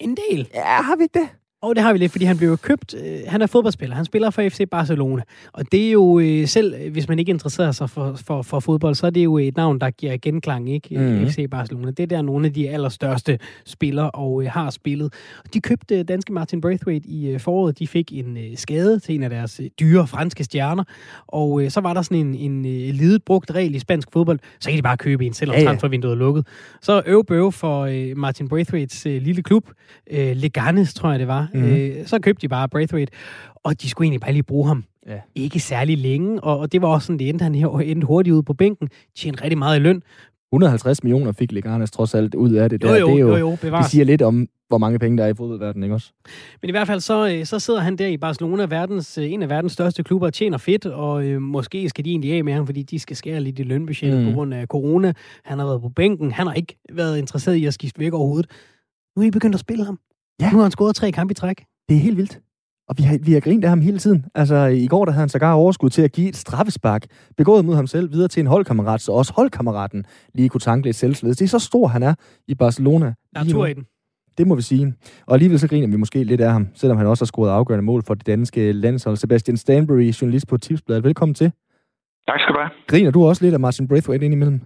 En 0.00 0.16
del. 0.30 0.48
Ja, 0.54 0.82
har 0.82 0.96
vi 0.96 1.06
det? 1.14 1.28
Og 1.62 1.76
det 1.76 1.84
har 1.84 1.92
vi 1.92 1.98
lidt, 1.98 2.12
fordi 2.12 2.24
han 2.24 2.38
blev 2.38 2.58
købt. 2.58 2.94
Øh, 2.94 3.18
han 3.26 3.42
er 3.42 3.46
fodboldspiller. 3.46 3.96
Han 3.96 4.04
spiller 4.04 4.30
for 4.30 4.42
FC 4.48 4.68
Barcelona. 4.70 5.22
Og 5.52 5.72
det 5.72 5.86
er 5.86 5.92
jo 5.92 6.18
øh, 6.18 6.48
selv, 6.48 6.74
øh, 6.74 6.92
hvis 6.92 7.08
man 7.08 7.18
ikke 7.18 7.30
interesserer 7.30 7.72
sig 7.72 7.90
for, 7.90 8.16
for, 8.26 8.42
for 8.42 8.60
fodbold, 8.60 8.94
så 8.94 9.06
er 9.06 9.10
det 9.10 9.24
jo 9.24 9.38
et 9.38 9.56
navn, 9.56 9.78
der 9.78 9.90
giver 9.90 10.16
genklang, 10.16 10.70
ikke? 10.70 10.98
Mm. 10.98 11.28
FC 11.28 11.50
Barcelona. 11.50 11.90
Det 11.90 12.00
er 12.00 12.06
der 12.06 12.22
nogle 12.22 12.46
af 12.46 12.52
de 12.52 12.70
allerstørste 12.70 13.38
spillere 13.66 14.10
og 14.10 14.42
øh, 14.42 14.50
har 14.50 14.70
spillet. 14.70 15.12
De 15.54 15.60
købte 15.60 16.02
danske 16.02 16.32
Martin 16.32 16.60
Braithwaite 16.60 17.08
i 17.08 17.28
øh, 17.28 17.40
foråret. 17.40 17.78
De 17.78 17.86
fik 17.86 18.12
en 18.12 18.36
øh, 18.36 18.56
skade 18.56 19.00
til 19.00 19.14
en 19.14 19.22
af 19.22 19.30
deres 19.30 19.60
øh, 19.60 19.66
dyre 19.80 20.06
franske 20.06 20.44
stjerner. 20.44 20.84
Og 21.26 21.62
øh, 21.62 21.70
så 21.70 21.80
var 21.80 21.94
der 21.94 22.02
sådan 22.02 22.26
en, 22.26 22.34
en 22.34 22.66
øh, 22.66 22.94
lidet 22.94 23.24
brugt 23.24 23.50
regel 23.50 23.74
i 23.74 23.78
spansk 23.78 24.08
fodbold. 24.12 24.38
Så 24.60 24.70
kan 24.70 24.76
de 24.76 24.82
bare 24.82 24.96
købe 24.96 25.26
en, 25.26 25.32
selvom 25.32 25.54
ja, 25.54 25.60
ja. 25.60 25.66
transfervinduet 25.66 26.12
er 26.12 26.16
lukket. 26.16 26.46
Så 26.80 27.02
øv 27.06 27.24
bøv 27.24 27.52
for 27.52 27.80
øh, 27.80 28.16
Martin 28.16 28.48
Braithwaites 28.48 29.06
øh, 29.06 29.22
lille 29.22 29.42
klub. 29.42 29.70
Øh, 30.10 30.36
Leganes, 30.36 30.94
tror 30.94 31.10
jeg 31.10 31.18
det 31.18 31.28
var 31.28 31.49
Mm. 31.54 31.62
Øh, 31.62 32.06
så 32.06 32.18
købte 32.18 32.42
de 32.42 32.48
bare 32.48 32.68
Braithwaite, 32.68 33.12
og 33.54 33.82
de 33.82 33.88
skulle 33.88 34.06
egentlig 34.06 34.20
bare 34.20 34.32
lige 34.32 34.42
bruge 34.42 34.68
ham. 34.68 34.84
Ja. 35.06 35.20
Ikke 35.34 35.60
særlig 35.60 35.98
længe, 35.98 36.40
og, 36.40 36.58
og 36.58 36.72
det 36.72 36.82
var 36.82 36.88
også 36.88 37.06
sådan, 37.06 37.18
det 37.18 37.28
endte 37.28 37.42
han 37.42 37.54
her, 37.54 37.68
endte 37.68 38.06
hurtigt 38.06 38.34
ud 38.34 38.42
på 38.42 38.54
bænken, 38.54 38.88
tjente 39.16 39.44
rigtig 39.44 39.58
meget 39.58 39.76
i 39.78 39.82
løn. 39.82 40.02
150 40.52 41.02
millioner 41.02 41.32
fik 41.32 41.52
Leganes 41.52 41.90
trods 41.90 42.14
alt 42.14 42.34
ud 42.34 42.52
af 42.52 42.70
det. 42.70 42.82
Der. 42.82 42.88
Jo, 42.88 42.94
jo, 42.96 43.06
det, 43.06 43.14
er 43.14 43.18
jo, 43.18 43.36
jo, 43.36 43.56
jo 43.62 43.78
det 43.78 43.86
siger 43.86 44.04
lidt 44.04 44.22
om, 44.22 44.48
hvor 44.68 44.78
mange 44.78 44.98
penge 44.98 45.18
der 45.18 45.24
er 45.24 45.28
i 45.28 45.34
fodboldverdenen, 45.34 45.82
ikke 45.82 45.94
også? 45.94 46.12
Men 46.62 46.68
i 46.68 46.70
hvert 46.70 46.86
fald 46.86 47.00
så, 47.00 47.28
øh, 47.28 47.44
så 47.44 47.58
sidder 47.58 47.80
han 47.80 47.96
der 47.96 48.06
i 48.06 48.16
Barcelona, 48.16 48.66
verdens, 48.66 49.18
øh, 49.18 49.32
en 49.32 49.42
af 49.42 49.48
verdens 49.48 49.72
største 49.72 50.02
klubber, 50.02 50.26
og 50.26 50.32
tjener 50.32 50.58
fedt, 50.58 50.86
og 50.86 51.24
øh, 51.24 51.42
måske 51.42 51.88
skal 51.88 52.04
de 52.04 52.10
egentlig 52.10 52.32
af 52.32 52.44
med 52.44 52.52
ham, 52.52 52.66
fordi 52.66 52.82
de 52.82 52.98
skal 52.98 53.16
skære 53.16 53.40
lidt 53.40 53.58
i 53.58 53.62
lønbudgettet 53.62 54.20
mm. 54.20 54.26
på 54.26 54.32
grund 54.32 54.54
af 54.54 54.66
corona. 54.66 55.12
Han 55.44 55.58
har 55.58 55.66
været 55.66 55.80
på 55.80 55.88
bænken, 55.88 56.32
han 56.32 56.46
har 56.46 56.54
ikke 56.54 56.76
været 56.92 57.18
interesseret 57.18 57.56
i 57.56 57.64
at 57.64 57.74
skifte 57.74 58.00
væk 58.00 58.12
overhovedet. 58.12 58.50
Nu 59.16 59.22
er 59.22 59.26
I 59.26 59.30
begyndt 59.30 59.54
at 59.54 59.60
spille 59.60 59.84
ham. 59.84 59.98
Ja. 60.40 60.50
Nu 60.50 60.56
har 60.56 60.62
han 60.62 60.70
scoret 60.70 60.96
tre 60.96 61.12
kampe 61.12 61.32
i 61.32 61.34
træk. 61.34 61.58
Det 61.88 61.96
er 61.96 62.00
helt 62.00 62.16
vildt. 62.16 62.38
Og 62.88 62.94
vi 62.98 63.02
har, 63.02 63.18
vi 63.26 63.32
har 63.32 63.40
grint 63.40 63.64
af 63.64 63.70
ham 63.70 63.80
hele 63.80 63.98
tiden. 63.98 64.24
Altså, 64.34 64.56
i 64.66 64.86
går 64.86 65.04
der 65.04 65.12
havde 65.12 65.22
han 65.22 65.28
sågar 65.28 65.52
overskud 65.54 65.90
til 65.90 66.02
at 66.02 66.12
give 66.12 66.28
et 66.28 66.36
straffespark, 66.36 67.02
begået 67.36 67.64
mod 67.64 67.74
ham 67.74 67.86
selv, 67.86 68.12
videre 68.12 68.28
til 68.28 68.40
en 68.40 68.46
holdkammerat, 68.46 69.00
så 69.00 69.12
også 69.12 69.32
holdkammeraten 69.36 70.04
lige 70.34 70.48
kunne 70.48 70.60
tanke 70.60 70.86
lidt 70.86 70.96
selvsled. 70.96 71.30
Det 71.30 71.42
er 71.42 71.48
så 71.48 71.58
stor, 71.58 71.86
han 71.86 72.02
er 72.02 72.14
i 72.48 72.54
Barcelona. 72.54 73.14
Der 73.34 73.40
er 73.40 73.44
tur 73.44 73.66
i 73.66 73.72
den. 73.72 73.86
Det 74.38 74.46
må 74.46 74.54
vi 74.54 74.62
sige. 74.62 74.94
Og 75.26 75.34
alligevel 75.34 75.58
så 75.58 75.68
griner 75.68 75.88
vi 75.88 75.96
måske 75.96 76.24
lidt 76.24 76.40
af 76.40 76.52
ham, 76.52 76.68
selvom 76.74 76.98
han 76.98 77.06
også 77.06 77.24
har 77.24 77.26
scoret 77.26 77.50
afgørende 77.50 77.84
mål 77.84 78.02
for 78.06 78.14
det 78.14 78.26
danske 78.26 78.72
landshold. 78.72 79.16
Sebastian 79.16 79.56
Stanbury, 79.56 80.10
journalist 80.20 80.48
på 80.48 80.56
Tipsbladet. 80.56 81.04
Velkommen 81.04 81.34
til. 81.34 81.52
Tak 82.28 82.40
skal 82.40 82.54
du 82.54 82.60
have. 82.60 82.70
Griner 82.86 83.10
du 83.10 83.26
også 83.26 83.44
lidt 83.44 83.54
af 83.54 83.60
Martin 83.60 83.88
Braithwaite 83.88 84.24
indimellem? 84.24 84.60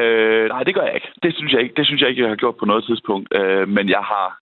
Øh, 0.00 0.48
nej, 0.48 0.62
det 0.62 0.74
gør 0.74 0.82
jeg 0.82 0.94
ikke. 0.94 1.10
Det 1.22 1.34
synes 1.36 1.52
jeg 1.52 1.60
ikke. 1.62 1.74
Det 1.76 1.86
synes 1.86 2.00
jeg 2.00 2.08
ikke, 2.10 2.22
jeg 2.22 2.28
har 2.28 2.36
gjort 2.36 2.56
på 2.58 2.64
noget 2.64 2.84
tidspunkt. 2.84 3.28
Øh, 3.38 3.68
men 3.68 3.88
jeg 3.88 4.02
har 4.12 4.38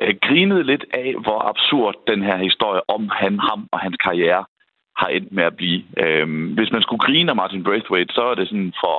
øh, 0.00 0.66
lidt 0.70 0.84
af, 0.94 1.14
hvor 1.24 1.40
absurd 1.52 1.94
den 2.06 2.22
her 2.22 2.36
historie 2.36 2.80
om 2.88 3.10
han, 3.20 3.38
ham 3.38 3.68
og 3.72 3.78
hans 3.80 3.96
karriere 3.96 4.44
har 5.00 5.08
endt 5.08 5.32
med 5.32 5.44
at 5.44 5.56
blive. 5.56 5.82
Øh, 6.04 6.54
hvis 6.56 6.72
man 6.72 6.82
skulle 6.82 7.04
grine 7.06 7.30
af 7.30 7.36
Martin 7.36 7.64
Braithwaite, 7.64 8.14
så 8.14 8.22
er 8.22 8.34
det 8.34 8.48
sådan 8.48 8.72
for, 8.84 8.96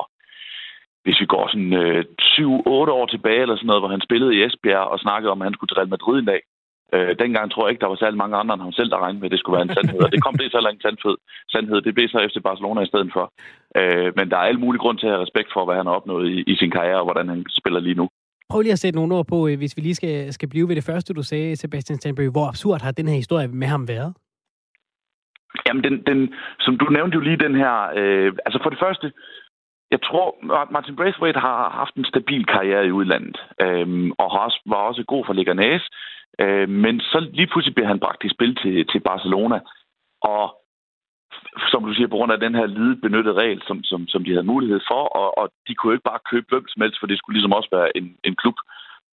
hvis 1.04 1.20
vi 1.22 1.26
går 1.26 1.48
sådan 1.48 1.74
øh, 1.74 2.06
7-8 2.22 2.42
år 3.00 3.06
tilbage 3.06 3.42
eller 3.42 3.56
sådan 3.56 3.68
noget, 3.68 3.82
hvor 3.82 3.96
han 3.96 4.08
spillede 4.08 4.36
i 4.36 4.44
Esbjerg 4.44 4.92
og 4.94 5.00
snakkede 5.00 5.32
om, 5.32 5.42
at 5.42 5.46
han 5.46 5.54
skulle 5.54 5.70
til 5.70 5.80
Real 5.80 5.94
Madrid 5.96 6.20
en 6.20 6.26
dag. 6.26 6.42
Øh, 6.96 7.12
dengang 7.24 7.46
tror 7.52 7.64
jeg 7.64 7.72
ikke, 7.72 7.82
der 7.82 7.94
var 7.94 8.00
særlig 8.00 8.18
mange 8.18 8.38
andre 8.38 8.54
end 8.54 8.62
ham 8.62 8.72
selv, 8.72 8.90
der 8.90 9.04
regnede 9.04 9.20
med, 9.22 9.30
at 9.30 9.32
det 9.32 9.40
skulle 9.40 9.58
være 9.58 9.68
en 9.68 9.76
sandhed. 9.76 10.00
Og 10.06 10.12
det 10.12 10.24
kom 10.24 10.36
det 10.38 10.52
så 10.52 10.62
langt 10.68 10.82
sandhed. 10.82 11.16
sandhed. 11.54 11.82
Det 11.82 11.96
blev 11.96 12.08
så 12.10 12.20
efter 12.20 12.42
Barcelona 12.50 12.82
i 12.82 12.92
stedet 12.92 13.10
for. 13.14 13.26
Øh, 13.80 14.10
men 14.18 14.30
der 14.30 14.38
er 14.38 14.48
alle 14.50 14.64
mulige 14.64 14.84
grund 14.84 14.98
til 14.98 15.08
at 15.08 15.14
have 15.14 15.24
respekt 15.26 15.50
for, 15.54 15.66
hvad 15.66 15.76
han 15.76 15.86
har 15.86 15.94
opnået 15.94 16.26
i, 16.36 16.44
i 16.52 16.56
sin 16.56 16.72
karriere, 16.72 17.00
og 17.02 17.08
hvordan 17.08 17.30
han 17.30 17.46
spiller 17.60 17.80
lige 17.80 18.00
nu. 18.02 18.10
Prøv 18.50 18.62
lige 18.62 18.72
at 18.72 18.80
sætte 18.80 19.00
nogle 19.00 19.16
ord 19.16 19.26
på, 19.28 19.48
øh, 19.48 19.58
hvis 19.58 19.78
vi 19.78 19.82
lige 19.82 19.96
skal, 19.96 20.34
skal 20.34 20.50
blive 20.50 20.68
ved 20.68 20.76
det 20.76 20.84
første, 20.84 21.14
du 21.14 21.24
sagde, 21.24 21.56
Sebastian 21.56 22.00
Stanbury. 22.00 22.32
Hvor 22.32 22.48
absurd 22.48 22.82
har 22.82 22.92
den 22.92 23.08
her 23.08 23.16
historie 23.16 23.48
med 23.48 23.68
ham 23.68 23.88
været? 23.88 24.14
Jamen, 25.68 25.84
den, 25.84 26.04
den, 26.04 26.34
som 26.60 26.78
du 26.78 26.86
nævnte 26.86 27.16
jo 27.16 27.22
lige 27.22 27.44
den 27.46 27.56
her... 27.56 27.74
Øh, 27.96 28.34
altså 28.46 28.60
for 28.64 28.70
det 28.70 28.80
første, 28.80 29.12
jeg 29.92 30.02
tror, 30.02 30.28
Martin 30.72 30.96
Braithwaite 30.96 31.40
har 31.40 31.70
haft 31.70 31.96
en 31.96 32.06
stabil 32.06 32.46
karriere 32.46 32.88
i 32.88 32.92
udlandet, 32.92 33.38
øh, 33.62 34.12
og 34.18 34.32
har 34.32 34.40
også, 34.48 34.60
var 34.66 34.76
også 34.76 35.04
god 35.04 35.26
for 35.26 35.34
Leganés. 35.34 35.84
Øh, 36.44 36.70
men 36.70 37.00
så 37.00 37.20
lige 37.34 37.48
pludselig 37.48 37.76
bliver 37.76 37.88
han 37.88 38.00
bragt 38.00 38.24
i 38.24 38.30
spil 38.30 38.56
til, 38.56 38.88
til 38.92 39.00
Barcelona. 39.00 39.60
Og 40.22 40.59
som 41.72 41.84
du 41.84 41.94
siger, 41.94 42.08
på 42.08 42.16
grund 42.16 42.32
af 42.32 42.40
den 42.40 42.56
her 42.56 42.66
lide 42.66 42.96
benyttede 42.96 43.40
regel, 43.42 43.62
som, 43.68 43.84
som, 43.84 44.08
som 44.08 44.24
de 44.24 44.32
havde 44.32 44.52
mulighed 44.54 44.80
for, 44.92 45.04
og, 45.22 45.38
og 45.38 45.46
de 45.68 45.76
kunne 45.76 45.90
jo 45.90 45.98
ikke 45.98 46.10
bare 46.12 46.28
købe 46.32 46.46
hvem 46.50 46.68
som 46.68 46.82
helst, 46.82 47.00
for 47.00 47.08
det 47.08 47.18
skulle 47.18 47.36
ligesom 47.38 47.54
også 47.54 47.70
være 47.72 47.98
en, 47.98 48.16
en 48.24 48.36
klub, 48.36 48.58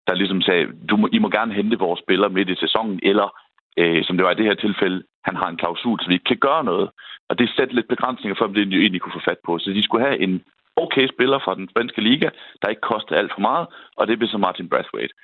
der 0.07 0.14
ligesom 0.14 0.42
sagde, 0.42 0.66
du 0.90 0.96
må, 0.96 1.09
I 1.12 1.18
må 1.18 1.29
gerne 1.29 1.55
hente 1.55 1.79
vores 1.79 2.01
spillere 2.05 2.31
midt 2.31 2.49
i 2.49 2.62
sæsonen, 2.64 3.01
eller 3.03 3.29
øh, 3.81 4.05
som 4.05 4.16
det 4.16 4.25
var 4.25 4.33
i 4.33 4.40
det 4.40 4.49
her 4.51 4.55
tilfælde, 4.55 5.03
han 5.25 5.37
har 5.37 5.49
en 5.49 5.57
klausul, 5.57 6.01
så 6.01 6.09
vi 6.09 6.14
ikke 6.14 6.33
kan 6.33 6.44
gøre 6.49 6.64
noget. 6.64 6.90
Og 7.29 7.38
det 7.38 7.51
sætter 7.57 7.75
lidt 7.75 7.88
begrænsninger 7.88 8.37
for, 8.38 8.44
om 8.44 8.55
det 8.55 8.72
de 8.72 8.77
egentlig 8.77 9.01
kunne 9.01 9.18
få 9.18 9.29
fat 9.31 9.40
på. 9.46 9.59
Så 9.59 9.70
de 9.70 9.83
skulle 9.83 10.07
have 10.07 10.18
en 10.27 10.44
okay 10.77 11.09
spiller 11.14 11.38
fra 11.44 11.55
den 11.55 11.68
spanske 11.68 12.01
liga, 12.01 12.29
der 12.62 12.68
ikke 12.68 12.88
kostede 12.92 13.18
alt 13.18 13.33
for 13.35 13.40
meget, 13.40 13.66
og 13.96 14.07
det 14.07 14.18
blev 14.18 14.29
så 14.29 14.38
Martin 14.38 14.68
Brathwaite. 14.68 15.14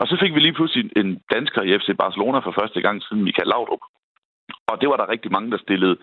Og 0.00 0.08
så 0.08 0.16
fik 0.20 0.34
vi 0.34 0.40
lige 0.40 0.58
pludselig 0.58 0.90
en 0.96 1.20
dansker 1.34 1.62
i 1.62 1.78
FC 1.78 1.88
Barcelona 1.98 2.38
for 2.38 2.54
første 2.60 2.80
gang 2.80 3.02
siden 3.02 3.24
Michael 3.24 3.48
Laudrup. 3.48 3.84
Og 4.70 4.80
det 4.80 4.88
var 4.88 4.96
der 4.96 5.08
rigtig 5.08 5.32
mange, 5.32 5.50
der 5.50 5.58
stillede 5.58 5.96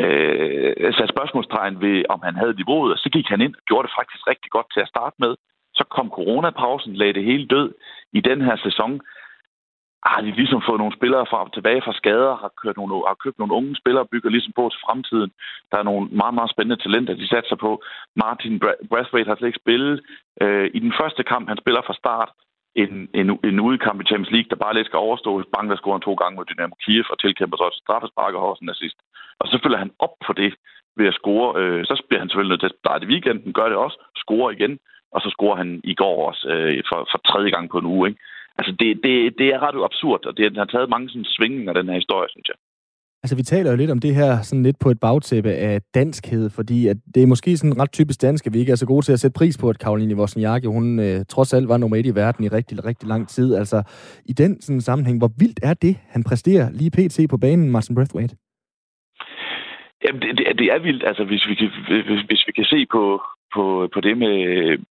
øh, 0.00 0.92
satte 0.94 1.14
spørgsmålstegn 1.14 1.80
ved, 1.80 2.04
om 2.14 2.20
han 2.26 2.34
havde 2.40 2.58
niveauet, 2.60 2.92
og 2.92 2.98
så 2.98 3.08
gik 3.16 3.26
han 3.28 3.40
ind 3.40 3.54
og 3.58 3.62
gjorde 3.68 3.86
det 3.86 3.96
faktisk 3.98 4.22
rigtig 4.32 4.50
godt 4.50 4.68
til 4.74 4.80
at 4.80 4.92
starte 4.94 5.16
med. 5.18 5.32
Så 5.78 5.84
kom 5.96 6.08
coronapausen, 6.10 6.94
lagde 6.96 7.16
det 7.18 7.24
hele 7.24 7.46
død 7.46 7.68
i 8.12 8.20
den 8.20 8.40
her 8.40 8.56
sæson. 8.56 9.00
Har 10.10 10.20
de 10.20 10.30
ligesom 10.30 10.62
fået 10.68 10.78
nogle 10.78 10.96
spillere 10.98 11.26
fra, 11.30 11.48
tilbage 11.54 11.82
fra 11.84 11.98
skader, 12.00 12.34
har, 12.42 12.52
kørt 12.62 12.76
nogle, 12.76 12.94
har 13.10 13.22
købt 13.24 13.38
nogle 13.38 13.54
unge 13.58 13.76
spillere 13.76 14.04
og 14.04 14.08
bygger 14.12 14.30
ligesom 14.30 14.52
på 14.56 14.68
til 14.68 14.80
fremtiden. 14.86 15.30
Der 15.70 15.78
er 15.78 15.82
nogle 15.90 16.08
meget, 16.20 16.34
meget 16.34 16.50
spændende 16.50 16.82
talenter, 16.82 17.14
de 17.14 17.28
satser 17.28 17.56
på. 17.56 17.70
Martin 18.16 18.60
Brathwaite 18.90 19.28
har 19.28 19.36
slet 19.36 19.48
ikke 19.48 19.64
spillet. 19.64 19.94
Øh, 20.42 20.70
I 20.74 20.78
den 20.78 20.92
første 21.00 21.22
kamp, 21.22 21.48
han 21.48 21.58
spiller 21.62 21.82
fra 21.86 22.00
start, 22.02 22.30
en, 22.82 23.08
en, 23.20 23.28
en 23.50 23.60
udkamp 23.68 23.98
i 24.00 24.08
Champions 24.08 24.32
League, 24.34 24.50
der 24.50 24.64
bare 24.64 24.74
lidt 24.74 24.86
skal 24.86 25.04
overstå. 25.08 25.30
Bang, 25.54 25.70
der 25.70 25.76
scorer 25.76 25.98
to 25.98 26.14
gange 26.20 26.36
mod 26.36 26.44
Dynamo 26.44 26.74
Kiev 26.82 27.04
og 27.12 27.18
tilkæmper 27.20 27.56
så 27.56 27.66
et 27.66 27.80
straffespark 27.82 28.34
og 28.34 28.48
også 28.50 28.62
en 28.62 28.74
assist. 28.74 28.98
Og 29.40 29.46
så 29.48 29.56
følger 29.62 29.78
han 29.84 29.92
op 29.98 30.14
på 30.26 30.32
det 30.32 30.54
ved 30.96 31.06
at 31.06 31.18
score. 31.20 31.46
Øh, 31.60 31.84
så 31.84 32.02
bliver 32.08 32.20
han 32.22 32.28
selvfølgelig 32.28 32.52
nødt 32.52 32.62
til 32.62 32.72
at 32.72 32.80
starte 32.82 33.04
i 33.04 33.10
weekenden, 33.12 33.52
gør 33.52 33.68
det 33.68 33.78
også, 33.86 33.98
scorer 34.22 34.50
igen, 34.50 34.78
og 35.14 35.20
så 35.20 35.28
scorer 35.30 35.56
han 35.56 35.80
i 35.84 35.94
går 35.94 36.16
også 36.28 36.48
øh, 36.48 36.82
for, 36.88 36.98
for 37.10 37.18
tredje 37.30 37.50
gang 37.50 37.70
på 37.70 37.78
en 37.78 37.90
uge. 37.94 38.08
Ikke? 38.08 38.20
Altså, 38.58 38.72
det, 38.80 38.88
det, 39.04 39.14
det 39.38 39.46
er 39.54 39.62
ret 39.66 39.84
absurd, 39.90 40.26
og 40.26 40.36
det 40.36 40.56
har 40.56 40.64
taget 40.64 40.88
mange 40.94 41.08
sådan, 41.08 41.34
svingninger, 41.36 41.72
den 41.72 41.88
her 41.88 41.94
historie, 42.02 42.28
synes 42.30 42.48
jeg. 42.48 42.58
Altså, 43.22 43.36
vi 43.36 43.42
taler 43.42 43.70
jo 43.70 43.76
lidt 43.76 43.90
om 43.90 43.98
det 43.98 44.14
her 44.14 44.42
sådan 44.42 44.62
lidt 44.62 44.78
på 44.78 44.90
et 44.90 45.00
bagtæppe 45.00 45.50
af 45.50 45.80
danskhed, 45.94 46.50
fordi 46.50 46.86
at 46.86 46.96
det 47.14 47.22
er 47.22 47.26
måske 47.26 47.56
sådan 47.56 47.80
ret 47.80 47.92
typisk 47.92 48.22
dansk, 48.22 48.46
at 48.46 48.54
vi 48.54 48.58
ikke 48.58 48.72
er 48.72 48.76
så 48.76 48.86
gode 48.86 49.04
til 49.04 49.12
at 49.12 49.20
sætte 49.20 49.38
pris 49.38 49.58
på, 49.58 49.68
at 49.68 49.78
Karoline 49.78 50.16
Wozniacki, 50.16 50.66
hun 50.66 50.98
øh, 50.98 51.24
trods 51.28 51.54
alt 51.54 51.68
var 51.68 51.76
nummer 51.76 51.96
et 51.96 52.06
i 52.06 52.14
verden 52.14 52.44
i 52.44 52.48
rigtig, 52.48 52.84
rigtig 52.84 53.08
lang 53.08 53.28
tid. 53.28 53.54
Altså, 53.54 53.82
i 54.24 54.32
den 54.32 54.60
sådan, 54.60 54.80
sammenhæng, 54.80 55.18
hvor 55.18 55.30
vildt 55.38 55.60
er 55.62 55.74
det, 55.74 55.96
han 56.08 56.24
præsterer 56.24 56.70
lige 56.70 56.90
pt. 56.90 57.30
på 57.30 57.36
banen, 57.36 57.70
Martin 57.70 57.94
Breathwaite? 57.94 58.36
Jamen, 60.04 60.20
det, 60.22 60.38
det, 60.38 60.58
det 60.58 60.66
er 60.74 60.78
vildt, 60.78 61.04
altså, 61.06 61.24
hvis 61.24 61.46
vi 61.48 61.54
kan, 61.54 61.68
hvis, 62.08 62.22
hvis 62.28 62.42
vi 62.46 62.52
kan 62.52 62.64
se 62.64 62.86
på, 62.94 63.22
på, 63.54 63.88
på 63.94 64.00
det 64.06 64.14
med, 64.18 64.36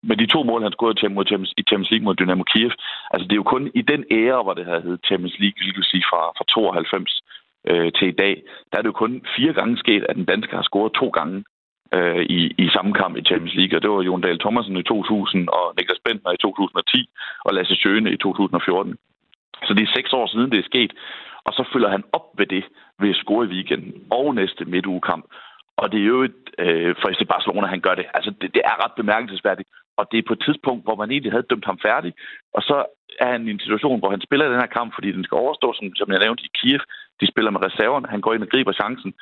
med 0.10 0.18
de 0.18 0.28
to 0.34 0.44
mål, 0.44 0.64
han 0.64 0.72
scorede 0.72 1.14
mod 1.16 1.26
Champions, 1.26 1.54
i 1.58 1.64
Champions 1.70 1.92
League 1.92 2.06
mod 2.06 2.16
Dynamo 2.16 2.44
Kiev. 2.52 2.72
Altså, 3.12 3.24
det 3.28 3.34
er 3.34 3.44
jo 3.44 3.52
kun 3.54 3.72
i 3.80 3.82
den 3.92 4.02
ære, 4.22 4.44
hvor 4.44 4.54
det 4.54 4.66
havde 4.66 4.86
heddet 4.88 5.06
Champions 5.10 5.38
League, 5.42 5.60
vil 5.78 5.92
sige 5.92 6.06
fra, 6.10 6.22
fra 6.38 6.46
92 6.48 7.22
øh, 7.70 7.92
til 7.98 8.08
i 8.08 8.18
dag, 8.24 8.44
der 8.72 8.78
er 8.78 8.82
det 8.82 8.88
jo 8.88 9.02
kun 9.04 9.26
fire 9.38 9.54
gange 9.54 9.78
sket, 9.78 10.04
at 10.10 10.16
den 10.16 10.26
danske 10.26 10.56
har 10.56 10.64
scoret 10.64 10.94
to 10.94 11.08
gange 11.10 11.44
øh, 11.94 12.24
i, 12.38 12.40
i 12.58 12.70
samme 12.76 12.94
kamp 12.94 13.18
i 13.18 13.28
Champions 13.30 13.56
League. 13.56 13.78
Og 13.78 13.82
det 13.82 13.90
var 13.90 14.02
Jon 14.02 14.22
Dahl 14.22 14.40
Thomasen 14.40 14.78
i 14.78 14.84
2000, 14.84 15.50
og 15.50 15.74
Niklas 15.78 16.04
Bentner 16.06 16.32
i 16.32 16.38
2010, 16.38 17.10
og 17.46 17.54
Lasse 17.54 17.76
Sjøne 17.76 18.12
i 18.12 18.18
2014. 18.18 18.98
Så 19.66 19.74
det 19.74 19.84
er 19.84 19.96
seks 19.96 20.14
år 20.14 20.28
siden, 20.28 20.52
det 20.52 20.60
er 20.60 20.72
sket. 20.72 20.94
Og 21.46 21.54
så 21.54 21.64
følger 21.74 21.90
han 21.90 22.04
op 22.14 22.28
ved 22.38 22.46
det 22.46 22.64
ved 23.00 23.10
at 23.10 23.16
score 23.16 23.46
i 23.46 23.50
weekenden 23.50 23.94
og 24.12 24.36
næste 24.36 24.66
midtugekamp. 24.66 25.26
Og 25.78 25.92
det 25.92 26.00
er 26.00 26.06
jo 26.06 26.22
et, 26.24 26.42
øh, 26.60 26.96
for 27.02 27.10
FC 27.14 27.28
Barcelona, 27.28 27.68
han 27.68 27.82
gør 27.82 27.96
det. 27.96 28.06
Altså, 28.14 28.32
det, 28.42 28.54
det 28.54 28.62
er 28.66 28.84
ret 28.84 28.96
bemærkelsesværdigt. 28.98 29.70
Og 29.98 30.04
det 30.12 30.18
er 30.18 30.28
på 30.28 30.34
et 30.34 30.44
tidspunkt, 30.46 30.84
hvor 30.84 30.96
man 30.96 31.12
egentlig 31.12 31.32
havde 31.32 31.50
dømt 31.50 31.66
ham 31.66 31.80
færdig. 31.88 32.14
Og 32.54 32.62
så 32.70 32.76
er 33.20 33.32
han 33.32 33.48
i 33.48 33.52
en 33.52 33.60
situation, 33.66 34.00
hvor 34.00 34.10
han 34.10 34.26
spiller 34.28 34.50
den 34.50 34.62
her 34.64 34.72
kamp, 34.78 34.90
fordi 34.96 35.12
den 35.12 35.24
skal 35.24 35.36
overstå, 35.36 35.74
som, 35.74 35.86
som 35.96 36.12
jeg 36.12 36.20
nævnte 36.20 36.44
i 36.44 36.56
Kiev. 36.58 36.80
De 37.22 37.28
spiller 37.32 37.52
med 37.52 37.66
reserverne. 37.68 38.08
Han 38.08 38.22
går 38.22 38.34
ind 38.34 38.44
og 38.44 38.50
griber 38.50 38.74
chancen 38.74 39.14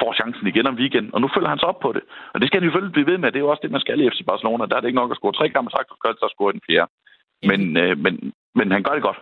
får 0.00 0.12
chancen 0.20 0.46
igen 0.46 0.66
om 0.66 0.78
weekenden, 0.82 1.14
og 1.14 1.20
nu 1.20 1.28
følger 1.34 1.48
han 1.52 1.58
sig 1.58 1.68
op 1.68 1.80
på 1.80 1.92
det. 1.96 2.02
Og 2.32 2.40
det 2.40 2.46
skal 2.46 2.58
han 2.58 2.64
jo 2.64 2.70
selvfølgelig 2.70 2.96
blive 2.96 3.10
ved 3.10 3.18
med. 3.18 3.28
Det 3.32 3.38
er 3.38 3.46
jo 3.46 3.52
også 3.52 3.64
det, 3.64 3.76
man 3.76 3.84
skal 3.84 4.00
i 4.00 4.10
FC 4.10 4.20
Barcelona. 4.30 4.66
Der 4.66 4.76
er 4.76 4.80
det 4.80 4.88
ikke 4.88 5.02
nok 5.02 5.10
at 5.10 5.20
score 5.20 5.38
tre 5.38 5.48
kampe, 5.48 5.70
sagt, 5.70 5.88
så 5.88 5.96
skal 6.16 6.34
score 6.36 6.52
den 6.52 6.66
fjerde. 6.68 6.90
Men, 7.50 7.60
øh, 7.82 7.98
men, 8.04 8.14
men 8.58 8.72
han 8.72 8.82
gør 8.82 8.94
det 8.94 9.02
godt. 9.08 9.20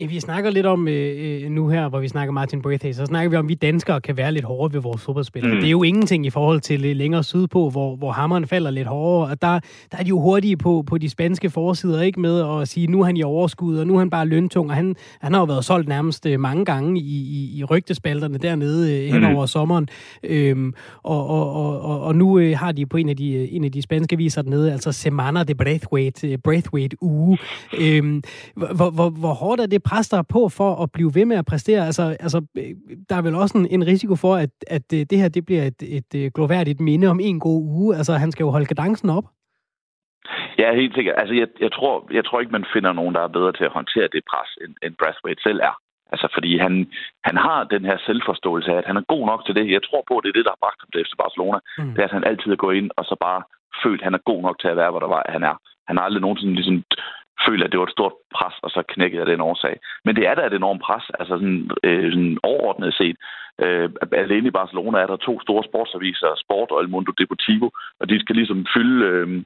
Vi 0.00 0.20
snakker 0.20 0.50
lidt 0.50 0.66
om 0.66 0.88
øh, 0.88 1.42
øh, 1.44 1.50
nu 1.50 1.68
her, 1.68 1.88
hvor 1.88 2.00
vi 2.00 2.08
snakker 2.08 2.32
Martin 2.32 2.62
Braithwaite, 2.62 2.96
så 2.96 3.06
snakker 3.06 3.30
vi 3.30 3.36
om, 3.36 3.44
at 3.44 3.48
vi 3.48 3.54
danskere 3.54 4.00
kan 4.00 4.16
være 4.16 4.32
lidt 4.32 4.44
hårde 4.44 4.74
ved 4.74 4.80
vores 4.80 5.02
fodboldspillere. 5.02 5.54
Mm. 5.54 5.60
Det 5.60 5.66
er 5.66 5.70
jo 5.70 5.82
ingenting 5.82 6.26
i 6.26 6.30
forhold 6.30 6.60
til 6.60 6.80
lidt 6.80 6.98
længere 6.98 7.24
sydpå, 7.24 7.70
hvor, 7.70 7.96
hvor 7.96 8.12
hammeren 8.12 8.46
falder 8.46 8.70
lidt 8.70 8.88
hårdere. 8.88 9.30
Og 9.30 9.42
der, 9.42 9.60
der 9.92 9.98
er 9.98 10.02
de 10.02 10.08
jo 10.08 10.20
hurtige 10.20 10.56
på, 10.56 10.84
på 10.86 10.98
de 10.98 11.08
spanske 11.08 11.50
forsider, 11.50 12.02
ikke 12.02 12.20
med 12.20 12.60
at 12.60 12.68
sige, 12.68 12.86
nu 12.86 13.00
er 13.00 13.04
han 13.04 13.16
i 13.16 13.22
overskud, 13.22 13.78
og 13.78 13.86
nu 13.86 13.94
er 13.94 13.98
han 13.98 14.10
bare 14.10 14.26
løntung. 14.26 14.70
Og 14.70 14.76
han, 14.76 14.96
han 15.20 15.32
har 15.32 15.40
jo 15.40 15.44
været 15.44 15.64
solgt 15.64 15.88
nærmest 15.88 16.26
øh, 16.26 16.40
mange 16.40 16.64
gange 16.64 17.00
i, 17.00 17.02
i, 17.04 17.58
i 17.58 17.64
rygtespalterne 17.64 18.38
dernede 18.38 19.04
øh, 19.04 19.12
hen 19.12 19.20
mm. 19.20 19.36
over 19.36 19.46
sommeren. 19.46 19.88
Øhm, 20.24 20.74
og, 21.02 21.26
og, 21.26 21.52
og, 21.52 21.80
og, 21.80 22.00
og 22.00 22.16
nu 22.16 22.38
øh, 22.38 22.58
har 22.58 22.72
de 22.72 22.86
på 22.86 22.96
en 22.96 23.08
af 23.08 23.16
de, 23.16 23.50
en 23.50 23.64
af 23.64 23.72
de 23.72 23.82
spanske 23.82 24.16
viser 24.16 24.42
dernede, 24.42 24.72
altså 24.72 24.92
Semana 24.92 25.42
de 25.42 25.54
Braithwaite, 25.54 26.38
Braithwaite 26.38 26.96
uge. 27.00 27.38
Øhm, 27.78 28.22
hvor, 28.54 28.90
hvor, 28.90 29.10
hvor 29.10 29.32
hårdt 29.32 29.60
er 29.60 29.66
det 29.66 29.83
pres, 29.88 30.08
der 30.08 30.18
er 30.18 30.32
på 30.36 30.48
for 30.48 30.82
at 30.82 30.92
blive 30.92 31.14
ved 31.14 31.24
med 31.24 31.36
at 31.36 31.46
præstere? 31.46 31.86
Altså, 31.86 32.02
altså 32.20 32.38
der 33.08 33.16
er 33.16 33.22
vel 33.22 33.34
også 33.34 33.58
en, 33.58 33.66
en 33.70 33.86
risiko 33.86 34.14
for, 34.16 34.34
at, 34.34 34.50
at 34.66 34.86
øh, 34.94 35.00
det 35.10 35.18
her 35.18 35.28
det 35.28 35.46
bliver 35.46 35.62
et, 35.62 35.82
et, 35.82 36.14
et 36.14 36.32
gloværdigt 36.34 36.80
minde 36.80 37.06
om 37.08 37.20
en 37.20 37.40
god 37.40 37.62
uge. 37.62 37.96
Altså, 37.96 38.12
han 38.12 38.32
skal 38.32 38.44
jo 38.44 38.50
holde 38.50 38.66
kadencen 38.66 39.10
op. 39.10 39.24
Ja, 40.58 40.74
helt 40.74 40.94
sikkert. 40.94 41.14
Altså, 41.18 41.34
jeg, 41.34 41.48
jeg, 41.60 41.72
tror, 41.72 41.94
jeg 42.12 42.24
tror 42.24 42.40
ikke, 42.40 42.52
man 42.52 42.66
finder 42.74 42.92
nogen, 42.92 43.14
der 43.14 43.20
er 43.20 43.36
bedre 43.36 43.52
til 43.52 43.64
at 43.64 43.76
håndtere 43.78 44.08
det 44.14 44.22
pres, 44.30 44.50
end, 44.62 44.74
end 44.84 44.94
Brathwaite 45.00 45.42
selv 45.42 45.60
er. 45.70 45.74
Altså, 46.12 46.26
fordi 46.34 46.58
han, 46.64 46.74
han 47.28 47.36
har 47.36 47.64
den 47.74 47.84
her 47.84 47.98
selvforståelse 48.06 48.70
af, 48.72 48.78
at 48.78 48.86
han 48.90 48.96
er 48.96 49.10
god 49.14 49.26
nok 49.26 49.46
til 49.46 49.54
det. 49.54 49.70
Jeg 49.70 49.82
tror 49.82 50.02
på, 50.08 50.14
at 50.16 50.22
det 50.22 50.30
er 50.30 50.38
det, 50.38 50.44
der 50.44 50.54
har 50.56 50.64
bragt 50.64 50.80
ham 50.82 50.90
til 50.90 51.04
FC 51.04 51.12
Barcelona. 51.22 51.58
Mm. 51.78 51.92
Det 51.94 52.00
er, 52.00 52.08
at 52.08 52.16
han 52.18 52.28
altid 52.30 52.50
er 52.52 52.64
gået 52.64 52.76
ind 52.80 52.90
og 52.98 53.04
så 53.04 53.16
bare 53.26 53.42
følt, 53.82 54.00
at 54.00 54.06
han 54.08 54.14
er 54.18 54.28
god 54.30 54.40
nok 54.46 54.56
til 54.58 54.68
at 54.68 54.76
være, 54.80 54.90
hvor 54.90 55.02
der 55.04 55.10
var, 55.14 55.22
han 55.36 55.42
er. 55.50 55.56
Han 55.88 55.96
har 55.96 56.04
aldrig 56.04 56.22
nogensinde 56.22 56.54
ligesom 56.54 56.76
føler, 57.46 57.64
at 57.64 57.72
det 57.72 57.80
var 57.80 57.86
et 57.86 57.98
stort 57.98 58.12
pres, 58.36 58.54
og 58.62 58.70
så 58.70 58.82
knækkede 58.88 59.20
jeg 59.20 59.26
den 59.26 59.40
årsag. 59.40 59.76
Men 60.04 60.16
det 60.16 60.26
er 60.26 60.34
da 60.34 60.46
et 60.46 60.54
enormt 60.54 60.82
pres, 60.82 61.04
altså 61.18 61.34
sådan, 61.34 61.70
øh, 61.84 62.12
sådan 62.12 62.38
overordnet 62.42 62.94
set. 62.94 63.16
Øh, 63.64 63.90
alene 64.12 64.48
i 64.48 64.58
Barcelona 64.60 64.98
er 64.98 65.06
der 65.06 65.16
to 65.16 65.40
store 65.40 65.64
sportsaviser, 65.64 66.40
Sport 66.44 66.70
og 66.70 66.80
El 66.80 66.88
Mundo 66.88 67.12
Deportivo, 67.12 67.68
og 68.00 68.08
de 68.08 68.20
skal 68.20 68.36
ligesom 68.36 68.66
fylde... 68.74 69.06
Øh, 69.06 69.42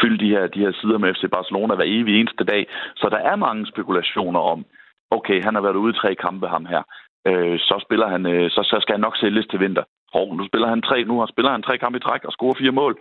fylde 0.00 0.18
de 0.24 0.28
her, 0.34 0.46
de 0.46 0.60
her 0.60 0.72
sider 0.72 0.98
med 0.98 1.14
FC 1.14 1.24
Barcelona 1.32 1.74
hver 1.74 1.84
evig 1.88 2.20
eneste 2.20 2.44
dag. 2.44 2.66
Så 2.96 3.08
der 3.08 3.16
er 3.30 3.36
mange 3.36 3.66
spekulationer 3.66 4.40
om, 4.40 4.64
okay, 5.10 5.44
han 5.44 5.54
har 5.54 5.62
været 5.62 5.82
ude 5.82 5.94
i 5.94 6.00
tre 6.00 6.14
kampe, 6.14 6.46
ham 6.48 6.66
her. 6.66 6.82
Øh, 7.28 7.58
så 7.58 7.76
spiller 7.86 8.08
han, 8.08 8.26
øh, 8.26 8.50
så, 8.50 8.60
så 8.70 8.78
skal 8.82 8.94
han 8.94 9.00
nok 9.00 9.16
sælges 9.16 9.46
til 9.46 9.60
vinter. 9.60 9.84
Hov, 10.12 10.36
nu 10.36 10.46
spiller 10.46 10.68
han 10.68 10.82
tre, 10.82 11.04
nu 11.04 11.18
har 11.18 11.26
spiller 11.26 11.50
han 11.50 11.62
tre 11.62 11.78
kampe 11.78 11.98
i 11.98 12.00
træk 12.06 12.24
og 12.24 12.32
scorer 12.32 12.58
fire 12.58 12.78
mål 12.80 12.94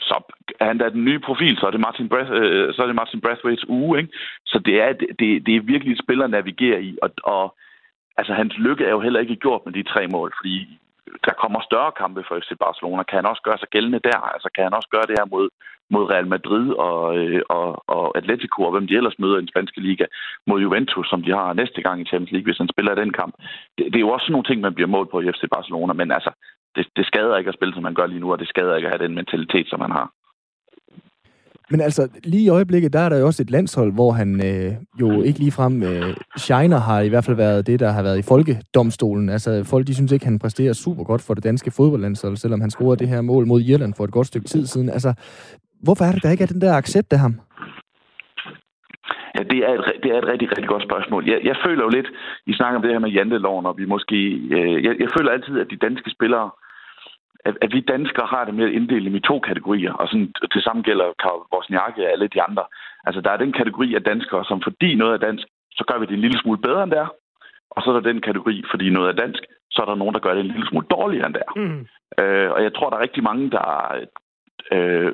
så 0.00 0.16
er 0.60 0.64
han 0.64 0.78
da 0.78 0.88
den 0.88 1.04
nye 1.04 1.18
profil, 1.18 1.56
så 1.56 1.66
er 1.66 1.70
det 1.70 1.80
Martin, 1.80 2.08
Brath, 2.08 2.30
øh, 2.32 2.74
så 2.74 2.82
er 2.82 2.86
det 2.86 2.94
Martin 2.94 3.22
Brathwaite's 3.26 3.68
uge. 3.68 3.98
Ikke? 3.98 4.12
Så 4.46 4.58
det 4.58 4.80
er, 4.80 4.92
det, 4.92 5.46
det 5.46 5.56
er 5.56 5.60
virkelig 5.60 5.92
et 5.92 6.02
spiller 6.04 6.24
at 6.24 6.30
navigere 6.30 6.82
i. 6.82 6.98
Og, 7.02 7.10
og 7.24 7.56
altså, 8.16 8.32
hans 8.34 8.54
lykke 8.58 8.84
er 8.84 8.90
jo 8.90 9.00
heller 9.00 9.20
ikke 9.20 9.36
gjort 9.36 9.62
med 9.64 9.72
de 9.72 9.82
tre 9.82 10.06
mål, 10.06 10.32
fordi 10.40 10.78
der 11.26 11.34
kommer 11.42 11.60
større 11.60 11.92
kampe 12.02 12.24
for 12.28 12.38
FC 12.40 12.50
Barcelona. 12.64 13.02
Kan 13.02 13.16
han 13.16 13.30
også 13.32 13.42
gøre 13.42 13.58
sig 13.58 13.68
gældende 13.68 14.00
der? 14.08 14.18
Altså, 14.34 14.48
kan 14.54 14.64
han 14.64 14.74
også 14.74 14.88
gøre 14.94 15.06
det 15.08 15.18
her 15.18 15.26
mod, 15.34 15.48
mod 15.90 16.10
Real 16.10 16.26
Madrid 16.26 16.66
og, 16.86 17.18
øh, 17.18 17.42
og, 17.48 17.66
og 17.86 18.18
Atletico, 18.18 18.62
og 18.62 18.72
hvem 18.72 18.86
de 18.86 18.96
ellers 18.96 19.18
møder 19.18 19.36
i 19.36 19.40
den 19.40 19.52
spanske 19.52 19.80
liga, 19.80 20.04
mod 20.46 20.60
Juventus, 20.60 21.08
som 21.08 21.22
de 21.22 21.30
har 21.30 21.52
næste 21.52 21.82
gang 21.82 22.00
i 22.00 22.08
Champions 22.10 22.32
League, 22.32 22.48
hvis 22.48 22.58
han 22.58 22.72
spiller 22.74 22.94
den 22.94 23.12
kamp. 23.12 23.34
Det, 23.78 23.84
det 23.86 23.96
er 23.96 24.06
jo 24.06 24.14
også 24.14 24.24
sådan 24.24 24.32
nogle 24.32 24.48
ting, 24.48 24.60
man 24.60 24.74
bliver 24.74 24.94
målt 24.96 25.10
på 25.10 25.20
i 25.20 25.32
FC 25.32 25.42
Barcelona, 25.54 25.92
men 25.92 26.10
altså, 26.12 26.30
det, 26.76 26.86
det 26.96 27.06
skader 27.06 27.36
ikke 27.36 27.48
at 27.48 27.54
spille, 27.54 27.74
som 27.74 27.82
man 27.82 27.94
gør 27.94 28.06
lige 28.06 28.20
nu, 28.20 28.32
og 28.32 28.38
det 28.38 28.48
skader 28.48 28.76
ikke 28.76 28.88
at 28.88 28.94
have 28.94 29.06
den 29.06 29.14
mentalitet, 29.14 29.66
som 29.68 29.80
man 29.80 29.90
har. 29.90 30.08
Men 31.70 31.80
altså, 31.80 32.08
lige 32.24 32.42
i 32.42 32.48
øjeblikket, 32.48 32.92
der 32.92 32.98
er 33.00 33.08
der 33.08 33.18
jo 33.18 33.26
også 33.26 33.42
et 33.42 33.50
landshold, 33.50 33.92
hvor 33.92 34.12
han 34.12 34.46
øh, 34.46 34.72
jo 35.00 35.22
ikke 35.22 35.38
ligefrem 35.38 35.82
øh, 35.82 36.16
shiner 36.36 36.78
har 36.78 37.00
i 37.00 37.08
hvert 37.08 37.24
fald 37.24 37.36
været 37.36 37.66
det, 37.66 37.80
der 37.80 37.90
har 37.90 38.02
været 38.02 38.18
i 38.18 38.22
folkedomstolen. 38.22 39.28
Altså, 39.28 39.64
folk 39.64 39.86
de 39.86 39.94
synes 39.94 40.12
ikke, 40.12 40.24
han 40.24 40.38
præsterer 40.38 40.72
super 40.72 41.04
godt 41.04 41.22
for 41.22 41.34
det 41.34 41.44
danske 41.44 41.70
fodboldlandshold, 41.70 42.36
selvom 42.36 42.60
han 42.60 42.70
scorede 42.70 42.98
det 42.98 43.08
her 43.08 43.20
mål 43.20 43.46
mod 43.46 43.60
Irland 43.60 43.94
for 43.94 44.04
et 44.04 44.10
godt 44.10 44.26
stykke 44.26 44.48
tid 44.48 44.66
siden. 44.66 44.90
Altså, 44.90 45.14
hvorfor 45.82 46.04
er 46.04 46.12
det, 46.12 46.22
der 46.22 46.30
ikke 46.30 46.42
er 46.42 46.48
den 46.48 46.60
der 46.60 46.74
accept 46.74 47.12
af 47.12 47.18
ham? 47.18 47.40
Ja, 49.38 49.42
det 49.42 49.58
er 49.58 49.72
et, 49.74 50.02
det 50.02 50.10
er 50.12 50.18
et 50.18 50.28
rigtig, 50.32 50.48
rigtig 50.50 50.68
godt 50.68 50.82
spørgsmål. 50.82 51.28
Jeg, 51.28 51.40
jeg 51.44 51.56
føler 51.66 51.82
jo 51.84 51.88
lidt, 51.88 52.08
I 52.46 52.52
snakker 52.52 52.76
om 52.76 52.82
det 52.82 52.92
her 52.92 52.98
med 52.98 53.10
janteloven, 53.10 53.66
og 53.66 53.78
vi 53.78 53.84
måske... 53.84 54.16
Øh, 54.56 54.84
jeg, 54.84 54.94
jeg 55.00 55.08
føler 55.18 55.30
altid, 55.32 55.60
at 55.60 55.70
de 55.70 55.84
danske 55.86 56.10
spillere, 56.10 56.50
at, 57.44 57.54
at 57.60 57.70
vi 57.72 57.80
danskere 57.80 58.26
har 58.26 58.44
det 58.44 58.54
med 58.54 58.64
at 58.64 58.72
inddele 58.72 59.16
i 59.16 59.20
to 59.20 59.38
kategorier, 59.38 59.92
og 59.92 60.08
sådan 60.08 60.32
til 60.52 60.62
sammen 60.62 60.82
gælder 60.82 61.04
vores 61.54 61.70
njakke 61.70 62.02
og 62.06 62.12
alle 62.12 62.28
de 62.28 62.42
andre. 62.42 62.64
Altså, 63.06 63.20
der 63.20 63.30
er 63.30 63.36
den 63.36 63.52
kategori 63.52 63.94
af 63.94 64.02
danskere, 64.02 64.44
som 64.44 64.62
fordi 64.62 64.94
noget 64.94 65.14
er 65.14 65.26
dansk, 65.26 65.46
så 65.70 65.84
gør 65.88 65.98
vi 65.98 66.06
det 66.06 66.14
en 66.14 66.20
lille 66.26 66.38
smule 66.38 66.58
bedre 66.58 66.82
end 66.82 66.90
der. 66.90 67.06
Og 67.70 67.82
så 67.82 67.90
er 67.90 67.94
der 67.94 68.12
den 68.12 68.20
kategori, 68.20 68.64
fordi 68.70 68.90
noget 68.90 69.08
er 69.08 69.20
dansk, 69.22 69.42
så 69.70 69.82
er 69.82 69.86
der 69.86 69.94
nogen, 69.94 70.14
der 70.14 70.20
gør 70.20 70.34
det 70.34 70.40
en 70.40 70.54
lille 70.54 70.68
smule 70.68 70.86
dårligere 70.90 71.26
end 71.26 71.34
der. 71.34 71.48
Mm. 71.56 71.86
Øh, 72.22 72.50
og 72.50 72.62
jeg 72.62 72.74
tror, 72.74 72.90
der 72.90 72.96
er 72.96 73.06
rigtig 73.06 73.22
mange, 73.22 73.50
der... 73.50 73.64
Øh, 74.72 75.12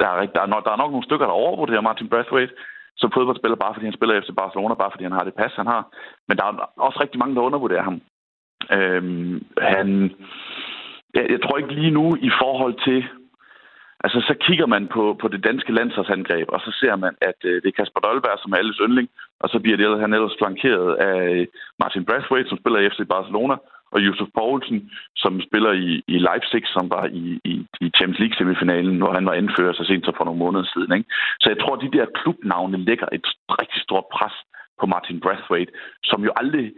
der, 0.00 0.06
er, 0.08 0.26
der, 0.34 0.40
er 0.42 0.46
nok, 0.46 0.64
der 0.64 0.72
er 0.72 0.76
nok 0.76 0.90
nogle 0.90 1.04
stykker, 1.04 1.26
der 1.26 1.32
overvurderer 1.32 1.80
Martin 1.80 2.08
Brathwaite, 2.08 2.54
som 3.02 3.14
fodboldspiller, 3.16 3.62
bare 3.64 3.74
fordi 3.74 3.86
han 3.88 3.98
spiller 3.98 4.14
efter 4.16 4.32
Barcelona, 4.42 4.74
bare 4.74 4.92
fordi 4.92 5.04
han 5.08 5.16
har 5.18 5.24
det 5.24 5.34
pas, 5.40 5.60
han 5.60 5.70
har. 5.74 5.82
Men 6.28 6.36
der 6.38 6.44
er 6.44 6.54
også 6.86 6.98
rigtig 7.02 7.18
mange, 7.18 7.34
der 7.34 7.48
undervurderer 7.48 7.86
ham. 7.88 7.96
Øhm, 8.76 9.34
han, 9.72 9.88
jeg, 11.16 11.24
jeg 11.34 11.40
tror 11.42 11.58
ikke 11.58 11.74
lige 11.80 11.96
nu 11.98 12.06
i 12.28 12.30
forhold 12.42 12.74
til... 12.86 13.00
Altså, 14.04 14.20
så 14.28 14.34
kigger 14.46 14.66
man 14.66 14.84
på, 14.94 15.16
på 15.20 15.28
det 15.28 15.44
danske 15.44 15.72
landsholdsangreb, 15.72 16.48
og 16.48 16.60
så 16.60 16.70
ser 16.80 16.96
man, 16.96 17.14
at 17.20 17.38
øh, 17.44 17.62
det 17.62 17.68
er 17.68 17.78
Kasper 17.78 18.00
Dolberg, 18.00 18.38
som 18.38 18.52
er 18.52 18.56
alles 18.56 18.78
yndling, 18.84 19.08
og 19.40 19.48
så 19.48 19.58
bliver 19.58 19.76
det, 19.76 20.00
han 20.00 20.14
ellers 20.14 20.38
flankeret 20.38 20.94
af 20.94 21.18
øh, 21.30 21.46
Martin 21.78 22.04
Brathwaite, 22.04 22.48
som 22.48 22.58
spiller 22.58 22.80
i 22.80 22.88
FC 22.90 23.00
Barcelona, 23.08 23.54
og 23.92 24.00
Yusuf 24.00 24.28
Poulsen, 24.38 24.90
som 25.16 25.40
spiller 25.46 25.72
i, 25.72 26.02
i 26.14 26.16
Leipzig, 26.18 26.62
som 26.66 26.90
var 26.90 27.04
i, 27.22 27.40
i, 27.52 27.54
i 27.84 27.86
Champions 27.96 28.20
League-semifinalen, 28.22 28.96
hvor 28.98 29.12
han 29.18 29.26
var 29.26 29.34
indført 29.34 29.76
så 29.76 29.84
sent 29.84 30.04
som 30.04 30.14
for 30.16 30.24
nogle 30.24 30.42
måneder 30.44 30.64
siden. 30.72 30.92
Ikke? 30.98 31.08
Så 31.40 31.46
jeg 31.52 31.58
tror, 31.60 31.74
at 31.76 31.84
de 31.84 31.96
der 31.98 32.14
klubnavne 32.20 32.78
lægger 32.88 33.08
et 33.12 33.26
rigtig 33.60 33.80
stort 33.82 34.06
pres 34.16 34.34
på 34.80 34.86
Martin 34.86 35.20
Brathwaite, 35.20 35.72
som 36.04 36.24
jo 36.24 36.32
aldrig 36.36 36.72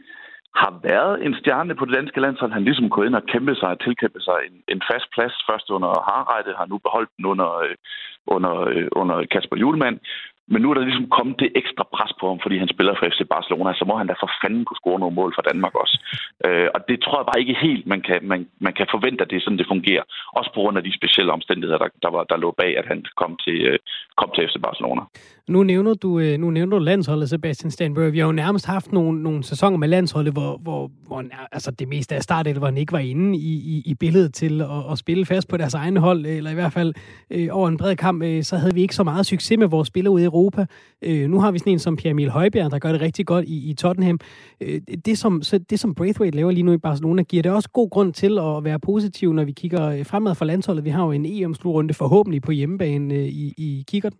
har 0.63 0.73
været 0.83 1.27
en 1.27 1.35
stjerne 1.41 1.75
på 1.75 1.85
det 1.85 1.95
danske 1.95 2.21
landshold. 2.21 2.53
Han 2.53 2.65
ligesom 2.65 2.91
gået 2.91 3.07
ind 3.07 3.15
og 3.21 3.27
kæmpet 3.33 3.57
sig 3.59 3.69
og 3.69 3.81
tilkæmpet 3.81 4.23
sig 4.23 4.37
en, 4.49 4.57
en 4.69 4.83
fast 4.91 5.07
plads, 5.15 5.35
først 5.51 5.71
under 5.71 5.91
Harreide, 6.09 6.59
har 6.61 6.67
nu 6.67 6.79
beholdt 6.79 7.11
den 7.17 7.25
under, 7.33 7.51
øh, 7.65 7.75
under, 8.27 8.55
øh, 8.73 8.89
under 9.01 9.17
Kasper 9.33 9.57
Julemand. 9.57 9.99
Men 10.53 10.63
nu 10.63 10.71
er 10.71 10.75
der 10.75 10.89
ligesom 10.89 11.09
kommet 11.17 11.37
det 11.43 11.49
ekstra 11.61 11.85
pres 11.95 12.13
på 12.21 12.27
ham, 12.31 12.39
fordi 12.43 12.57
han 12.59 12.73
spiller 12.75 12.95
for 12.95 13.07
FC 13.13 13.21
Barcelona, 13.35 13.71
så 13.75 13.85
må 13.89 13.95
han 14.01 14.07
da 14.11 14.15
for 14.23 14.31
fanden 14.43 14.65
kunne 14.65 14.83
score 14.83 14.99
nogle 15.01 15.19
mål 15.21 15.33
for 15.37 15.45
Danmark 15.51 15.75
også. 15.83 15.97
Øh, 16.47 16.69
og 16.75 16.81
det 16.89 16.97
tror 17.01 17.19
jeg 17.19 17.27
bare 17.31 17.43
ikke 17.43 17.57
helt, 17.67 17.85
man 17.93 18.01
kan, 18.09 18.19
man, 18.33 18.41
man 18.67 18.75
kan 18.79 18.87
forvente, 18.95 19.23
at 19.23 19.31
det 19.31 19.37
er 19.37 19.45
sådan, 19.45 19.61
det 19.63 19.73
fungerer. 19.75 20.05
Også 20.39 20.51
på 20.55 20.61
grund 20.61 20.77
af 20.79 20.85
de 20.85 20.97
specielle 20.99 21.33
omstændigheder, 21.33 21.79
der, 21.79 21.89
der, 22.05 22.11
var, 22.15 22.25
der 22.31 22.37
lå 22.37 22.51
bag, 22.63 22.73
at 22.81 22.87
han 22.93 23.05
kom 23.21 23.33
til, 23.45 23.57
øh, 23.69 23.79
kom 24.21 24.31
til 24.35 24.49
FC 24.49 24.57
Barcelona. 24.67 25.03
Nu 25.49 25.63
nævner 25.63 25.95
du, 25.95 26.19
øh, 26.19 26.39
nu 26.39 26.51
nævner 26.51 26.79
du 26.79 26.85
landsholdet, 26.85 27.31
Sebastian 27.31 27.71
Stenberg. 27.71 28.13
Vi 28.13 28.19
har 28.19 28.27
jo 28.27 28.33
nærmest 28.33 28.67
haft 28.67 28.93
nogle, 28.93 29.23
nogle 29.23 29.45
sæsoner 29.45 29.77
med 29.77 29.89
landsholdet, 29.89 30.33
hvor, 30.33 30.57
hvor, 30.63 30.91
hvor 31.07 31.25
altså 31.53 31.71
det 31.71 31.89
meste 31.89 32.15
af 32.15 32.23
startelveren 32.23 32.77
ikke 32.77 32.93
var 32.93 32.99
inde 32.99 33.39
i, 33.39 33.53
i, 33.75 33.83
i 33.87 33.95
billedet 33.95 34.35
til 34.35 34.61
at, 34.61 34.93
at 34.93 34.99
spille 34.99 35.27
fast 35.27 35.49
på 35.49 35.57
deres 35.57 35.75
egne 35.75 36.01
hold, 36.01 36.27
eller 36.27 36.51
i 36.51 36.55
hvert 36.55 36.73
fald 36.73 36.95
øh, 37.31 37.49
over 37.51 37.69
en 37.69 37.77
bred 37.77 37.97
kamp, 37.97 38.23
øh, 38.23 38.43
så 38.43 38.57
havde 38.57 38.75
vi 38.75 38.83
ikke 38.83 38.95
så 38.95 39.05
meget 39.05 39.27
succes 39.27 39.59
med 39.59 39.67
vores 39.67 39.89
spillere 39.89 40.13
ude 40.13 40.25
i 40.25 40.27
Europa. 40.35 40.67
Øh, 41.09 41.25
nu 41.33 41.41
har 41.41 41.51
vi 41.53 41.59
sådan 41.59 41.73
en 41.73 41.79
som 41.79 41.97
Pierre 41.97 42.11
Emil 42.11 42.31
Højbjerg, 42.31 42.71
der 42.71 42.79
gør 42.79 42.93
det 42.93 43.01
rigtig 43.01 43.27
godt 43.27 43.45
i, 43.45 43.71
i 43.71 43.75
Tottenham. 43.75 44.19
Øh, 44.63 44.81
det, 45.07 45.19
som, 45.19 45.43
så 45.43 45.59
det, 45.71 45.81
som 45.81 45.95
Braithwaite 45.95 46.37
laver 46.37 46.51
lige 46.51 46.69
nu 46.69 46.73
i 46.73 46.87
Barcelona, 46.89 47.23
giver 47.23 47.43
det 47.43 47.53
også 47.53 47.71
god 47.71 47.91
grund 47.91 48.13
til 48.13 48.39
at 48.39 48.65
være 48.65 48.81
positiv, 48.81 49.33
når 49.33 49.45
vi 49.45 49.53
kigger 49.53 49.89
øh, 49.89 50.07
fremad 50.07 50.35
for 50.35 50.45
landsholdet. 50.45 50.85
Vi 50.85 50.91
har 50.91 51.05
jo 51.05 51.13
en 51.13 51.27
EM-slutrunde 51.27 51.95
forhåbentlig 51.95 52.43
på 52.43 52.53
hjemmebane 52.53 53.15
øh, 53.15 53.21
i, 53.21 53.55
i 53.59 53.85
kikkerten. 53.89 54.19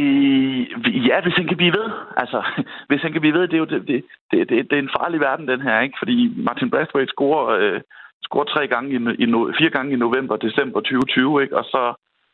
Øh, 0.00 0.60
ja, 1.08 1.16
hvis 1.22 1.36
han 1.40 1.46
kan 1.48 1.56
blive 1.56 1.74
ved. 1.78 1.88
Altså, 2.16 2.38
hvis 2.88 3.02
han 3.02 3.12
kan 3.12 3.20
blive 3.20 3.34
ved, 3.38 3.48
det 3.48 3.54
er 3.54 3.64
jo 3.64 3.70
det, 3.72 3.88
det, 3.88 4.04
det, 4.30 4.48
det, 4.48 4.70
det 4.70 4.76
er 4.76 4.82
en 4.82 4.96
farlig 4.98 5.20
verden, 5.20 5.48
den 5.48 5.60
her, 5.60 5.80
ikke? 5.80 5.96
Fordi 5.98 6.16
Martin 6.36 6.70
Braithwaite 6.70 7.12
scorer, 7.12 7.46
øh, 7.60 7.80
scorer 8.22 8.44
tre 8.44 8.66
gange 8.68 8.88
i, 8.96 8.98
i, 9.24 9.26
fire 9.58 9.70
gange 9.76 9.92
i 9.92 10.02
november 10.04 10.36
december 10.36 10.80
2020, 10.80 11.42
ikke? 11.42 11.56
Og 11.56 11.64
så, 11.64 11.82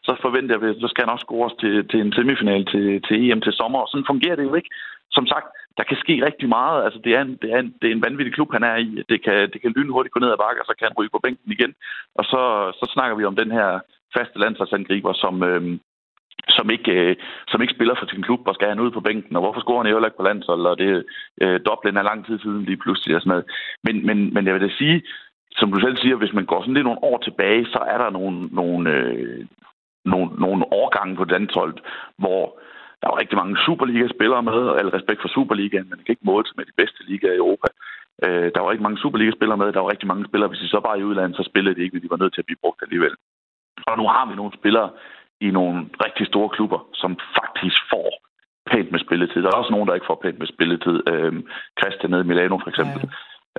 så 0.06 0.12
forventer 0.22 0.58
jeg, 0.58 0.68
at 0.68 0.76
så 0.80 0.88
skal 0.88 1.04
han 1.04 1.12
også 1.14 1.26
scores 1.28 1.54
til, 1.60 1.88
til 1.88 2.00
en 2.00 2.12
semifinal 2.12 2.64
til, 2.72 3.02
til 3.06 3.16
EM 3.30 3.40
til 3.40 3.52
sommer. 3.52 3.78
Og 3.80 3.88
sådan 3.88 4.10
fungerer 4.10 4.36
det 4.36 4.44
jo 4.44 4.54
ikke. 4.54 4.70
Som 5.16 5.26
sagt, 5.26 5.46
der 5.78 5.84
kan 5.84 5.96
ske 5.96 6.24
rigtig 6.28 6.48
meget. 6.48 6.84
Altså, 6.84 7.00
det 7.04 7.12
er 7.16 7.20
en, 7.22 7.38
det 7.42 7.52
er 7.52 7.58
en, 7.58 7.74
det 7.82 7.86
er 7.88 7.94
en 7.94 8.04
vanvittig 8.06 8.34
klub, 8.34 8.52
han 8.52 8.62
er 8.62 8.76
i. 8.76 9.04
Det 9.08 9.24
kan, 9.24 9.50
det 9.52 9.60
kan 9.60 9.72
lynhurtigt 9.76 10.12
gå 10.12 10.20
ned 10.20 10.32
ad 10.32 10.42
bakke, 10.44 10.62
og 10.62 10.66
så 10.66 10.74
kan 10.78 10.86
han 10.88 10.98
ryge 10.98 11.14
på 11.14 11.20
bænken 11.24 11.52
igen. 11.52 11.74
Og 12.14 12.24
så, 12.24 12.42
så 12.78 12.90
snakker 12.94 13.16
vi 13.16 13.24
om 13.24 13.36
den 13.36 13.50
her 13.50 13.80
faste 14.16 14.38
landsholdsangriber, 14.38 15.12
som, 15.12 15.42
øh, 15.42 15.78
som 16.48 16.70
ikke, 16.70 16.92
øh, 16.92 17.16
som 17.48 17.62
ikke 17.62 17.74
spiller 17.74 17.94
for 17.98 18.06
sin 18.06 18.22
klub 18.22 18.48
og 18.48 18.54
skal 18.54 18.68
han 18.68 18.80
ud 18.80 18.90
på 18.90 19.00
bænken, 19.00 19.36
og 19.36 19.42
hvorfor 19.42 19.60
scorer 19.60 19.82
han 19.82 19.90
jo 19.90 20.04
ikke 20.04 20.16
på 20.16 20.28
landshold, 20.30 20.66
og 20.66 20.78
det 20.78 21.04
øh, 21.42 21.60
Dublin 21.66 21.96
er 21.96 22.02
lang 22.02 22.26
tid 22.26 22.38
siden 22.38 22.64
lige 22.64 22.82
pludselig 22.84 23.16
og 23.16 23.22
sådan 23.22 23.30
noget. 23.30 23.44
Men, 23.84 24.06
men, 24.06 24.34
men 24.34 24.46
jeg 24.46 24.54
vil 24.54 24.68
da 24.68 24.74
sige, 24.78 25.02
som 25.58 25.72
du 25.72 25.80
selv 25.80 25.96
siger, 25.96 26.16
hvis 26.16 26.32
man 26.32 26.46
går 26.46 26.60
sådan 26.60 26.74
lidt 26.74 26.84
nogle 26.84 27.04
år 27.04 27.18
tilbage, 27.18 27.66
så 27.66 27.78
er 27.92 27.98
der 27.98 28.10
nogle, 28.10 28.46
nogle, 28.46 28.90
øh, 28.90 29.46
nogle, 30.04 30.30
nogle 30.44 30.64
årgange 30.72 31.16
på 31.16 31.24
landshold, 31.24 31.74
hvor 32.18 32.60
der 33.00 33.08
var 33.08 33.20
rigtig 33.20 33.38
mange 33.38 33.56
Superliga-spillere 33.66 34.42
med, 34.42 34.60
og 34.70 34.78
al 34.80 34.88
respekt 34.88 35.20
for 35.22 35.28
Superligaen, 35.28 35.88
men 35.88 35.98
det 35.98 36.04
kan 36.06 36.12
ikke 36.12 36.30
måle 36.30 36.46
sig 36.46 36.56
med 36.56 36.64
de 36.64 36.78
bedste 36.80 37.00
ligaer 37.08 37.32
i 37.32 37.42
Europa. 37.44 37.68
Øh, 38.24 38.48
der 38.54 38.60
var 38.60 38.72
ikke 38.72 38.86
mange 38.86 39.02
Superliga-spillere 39.02 39.58
med, 39.58 39.72
der 39.72 39.80
var 39.80 39.90
rigtig 39.90 40.08
mange 40.08 40.24
spillere, 40.28 40.48
hvis 40.48 40.64
de 40.64 40.68
så 40.68 40.80
var 40.88 40.94
i 40.96 41.06
udlandet, 41.08 41.36
så 41.36 41.44
spillede 41.50 41.74
de 41.74 41.82
ikke, 41.82 41.94
men 41.94 42.02
de 42.02 42.10
var 42.10 42.22
nødt 42.22 42.34
til 42.34 42.42
at 42.42 42.48
blive 42.48 42.62
brugt 42.64 42.82
alligevel. 42.82 43.14
Og 43.86 43.96
nu 43.98 44.06
har 44.14 44.24
vi 44.28 44.34
nogle 44.34 44.52
spillere, 44.60 44.90
i 45.40 45.50
nogle 45.50 45.78
rigtig 46.04 46.26
store 46.26 46.48
klubber, 46.48 46.80
som 46.94 47.18
faktisk 47.38 47.78
får 47.92 48.10
pænt 48.70 48.90
med 48.92 49.00
spilletid. 49.06 49.42
Der 49.42 49.48
er 49.48 49.60
også 49.62 49.72
nogen, 49.72 49.88
der 49.88 49.94
ikke 49.94 50.10
får 50.10 50.20
pænt 50.24 50.38
med 50.38 50.46
spilletid. 50.54 50.96
Øh, 51.12 51.32
Christian 51.80 52.10
nede 52.10 52.24
i 52.24 52.28
Milano 52.30 52.58
for 52.58 52.70
eksempel. 52.72 53.00
Ja. 53.02 53.08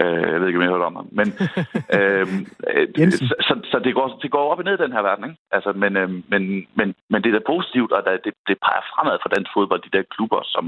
Øh, 0.01 0.31
jeg 0.31 0.39
ved 0.39 0.47
ikke, 0.47 0.59
om 0.59 0.63
jeg 0.63 0.71
har 0.71 0.77
hørt 0.77 0.89
om 0.91 0.99
ham. 0.99 1.09
Men, 1.19 1.27
øhm, 1.97 2.39
øh, 2.69 3.11
så, 3.11 3.25
så, 3.47 3.53
så 3.71 3.77
det, 3.85 3.93
går, 3.97 4.07
det 4.23 4.31
går 4.31 4.51
op 4.51 4.61
og 4.61 4.65
ned 4.65 4.75
i 4.79 4.83
den 4.83 4.95
her 4.95 5.01
verden. 5.09 5.25
Ikke? 5.25 5.39
Altså, 5.51 5.71
men, 5.83 5.91
øhm, 6.01 6.23
men, 6.31 6.41
men, 6.77 6.87
men 7.11 7.19
det 7.21 7.29
er 7.29 7.37
da 7.37 7.51
positivt, 7.53 7.91
og 7.91 8.01
det, 8.25 8.33
det 8.49 8.57
peger 8.65 8.83
fremad 8.91 9.17
for 9.21 9.29
dansk 9.29 9.51
fodbold, 9.55 9.81
de 9.83 9.95
der 9.97 10.03
klubber, 10.15 10.41
som, 10.53 10.65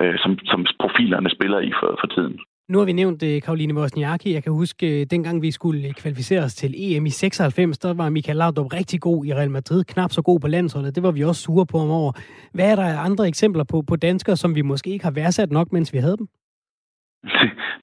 øh, 0.00 0.16
som, 0.22 0.30
som 0.50 0.60
profilerne 0.82 1.30
spiller 1.36 1.60
i 1.68 1.72
for, 1.80 1.90
for 2.00 2.08
tiden. 2.16 2.38
Nu 2.68 2.78
har 2.78 2.84
vi 2.84 2.92
nævnt 2.92 3.22
uh, 3.22 3.42
Karoline 3.44 3.74
Wozniacki. 3.74 4.34
Jeg 4.34 4.42
kan 4.42 4.52
huske, 4.52 4.86
uh, 4.86 5.06
dengang 5.10 5.42
vi 5.42 5.50
skulle 5.50 5.92
kvalificere 5.92 6.42
os 6.44 6.54
til 6.54 6.74
EM 6.76 7.06
i 7.06 7.10
96, 7.10 7.78
der 7.78 7.94
var 7.94 8.08
Michael 8.08 8.36
Laudrup 8.36 8.72
rigtig 8.72 9.00
god 9.00 9.26
i 9.26 9.34
Real 9.34 9.50
Madrid, 9.50 9.84
knap 9.84 10.12
så 10.12 10.22
god 10.22 10.40
på 10.40 10.48
landsholdet. 10.48 10.94
Det 10.94 11.02
var 11.02 11.10
vi 11.10 11.24
også 11.24 11.42
sure 11.42 11.66
på 11.66 11.78
om 11.78 11.90
over. 11.90 12.12
Hvad 12.52 12.70
er 12.72 12.76
der 12.76 12.98
andre 12.98 13.28
eksempler 13.28 13.64
på, 13.64 13.82
på 13.82 13.96
danskere, 13.96 14.36
som 14.36 14.54
vi 14.54 14.62
måske 14.62 14.90
ikke 14.90 15.04
har 15.04 15.10
værdsat 15.12 15.50
nok, 15.50 15.72
mens 15.72 15.92
vi 15.92 15.98
havde 15.98 16.16
dem? 16.16 16.28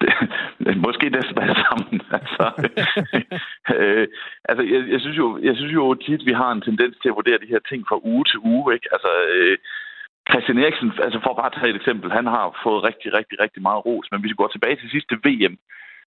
Det, 0.02 0.12
det, 0.66 0.78
måske 0.78 1.10
næsten 1.10 1.38
alle 1.44 1.60
sammen. 1.68 2.02
Altså, 2.20 2.46
øh, 3.76 4.08
altså 4.50 4.64
jeg, 4.74 4.82
jeg, 4.94 5.00
synes 5.02 5.18
jo, 5.18 5.28
jeg 5.48 5.56
synes 5.56 5.74
jo 5.74 5.94
tit, 5.94 6.26
vi 6.26 6.34
har 6.42 6.52
en 6.52 6.62
tendens 6.62 6.96
til 6.98 7.10
at 7.10 7.16
vurdere 7.16 7.42
de 7.44 7.54
her 7.54 7.64
ting 7.70 7.82
fra 7.90 8.00
uge 8.04 8.26
til 8.32 8.40
uge. 8.40 8.74
Ikke? 8.74 8.88
Altså, 8.96 9.12
øh, 9.34 9.58
Christian 10.30 10.58
Eriksen, 10.58 10.92
altså 11.06 11.20
for 11.24 11.34
bare 11.34 11.52
at 11.52 11.58
tage 11.58 11.70
et 11.70 11.80
eksempel, 11.82 12.12
han 12.12 12.28
har 12.36 12.46
fået 12.64 12.84
rigtig, 12.90 13.10
rigtig, 13.18 13.36
rigtig 13.40 13.62
meget 13.62 13.86
ros, 13.86 14.08
men 14.12 14.20
hvis 14.20 14.34
vi 14.34 14.42
går 14.42 14.52
tilbage 14.52 14.76
til 14.76 14.90
sidste 14.90 15.16
VM, 15.26 15.56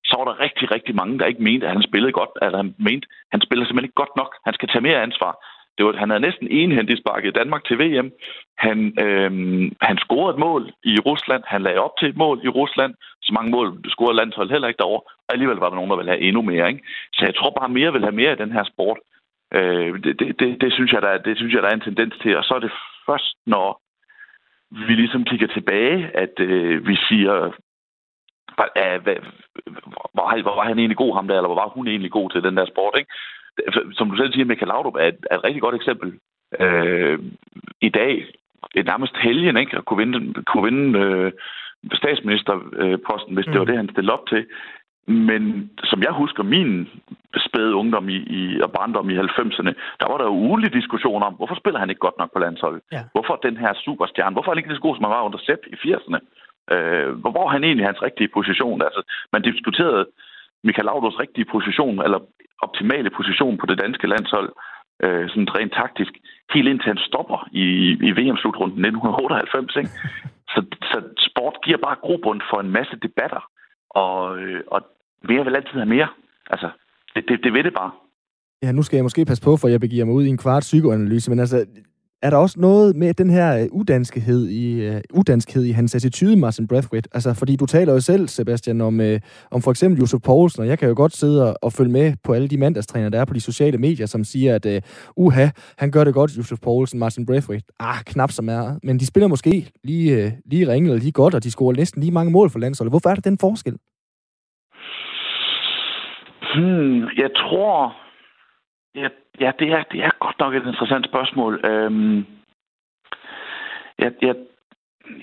så 0.08 0.14
var 0.18 0.26
der 0.26 0.40
rigtig, 0.46 0.66
rigtig 0.76 0.94
mange, 1.00 1.18
der 1.18 1.26
ikke 1.26 1.42
mente, 1.48 1.66
at 1.66 1.72
han 1.76 1.88
spillede 1.88 2.12
godt. 2.20 2.32
Altså 2.42 2.56
han 2.62 2.74
mente, 2.88 3.06
han 3.32 3.40
spiller 3.46 3.64
simpelthen 3.64 3.88
ikke 3.88 4.02
godt 4.02 4.16
nok. 4.20 4.30
Han 4.46 4.54
skal 4.54 4.68
tage 4.68 4.86
mere 4.88 5.02
ansvar. 5.06 5.32
Det 5.78 5.86
var, 5.86 5.96
han 5.96 6.10
havde 6.10 6.26
næsten 6.28 6.48
enhændigt 6.50 7.00
sparket 7.00 7.34
Danmark 7.34 7.64
til 7.64 7.78
VM. 7.78 8.10
Han, 8.58 8.78
øh, 9.04 9.30
han 9.80 9.98
scorede 9.98 10.34
et 10.34 10.40
mål 10.46 10.72
i 10.84 10.98
Rusland. 10.98 11.42
Han 11.46 11.62
lagde 11.62 11.78
op 11.78 11.94
til 11.98 12.08
et 12.08 12.16
mål 12.16 12.40
i 12.44 12.48
Rusland. 12.48 12.94
Så 13.22 13.32
mange 13.32 13.50
mål 13.50 13.90
scorede 13.90 14.16
landshold 14.16 14.50
heller 14.50 14.68
ikke 14.68 14.78
derovre. 14.78 15.02
Og 15.26 15.30
alligevel 15.34 15.56
var 15.56 15.68
der 15.68 15.76
nogen, 15.76 15.90
der 15.90 15.96
ville 15.96 16.10
have 16.10 16.20
endnu 16.20 16.42
mere. 16.42 16.68
Ikke? 16.68 16.84
Så 17.12 17.24
jeg 17.24 17.34
tror 17.34 17.50
bare, 17.58 17.68
mere 17.68 17.92
vil 17.92 18.02
have 18.08 18.20
mere 18.20 18.32
i 18.32 18.42
den 18.42 18.52
her 18.52 18.64
sport. 18.64 18.98
Øh, 19.54 20.02
det, 20.04 20.18
det, 20.20 20.40
det, 20.40 20.60
det, 20.60 20.72
synes 20.72 20.92
jeg, 20.92 21.02
der, 21.02 21.18
det 21.18 21.36
synes 21.36 21.54
jeg, 21.54 21.62
der 21.62 21.68
er 21.68 21.74
en 21.74 21.88
tendens 21.88 22.14
til. 22.22 22.36
Og 22.36 22.44
så 22.44 22.54
er 22.54 22.58
det 22.58 22.72
først, 23.06 23.34
når 23.46 23.80
vi 24.70 24.94
ligesom 24.94 25.24
kigger 25.24 25.46
tilbage, 25.46 26.10
at 26.14 26.34
øh, 26.40 26.86
vi 26.88 26.96
siger, 27.08 27.34
hvad, 28.56 29.00
hvad, 29.04 29.16
hvor, 30.14 30.42
hvor 30.42 30.54
var 30.54 30.64
han 30.64 30.78
egentlig 30.78 30.96
god 30.96 31.14
ham 31.14 31.28
der, 31.28 31.36
eller 31.36 31.48
hvor 31.48 31.62
var 31.62 31.68
hun 31.68 31.88
egentlig 31.88 32.10
god 32.10 32.30
til 32.30 32.42
den 32.42 32.56
der 32.56 32.66
sport, 32.66 32.94
ikke? 32.98 33.12
Som 33.92 34.10
du 34.10 34.16
selv 34.16 34.32
siger, 34.32 34.44
Michael 34.44 34.68
Laudrup 34.68 34.94
er 34.94 35.06
et, 35.06 35.26
er 35.30 35.36
et 35.36 35.44
rigtig 35.44 35.62
godt 35.62 35.74
eksempel. 35.74 36.18
Øh, 36.60 37.18
I 37.80 37.88
dag, 37.88 38.26
et 38.74 38.86
nærmest 38.86 39.16
helgen, 39.16 39.56
ikke? 39.56 39.76
At 39.76 39.84
kunne 39.84 39.98
vinde, 40.04 40.42
kunne 40.42 40.64
vinde 40.64 40.98
øh, 40.98 41.32
statsministerposten, 41.94 43.34
hvis 43.34 43.46
mm. 43.46 43.52
det 43.52 43.60
var 43.60 43.66
det, 43.66 43.76
han 43.76 43.90
stillede 43.92 44.12
op 44.12 44.26
til. 44.26 44.46
Men 45.06 45.70
som 45.84 46.02
jeg 46.02 46.12
husker 46.12 46.42
min 46.42 46.88
spæde 47.46 47.74
ungdom 47.74 48.08
i, 48.08 48.16
i, 48.16 48.60
og 48.60 48.72
barndom 48.72 49.10
i 49.10 49.18
90'erne, 49.18 49.72
der 50.00 50.06
var 50.10 50.18
der 50.18 50.24
jo 50.24 50.42
ugenlig 50.46 50.72
diskussion 50.72 51.22
om, 51.22 51.34
hvorfor 51.34 51.54
spiller 51.54 51.80
han 51.80 51.90
ikke 51.90 52.06
godt 52.06 52.18
nok 52.18 52.32
på 52.32 52.38
landsholdet? 52.38 52.82
Ja. 52.92 53.02
Hvorfor 53.12 53.36
den 53.36 53.56
her 53.56 53.72
superstjerne? 53.74 54.32
Hvorfor 54.32 54.50
er 54.50 54.54
han 54.54 54.58
ikke 54.58 54.68
lige 54.68 54.76
så 54.76 54.86
god, 54.86 54.96
som 54.96 55.04
han 55.04 55.10
var 55.16 55.22
under 55.22 55.38
Sepp 55.38 55.62
i 55.72 55.74
80'erne? 55.74 56.18
Øh, 56.74 57.10
hvor 57.20 57.44
er 57.46 57.52
han 57.54 57.64
egentlig 57.64 57.86
hans 57.86 58.02
rigtige 58.02 58.34
position? 58.38 58.82
Altså, 58.82 59.02
man 59.32 59.42
diskuterede 59.42 60.06
Michael 60.64 60.86
Laudrups 60.88 61.20
rigtige 61.24 61.50
position, 61.54 61.96
eller 62.06 62.20
optimale 62.66 63.10
position 63.18 63.58
på 63.58 63.66
det 63.66 63.78
danske 63.84 64.06
landshold, 64.06 64.50
øh, 65.04 65.24
sådan 65.30 65.54
rent 65.58 65.74
taktisk, 65.80 66.12
helt 66.54 66.68
indtil 66.68 66.92
han 66.92 67.02
stopper 67.08 67.38
i, 67.64 67.66
i 68.08 68.10
VM-slutrunden 68.18 68.78
1998. 68.84 69.76
Ikke? 69.76 69.90
Så, 70.54 70.60
så 70.90 70.98
sport 71.28 71.56
giver 71.64 71.78
bare 71.86 71.96
grobund 72.04 72.40
for 72.50 72.60
en 72.60 72.70
masse 72.70 72.96
debatter, 73.06 73.42
og, 73.90 74.38
øh, 74.42 74.60
og 74.66 74.80
mere 75.28 75.44
vil 75.44 75.56
altid 75.56 75.76
have 75.82 75.94
mere. 75.96 76.08
Altså, 76.50 76.68
det, 77.14 77.24
det, 77.28 77.44
det 77.44 77.52
ved 77.52 77.64
det 77.64 77.74
bare. 77.74 77.90
Ja, 78.62 78.72
nu 78.72 78.82
skal 78.82 78.96
jeg 78.96 79.04
måske 79.04 79.24
passe 79.24 79.44
på, 79.44 79.56
for 79.56 79.68
jeg 79.68 79.80
begiver 79.80 80.04
mig 80.04 80.14
ud 80.14 80.24
i 80.24 80.28
en 80.28 80.42
kvart 80.44 80.62
psykoanalyse, 80.62 81.30
men 81.30 81.40
altså, 81.40 81.66
er 82.22 82.30
der 82.30 82.36
også 82.36 82.60
noget 82.60 82.96
med 82.96 83.14
den 83.14 83.30
her 83.30 83.58
øh, 83.58 83.66
udanskhed 83.72 84.48
i, 84.48 84.88
uh, 84.88 85.00
udanskhed 85.14 85.64
i 85.64 85.70
hans 85.70 85.94
attitude, 85.94 86.36
Martin 86.36 86.68
Brathwaite? 86.68 87.08
Altså, 87.12 87.34
fordi 87.34 87.56
du 87.56 87.66
taler 87.66 87.92
jo 87.92 88.00
selv, 88.00 88.28
Sebastian, 88.28 88.80
om, 88.80 89.00
uh, 89.00 89.06
om 89.50 89.62
for 89.62 89.70
eksempel 89.70 90.00
Josef 90.00 90.20
Poulsen, 90.24 90.62
og 90.62 90.68
jeg 90.68 90.78
kan 90.78 90.88
jo 90.88 90.94
godt 90.96 91.16
sidde 91.16 91.48
og, 91.48 91.56
og 91.62 91.72
følge 91.72 91.92
med 91.92 92.12
på 92.24 92.32
alle 92.32 92.48
de 92.48 92.58
mandagstræner, 92.58 93.08
der 93.08 93.20
er 93.20 93.24
på 93.24 93.34
de 93.34 93.40
sociale 93.40 93.78
medier, 93.78 94.06
som 94.06 94.24
siger, 94.24 94.54
at 94.54 94.66
uh, 94.66 95.24
uha, 95.24 95.48
han 95.78 95.90
gør 95.90 96.04
det 96.04 96.14
godt, 96.14 96.36
Josef 96.36 96.58
Poulsen, 96.62 96.98
Martin 96.98 97.26
Brathwaite. 97.26 97.66
Ah, 97.80 98.02
knap 98.06 98.30
så 98.30 98.42
meget. 98.42 98.78
Men 98.82 98.98
de 99.00 99.06
spiller 99.06 99.28
måske 99.28 99.70
lige, 99.84 100.24
uh, 100.24 100.32
lige 100.46 100.72
ringe 100.72 100.88
eller 100.90 101.02
lige 101.02 101.12
godt, 101.12 101.34
og 101.34 101.44
de 101.44 101.50
scorer 101.50 101.76
næsten 101.76 102.02
lige 102.02 102.12
mange 102.12 102.32
mål 102.32 102.50
for 102.50 102.58
landsholdet. 102.58 102.92
Hvorfor 102.92 103.10
er 103.10 103.14
der 103.14 103.30
den 103.30 103.38
forskel? 103.38 103.76
Hmm, 106.54 107.02
jeg 107.02 107.30
tror... 107.36 108.07
Ja, 108.94 109.08
ja 109.40 109.52
det, 109.58 109.68
er, 109.72 109.82
det 109.82 110.00
er 110.04 110.10
godt 110.18 110.38
nok 110.38 110.54
et 110.54 110.66
interessant 110.66 111.06
spørgsmål. 111.06 111.60
Øhm, 111.64 112.26
jeg, 113.98 114.12
jeg, 114.22 114.34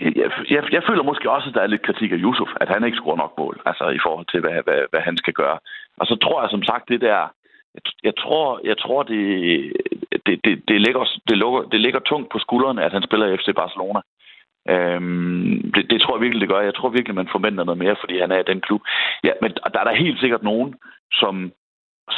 jeg, 0.01 0.32
jeg, 0.49 0.63
jeg 0.72 0.84
føler 0.89 1.03
måske 1.03 1.32
også, 1.32 1.49
at 1.49 1.55
der 1.55 1.61
er 1.61 1.68
lidt 1.68 1.82
kritik 1.88 2.11
af 2.11 2.18
Yusuf, 2.20 2.49
at 2.61 2.70
han 2.70 2.84
ikke 2.84 2.97
scorer 2.97 3.18
nok 3.18 3.34
mål, 3.38 3.61
altså 3.66 3.89
i 3.89 3.99
forhold 4.05 4.26
til, 4.32 4.39
hvad, 4.39 4.63
hvad, 4.63 4.82
hvad 4.89 5.01
han 5.01 5.18
skal 5.18 5.34
gøre. 5.34 5.57
Og 5.97 6.05
så 6.07 6.16
tror 6.16 6.41
jeg 6.41 6.49
som 6.49 6.63
sagt, 6.63 6.89
det 6.89 7.01
der... 7.01 7.22
Jeg, 7.76 7.82
jeg 8.03 8.13
tror, 8.18 8.61
jeg 8.63 8.78
tror 8.78 9.03
det, 9.03 9.22
det, 10.26 10.39
det, 10.45 10.63
det, 10.68 10.82
ligger, 10.82 11.03
det, 11.30 11.38
ligger, 11.38 11.61
det 11.72 11.82
ligger 11.82 11.99
tungt 11.99 12.30
på 12.32 12.39
skuldrene, 12.39 12.84
at 12.84 12.93
han 12.93 13.03
spiller 13.03 13.28
i 13.28 13.38
FC 13.38 13.49
Barcelona. 13.55 14.01
Øhm, 14.70 15.72
det, 15.74 15.89
det 15.89 16.01
tror 16.01 16.16
jeg 16.16 16.22
virkelig, 16.22 16.41
det 16.41 16.49
gør. 16.49 16.61
Jeg 16.61 16.76
tror 16.76 16.89
virkelig, 16.89 17.16
man 17.16 17.34
forventer 17.36 17.63
noget 17.63 17.78
mere, 17.78 17.95
fordi 17.99 18.20
han 18.20 18.32
er 18.32 18.39
i 18.39 18.49
den 18.51 18.61
klub. 18.61 18.82
Ja, 19.24 19.32
men 19.41 19.51
der 19.74 19.80
er 19.80 19.84
der 19.84 20.03
helt 20.03 20.20
sikkert 20.20 20.43
nogen, 20.43 20.76
som, 21.11 21.51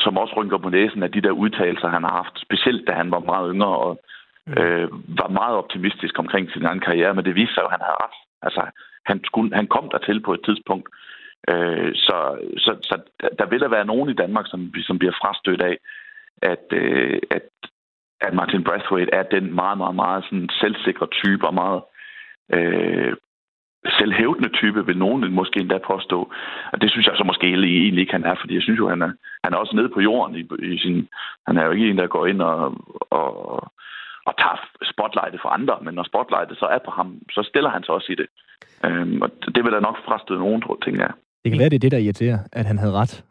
som 0.07 0.17
også 0.17 0.33
rynker 0.37 0.57
på 0.57 0.69
næsen 0.69 1.03
af 1.03 1.11
de 1.11 1.21
der 1.25 1.39
udtalelser, 1.43 1.87
han 1.95 2.03
har 2.07 2.13
haft. 2.21 2.35
Specielt 2.45 2.87
da 2.87 2.93
han 3.01 3.11
var 3.15 3.19
meget 3.31 3.47
yngre 3.53 3.73
og 3.85 3.93
øh, 4.57 4.87
var 5.21 5.29
meget 5.39 5.55
optimistisk 5.61 6.19
omkring 6.19 6.45
sin 6.51 6.65
egen 6.65 6.83
karriere. 6.87 7.13
Men 7.13 7.25
det 7.25 7.35
viste 7.35 7.53
sig 7.53 7.61
jo, 7.61 7.69
at 7.69 7.75
han 7.77 7.85
havde 7.87 8.01
ret. 8.05 8.17
Altså, 8.45 8.63
han, 9.09 9.17
skulle, 9.27 9.55
han 9.59 9.67
kom 9.75 9.89
der 9.93 9.97
til 9.97 10.19
på 10.27 10.33
et 10.33 10.43
tidspunkt. 10.47 10.87
Øh, 11.51 11.91
så, 12.05 12.17
så, 12.63 12.71
så 12.89 12.95
der 13.39 13.45
vil 13.51 13.59
der 13.59 13.75
være 13.75 13.89
nogen 13.91 14.09
i 14.09 14.19
Danmark, 14.23 14.45
som, 14.47 14.59
som 14.87 14.99
bliver 14.99 15.15
frastødt 15.21 15.61
af, 15.61 15.75
at, 16.51 16.65
øh, 16.71 17.19
at 17.31 17.45
at 18.21 18.33
Martin 18.33 18.63
Brathwaite 18.63 19.13
er 19.13 19.23
den 19.23 19.55
meget, 19.55 19.77
meget, 19.77 19.95
meget 19.95 20.23
sådan 20.23 20.49
selvsikre 20.61 21.07
type 21.11 21.47
og 21.47 21.53
meget 21.53 21.81
øh, 22.53 23.13
selvhævdende 23.99 24.49
type, 24.49 24.85
vil 24.85 24.97
nogen 24.97 25.33
måske 25.33 25.59
endda 25.59 25.77
påstå. 25.77 26.19
Og 26.73 26.81
det 26.81 26.91
synes 26.91 27.07
jeg 27.07 27.15
så 27.17 27.23
måske 27.23 27.47
egentlig 27.47 28.01
ikke, 28.01 28.15
han 28.17 28.23
er, 28.23 28.35
fordi 28.39 28.53
jeg 28.55 28.63
synes 28.63 28.79
jo, 28.79 28.89
han 28.89 29.01
er, 29.01 29.11
han 29.43 29.53
er 29.53 29.57
også 29.57 29.75
nede 29.75 29.89
på 29.89 30.01
jorden 30.01 30.35
i, 30.35 30.43
i 30.73 30.77
sin... 30.77 31.07
Han 31.47 31.57
er 31.57 31.65
jo 31.65 31.71
ikke 31.71 31.89
en, 31.89 31.97
der 31.97 32.07
går 32.07 32.25
ind 32.25 32.41
og, 32.41 32.59
og, 33.09 33.31
og 34.27 34.33
tager 34.41 34.57
spotlightet 34.91 35.39
for 35.41 35.49
andre, 35.49 35.75
men 35.81 35.93
når 35.93 36.03
spotlightet 36.03 36.57
så 36.57 36.65
er 36.65 36.81
på 36.85 36.91
ham, 36.91 37.07
så 37.31 37.41
stiller 37.49 37.69
han 37.69 37.83
sig 37.83 37.93
også 37.95 38.11
i 38.11 38.19
det. 38.21 38.27
Øhm, 38.85 39.21
og 39.21 39.29
det 39.55 39.63
vil 39.63 39.75
da 39.75 39.79
nok 39.79 39.97
frastøde 40.05 40.39
nogen, 40.39 40.61
tror 40.61 40.77
jeg. 40.85 41.13
Det 41.43 41.51
kan 41.51 41.59
være, 41.59 41.69
det 41.69 41.79
er 41.79 41.85
det, 41.85 41.91
der 41.91 42.05
irriterer, 42.05 42.39
at 42.51 42.65
han 42.65 42.77
havde 42.77 42.93
ret. 43.01 43.13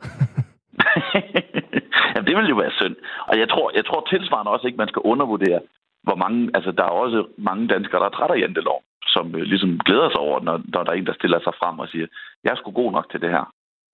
Jamen, 2.13 2.27
det 2.29 2.37
vil 2.37 2.53
jo 2.53 2.57
være 2.57 2.79
synd. 2.81 2.97
Og 3.31 3.39
jeg 3.39 3.49
tror, 3.49 3.71
jeg 3.75 3.85
tror 3.87 4.07
tilsvarende 4.11 4.53
også 4.53 4.67
ikke, 4.67 4.83
man 4.85 4.89
skal 4.89 5.03
undervurdere, 5.05 5.61
hvor 6.07 6.17
mange, 6.25 6.51
altså 6.55 6.71
der 6.79 6.85
er 6.85 6.95
også 7.05 7.21
mange 7.39 7.69
danskere, 7.69 8.01
der 8.01 8.07
er 8.07 8.17
trætte 8.17 8.35
af 8.35 8.41
jantelov, 8.41 8.83
som 9.17 9.27
øh, 9.39 9.43
ligesom 9.53 9.71
glæder 9.87 10.09
sig 10.11 10.21
over, 10.27 10.39
når, 10.47 10.57
når 10.73 10.83
der 10.83 10.91
er 10.93 10.99
en, 10.99 11.11
der 11.11 11.21
stiller 11.21 11.41
sig 11.43 11.55
frem 11.61 11.79
og 11.83 11.89
siger, 11.89 12.07
jeg 12.45 12.51
er 12.53 12.59
sgu 12.59 12.71
god 12.71 12.93
nok 12.93 13.07
til 13.11 13.21
det 13.25 13.31
her. 13.37 13.45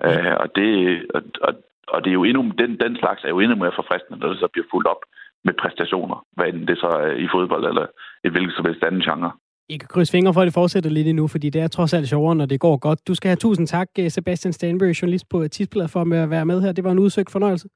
Øh, 0.07 0.35
og, 0.43 0.49
det, 0.57 0.71
og, 1.17 1.23
og, 1.47 1.53
og 1.95 1.99
det 2.03 2.11
er 2.11 2.19
jo 2.21 2.25
endnu, 2.25 2.43
den, 2.63 2.71
den 2.85 2.93
slags 3.03 3.21
er 3.25 3.29
jo 3.35 3.41
endnu 3.41 3.57
mere 3.57 3.79
forfriskende, 3.81 4.19
når 4.19 4.29
det 4.29 4.39
så 4.39 4.49
bliver 4.53 4.69
fuldt 4.73 4.89
op 4.95 5.03
med 5.47 5.55
præstationer, 5.63 6.19
hvad 6.37 6.47
end 6.47 6.67
det 6.67 6.79
så 6.79 6.87
er 6.87 7.13
i 7.25 7.27
fodbold 7.35 7.65
eller 7.71 7.87
et 8.25 8.33
hvilket 8.33 8.55
som 8.57 8.67
helst 8.67 8.85
andet 8.85 9.05
genre. 9.09 9.33
I 9.69 9.77
kan 9.77 9.89
krydse 9.89 10.13
fingre 10.13 10.35
for, 10.35 10.41
at 10.41 10.47
det 10.47 10.55
fortsætter 10.55 10.91
lidt 10.91 11.09
endnu, 11.09 11.27
fordi 11.29 11.51
det 11.51 11.61
er 11.63 11.69
trods 11.69 11.95
alt 11.95 12.09
sjovere, 12.09 12.35
når 12.37 12.47
det 12.47 12.61
går 12.61 12.77
godt. 12.77 13.09
Du 13.09 13.15
skal 13.15 13.29
have 13.29 13.37
tusind 13.37 13.67
tak, 13.67 13.89
øh, 13.99 14.11
Sebastian 14.11 14.53
Stanbury, 14.53 14.93
journalist 14.93 15.29
på 15.29 15.49
Tidsbladet, 15.49 15.91
for 15.91 16.01
at 16.01 16.31
være 16.31 16.47
med 16.47 16.63
her. 16.63 16.73
Det 16.73 16.85
var 16.85 16.93
en 16.93 16.99
udsøgt 16.99 17.31
fornøjelse. 17.31 17.69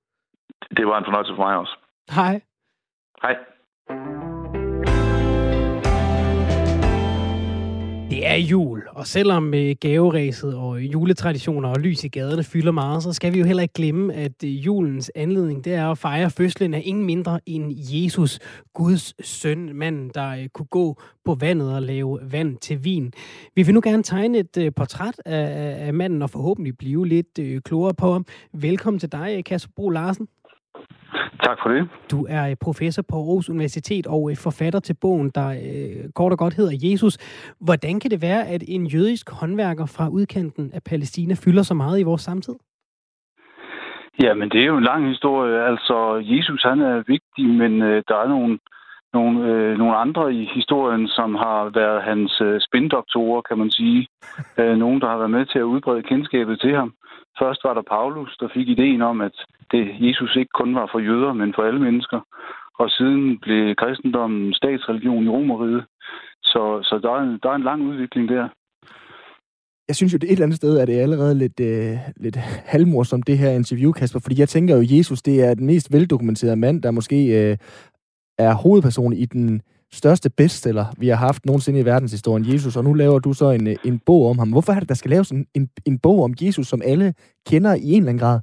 Det 0.77 0.87
var 0.87 0.99
en 0.99 1.05
fornøjelse 1.05 1.33
for 1.37 1.43
mig 1.45 1.57
også. 1.57 1.77
Hej. 2.11 2.41
Hej. 3.23 3.37
Det 8.11 8.27
er 8.27 8.35
jul, 8.35 8.83
og 8.89 9.07
selvom 9.07 9.55
øh, 9.55 9.77
gaveræset 9.81 10.55
og 10.55 10.81
juletraditioner 10.81 11.69
og 11.69 11.81
lys 11.81 12.05
i 12.05 12.09
gaderne 12.09 12.45
fylder 12.45 12.73
meget, 12.73 13.03
så 13.03 13.13
skal 13.13 13.35
vi 13.35 13.39
jo 13.39 13.45
heller 13.45 13.63
ikke 13.63 13.75
glemme, 13.75 14.15
at 14.15 14.45
øh, 14.45 14.67
julens 14.67 15.11
anledning 15.15 15.65
det 15.65 15.75
er 15.75 15.91
at 15.91 15.99
fejre 15.99 16.31
fødslen 16.31 16.75
af 16.75 16.83
ingen 16.85 17.05
mindre 17.05 17.41
end 17.47 17.73
Jesus, 17.77 18.39
Guds 18.75 19.27
søn, 19.27 19.71
manden, 19.75 20.11
der 20.15 20.29
øh, 20.29 20.49
kunne 20.49 20.67
gå 20.67 21.01
på 21.25 21.35
vandet 21.35 21.75
og 21.75 21.83
lave 21.83 22.19
vand 22.23 22.57
til 22.57 22.85
vin. 22.85 23.13
Vi 23.55 23.63
vil 23.63 23.75
nu 23.75 23.81
gerne 23.85 24.03
tegne 24.03 24.39
et 24.39 24.75
portræt 24.77 25.23
af, 25.25 25.87
af 25.87 25.95
manden 25.95 26.23
og 26.23 26.31
forhåbentlig 26.31 26.79
blive 26.79 27.07
lidt 27.07 27.65
klogere 27.65 27.95
på 27.95 28.13
ham. 28.13 28.27
Velkommen 28.53 29.01
til 29.01 29.13
dig, 29.13 29.45
Kasper 29.45 29.73
Bro 29.77 29.91
Larsen. 29.91 30.29
Tak 31.43 31.59
for 31.62 31.68
det. 31.68 31.89
Du 32.11 32.27
er 32.29 32.55
professor 32.61 33.03
på 33.03 33.16
Aarhus 33.16 33.51
Universitet 33.51 34.07
og 34.07 34.31
forfatter 34.45 34.81
til 34.81 34.97
bogen, 35.01 35.31
der 35.35 35.49
øh, 35.49 36.12
kort 36.14 36.33
og 36.33 36.39
godt 36.39 36.55
hedder 36.55 36.91
Jesus. 36.91 37.18
Hvordan 37.61 38.01
kan 38.01 38.11
det 38.11 38.22
være, 38.22 38.47
at 38.47 38.62
en 38.68 38.87
jødisk 38.87 39.31
håndværker 39.31 39.87
fra 39.87 40.09
udkanten 40.09 40.70
af 40.74 40.83
Palæstina 40.83 41.35
fylder 41.45 41.62
så 41.62 41.74
meget 41.74 42.01
i 42.01 42.03
vores 42.03 42.22
samtid? 42.22 42.55
Ja, 44.22 44.35
men 44.35 44.49
det 44.51 44.61
er 44.61 44.66
jo 44.66 44.77
en 44.77 44.85
lang 44.85 45.09
historie. 45.09 45.66
Altså, 45.70 45.97
Jesus 46.24 46.62
han 46.62 46.81
er 46.81 46.97
vigtig, 47.07 47.47
men 47.62 47.83
øh, 47.83 48.03
der 48.09 48.16
er 48.16 48.29
nogle, 48.29 48.59
nogle, 49.13 49.37
øh, 49.51 49.79
nogle 49.79 49.97
andre 49.97 50.35
i 50.35 50.51
historien, 50.55 51.09
som 51.09 51.35
har 51.35 51.71
været 51.81 52.03
hans 52.03 52.41
øh, 52.41 52.61
spindoktorer, 52.61 53.41
kan 53.49 53.59
man 53.59 53.71
sige. 53.71 54.07
Øh, 54.61 54.77
nogen, 54.77 55.01
der 55.01 55.09
har 55.09 55.19
været 55.19 55.31
med 55.31 55.47
til 55.47 55.59
at 55.59 55.71
udbrede 55.75 56.03
kendskabet 56.03 56.61
til 56.61 56.75
ham. 56.77 56.93
Først 57.39 57.65
var 57.65 57.75
der 57.75 57.83
Paulus, 57.95 58.37
der 58.41 58.49
fik 58.55 58.69
ideen 58.69 59.03
om, 59.03 59.21
at 59.21 59.37
det 59.73 59.85
Jesus 60.01 60.37
ikke 60.37 60.55
kun 60.61 60.75
var 60.75 60.89
for 60.93 60.99
jøder, 60.99 61.33
men 61.33 61.53
for 61.55 61.63
alle 61.63 61.81
mennesker. 61.81 62.21
Og 62.79 62.91
siden 62.91 63.39
blev 63.39 63.75
kristendommen 63.75 64.55
statsreligion 64.55 65.25
i 65.25 65.29
Romeriet. 65.29 65.85
Så, 66.43 66.63
så 66.83 67.01
der, 67.03 67.11
er 67.11 67.21
en, 67.23 67.39
der 67.43 67.51
er 67.51 67.55
en 67.55 67.69
lang 67.71 67.83
udvikling 67.83 68.29
der. 68.29 68.49
Jeg 69.89 69.97
synes 69.97 70.13
jo, 70.13 70.19
det 70.19 70.27
et 70.27 70.33
eller 70.33 70.45
andet 70.45 70.57
sted 70.57 70.79
er 70.79 70.87
det 70.87 70.99
allerede 70.99 71.35
lidt, 71.39 71.61
øh, 71.61 71.97
lidt 72.17 72.39
som 73.05 73.23
det 73.23 73.39
her 73.39 73.51
interview, 73.51 73.93
Kasper, 73.93 74.21
fordi 74.21 74.41
jeg 74.41 74.49
tænker 74.49 74.77
jo, 74.77 74.83
Jesus 74.97 75.23
det 75.23 75.45
er 75.45 75.55
den 75.55 75.67
mest 75.67 75.93
veldokumenterede 75.93 76.57
mand, 76.57 76.83
der 76.83 76.91
måske 76.91 77.17
øh, 77.39 77.57
er 78.39 78.55
hovedperson 78.55 79.12
i 79.12 79.24
den 79.24 79.62
største 79.93 80.30
bestseller, 80.37 80.84
vi 80.99 81.09
har 81.09 81.16
haft 81.16 81.47
nogensinde 81.47 81.80
i 81.80 81.84
verdenshistorien, 81.84 82.53
Jesus, 82.53 82.76
og 82.76 82.84
nu 82.84 82.93
laver 82.95 83.18
du 83.18 83.32
så 83.32 83.51
en, 83.51 83.66
en 83.84 83.99
bog 84.07 84.30
om 84.30 84.39
ham. 84.39 84.51
Hvorfor 84.51 84.72
er 84.72 84.80
det, 84.80 84.89
der 84.89 84.95
skal 84.95 85.11
laves 85.11 85.30
en, 85.30 85.47
en, 85.55 85.68
en 85.87 85.99
bog 85.99 86.24
om 86.24 86.34
Jesus, 86.41 86.66
som 86.66 86.80
alle 86.84 87.14
kender 87.51 87.74
i 87.74 87.91
en 87.93 88.03
eller 88.03 88.09
anden 88.09 88.24
grad? 88.24 88.41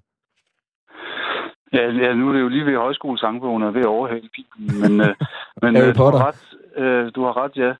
Ja, 1.73 1.85
ja 2.03 2.13
nu 2.13 2.29
er 2.29 2.33
det 2.33 2.41
jo 2.41 2.47
lige 2.47 2.65
ved 2.65 2.77
højskolesangbogen 2.77 3.63
og 3.63 3.73
ved 3.73 3.81
at 3.81 3.95
overhale 3.97 4.29
Bibelen, 4.35 4.81
men, 4.81 5.09
øh, 5.09 5.15
men 5.63 5.77
øh, 5.77 5.95
du, 5.95 6.03
har 6.03 6.27
ret, 6.27 6.43
øh, 6.77 7.11
du 7.15 7.23
har 7.23 7.37
ret, 7.43 7.55
ja. 7.55 7.73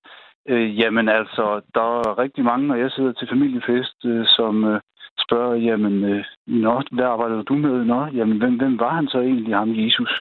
Øh, 0.50 0.80
jamen 0.80 1.10
altså, 1.10 1.62
der 1.76 2.00
er 2.00 2.18
rigtig 2.18 2.44
mange, 2.44 2.68
når 2.68 2.76
jeg 2.76 2.92
sidder 2.92 3.12
til 3.12 3.28
familiefest, 3.28 4.06
øh, 4.06 4.26
som 4.26 4.64
øh, 4.64 4.80
spørger, 5.26 5.56
jamen, 5.56 6.04
øh, 6.04 6.24
nå, 6.48 6.82
hvad 6.92 7.06
arbejder 7.06 7.42
du 7.42 7.56
med? 7.56 7.86
Nå, 7.86 8.06
jamen, 8.06 8.38
hvem, 8.38 8.56
hvem 8.58 8.80
var 8.80 8.94
han 8.96 9.08
så 9.08 9.20
egentlig, 9.20 9.56
ham 9.56 9.72
Jesus? 9.76 10.20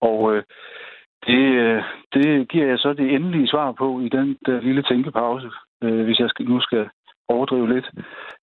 Og 0.00 0.36
øh, 0.36 0.42
det, 1.26 1.44
øh, 1.64 1.82
det 2.14 2.48
giver 2.48 2.66
jeg 2.66 2.78
så 2.78 2.92
det 2.92 3.14
endelige 3.14 3.48
svar 3.48 3.72
på 3.72 4.00
i 4.00 4.08
den 4.08 4.36
der 4.46 4.60
lille 4.60 4.82
tænkepause, 4.82 5.50
øh, 5.82 6.04
hvis 6.04 6.18
jeg 6.18 6.28
nu 6.40 6.60
skal 6.60 6.88
overdrive 7.28 7.74
lidt. 7.74 7.90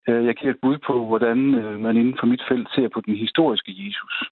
Øh, 0.09 0.26
jeg 0.26 0.36
giver 0.36 0.53
et 0.53 0.59
bud 0.61 0.78
på, 0.88 1.05
hvordan 1.05 1.38
man 1.82 1.97
inden 1.97 2.17
for 2.19 2.28
mit 2.28 2.43
felt 2.49 2.67
ser 2.76 2.88
på 2.93 3.01
den 3.05 3.15
historiske 3.15 3.71
Jesus. 3.78 4.30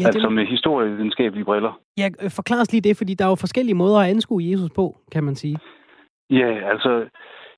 Ja, 0.00 0.06
altså 0.06 0.28
den... 0.28 0.34
med 0.34 0.46
historievidenskabelige 0.46 1.44
briller. 1.44 1.80
Ja, 1.96 2.08
forklar 2.28 2.60
os 2.60 2.72
lige 2.72 2.88
det, 2.88 2.96
fordi 2.96 3.14
der 3.14 3.24
er 3.24 3.28
jo 3.28 3.44
forskellige 3.44 3.74
måder 3.74 3.98
at 3.98 4.10
anskue 4.10 4.44
Jesus 4.50 4.70
på, 4.76 4.96
kan 5.12 5.24
man 5.24 5.34
sige. 5.34 5.58
Ja, 6.30 6.70
altså 6.72 7.08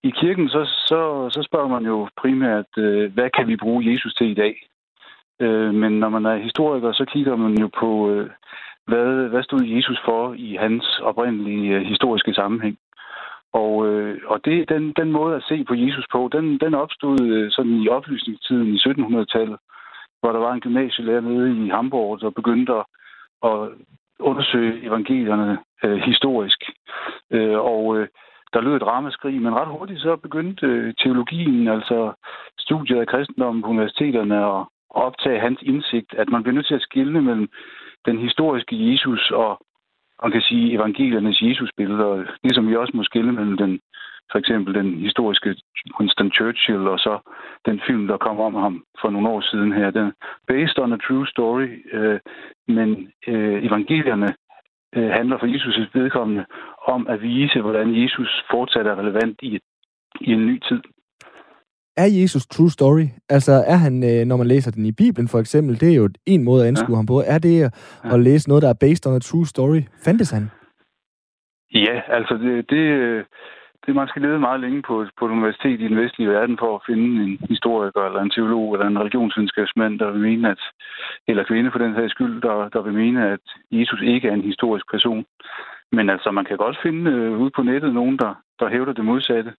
i 0.03 0.11
kirken, 0.11 0.49
så, 0.49 0.65
så, 0.65 1.31
så 1.31 1.43
spørger 1.43 1.69
man 1.69 1.85
jo 1.85 2.09
primært, 2.17 2.71
øh, 2.79 3.13
hvad 3.15 3.31
kan 3.31 3.49
vi 3.49 3.57
bruge 3.57 3.93
Jesus 3.93 4.15
til 4.15 4.31
i 4.31 4.35
dag? 4.35 4.55
Øh, 5.41 5.75
men 5.75 5.93
når 5.93 6.09
man 6.09 6.27
er 6.27 6.37
historiker, 6.37 6.93
så 6.93 7.05
kigger 7.05 7.37
man 7.37 7.59
jo 7.59 7.71
på, 7.81 8.11
øh, 8.11 8.31
hvad, 8.91 9.29
hvad 9.33 9.43
stod 9.43 9.63
Jesus 9.65 9.99
for 10.05 10.35
i 10.35 10.57
hans 10.61 10.85
oprindelige 11.03 11.75
øh, 11.75 11.83
historiske 11.83 12.35
sammenhæng. 12.35 12.77
Og, 13.53 13.87
øh, 13.89 14.21
og 14.27 14.45
det, 14.45 14.69
den, 14.69 14.93
den 15.01 15.13
måde 15.13 15.37
at 15.37 15.43
se 15.49 15.65
på 15.65 15.75
Jesus 15.75 16.07
på, 16.13 16.29
den, 16.33 16.59
den 16.59 16.75
opstod 16.75 17.19
øh, 17.23 17.51
sådan 17.51 17.77
i 17.85 17.89
oplysningstiden 17.89 18.75
i 18.75 18.79
1700-tallet, 18.87 19.59
hvor 20.21 20.33
der 20.33 20.39
var 20.39 20.53
en 20.53 20.61
gymnasielærer 20.61 21.21
nede 21.21 21.67
i 21.67 21.69
Hamburg, 21.69 22.21
der 22.21 22.31
begyndte 22.31 22.73
at, 22.73 22.85
at 23.51 23.69
undersøge 24.19 24.87
evangelierne 24.87 25.59
øh, 25.85 25.97
historisk. 25.97 26.61
Øh, 27.31 27.59
og 27.59 27.99
øh, 27.99 28.09
der 28.53 28.61
lød 28.61 28.77
et 28.77 28.87
ramaskrig, 28.87 29.43
men 29.43 29.55
ret 29.55 29.69
hurtigt 29.69 30.01
så 30.01 30.17
begyndte 30.17 30.67
øh, 30.67 30.95
teologien, 30.95 31.69
altså 31.69 32.13
studiet 32.59 33.01
af 33.01 33.07
kristendommen 33.07 33.63
på 33.63 33.69
universiteterne, 33.69 34.37
at 34.47 34.65
optage 34.91 35.41
hans 35.41 35.61
indsigt, 35.63 36.15
at 36.15 36.29
man 36.29 36.43
bliver 36.43 36.55
nødt 36.55 36.67
til 36.67 36.75
at 36.75 36.83
skille 36.89 37.21
mellem 37.21 37.49
den 38.07 38.19
historiske 38.19 38.91
Jesus 38.93 39.31
og 39.31 39.61
man 40.23 40.33
kan 40.33 40.43
sige 40.43 40.75
evangeliernes 40.75 41.43
Jesusbilleder, 41.43 42.25
ligesom 42.43 42.69
vi 42.69 42.77
også 42.77 42.93
må 42.97 43.03
skille 43.03 43.33
mellem 43.33 43.57
den, 43.57 43.81
for 44.33 44.39
eksempel 44.39 44.75
den 44.75 44.95
historiske 44.95 45.57
Winston 46.01 46.33
Churchill 46.33 46.89
og 46.89 46.99
så 46.99 47.19
den 47.67 47.81
film, 47.87 48.07
der 48.07 48.17
kom 48.17 48.41
om 48.41 48.55
ham 48.55 48.85
for 49.01 49.11
nogle 49.11 49.29
år 49.29 49.41
siden 49.41 49.73
her. 49.73 49.91
Den 49.91 50.13
based 50.49 50.79
on 50.79 50.93
a 50.93 50.97
true 50.97 51.27
story, 51.27 51.69
øh, 51.93 52.21
men 52.69 53.13
øh, 53.27 53.65
evangelierne 53.65 54.35
øh, 54.97 55.11
handler 55.11 55.39
for 55.39 55.47
Jesus' 55.47 55.91
vedkommende 55.95 56.45
om 56.87 57.07
at 57.07 57.23
vise, 57.23 57.61
hvordan 57.61 58.03
Jesus 58.03 58.45
fortsat 58.51 58.87
er 58.87 58.99
relevant 58.99 59.39
i, 59.43 59.59
i 60.21 60.33
en 60.33 60.47
ny 60.47 60.59
tid 60.69 60.81
er 61.97 62.09
Jesus 62.21 62.47
true 62.47 62.71
story? 62.71 63.07
Altså 63.29 63.53
er 63.53 63.77
han, 63.77 63.95
øh, 64.11 64.27
når 64.27 64.37
man 64.37 64.47
læser 64.47 64.71
den 64.71 64.87
i 64.87 64.93
Bibelen 64.93 65.29
for 65.29 65.39
eksempel, 65.39 65.81
det 65.81 65.91
er 65.93 65.97
jo 65.97 66.09
en 66.27 66.45
måde 66.45 66.63
at 66.63 66.69
anskue 66.69 66.95
ja. 66.95 66.97
ham 66.97 67.07
på. 67.07 67.23
Er 67.27 67.39
det 67.39 67.63
at 67.63 67.73
ja. 68.05 68.17
læse 68.17 68.49
noget, 68.49 68.63
der 68.63 68.69
er 68.69 68.81
based 68.81 69.07
on 69.07 69.17
a 69.17 69.19
true 69.19 69.47
story? 69.47 69.83
Fandtes 70.05 70.31
han? 70.31 70.51
Ja, 71.75 72.01
altså 72.09 72.35
det, 72.35 72.71
det, 72.71 72.85
det 73.87 73.95
man 73.95 74.09
skal 74.09 74.23
lede 74.23 74.39
meget 74.39 74.61
længe 74.61 74.83
på, 74.83 75.07
på 75.19 75.27
et 75.27 75.31
universitet 75.31 75.81
i 75.81 75.89
den 75.89 75.97
vestlige 75.97 76.31
verden 76.31 76.57
for 76.59 76.75
at 76.75 76.83
finde 76.89 77.25
en 77.25 77.39
historiker 77.49 78.03
eller 78.07 78.21
en 78.21 78.31
teolog 78.31 78.75
eller 78.75 78.87
en 78.87 78.99
religionsvidenskabsmand, 78.99 79.99
der 79.99 80.11
vil 80.11 80.21
mene, 80.21 80.51
at, 80.51 80.63
eller 81.29 81.45
kvinde 81.45 81.71
for 81.73 81.79
den 81.79 81.95
her 81.95 82.09
skyld, 82.09 82.43
der, 82.43 82.69
der 82.69 82.83
vil 82.83 82.93
mene, 82.93 83.29
at 83.29 83.45
Jesus 83.71 84.01
ikke 84.03 84.29
er 84.29 84.35
en 84.35 84.49
historisk 84.51 84.87
person. 84.91 85.25
Men 85.93 86.11
altså, 86.11 86.31
man 86.31 86.45
kan 86.45 86.57
godt 86.57 86.79
finde 86.83 87.11
øh, 87.11 87.39
ude 87.39 87.51
på 87.57 87.63
nettet 87.63 87.95
nogen, 87.95 88.17
der, 88.17 88.35
der 88.61 88.69
hævder 88.69 88.93
det 88.93 89.05
modsatte 89.05 89.53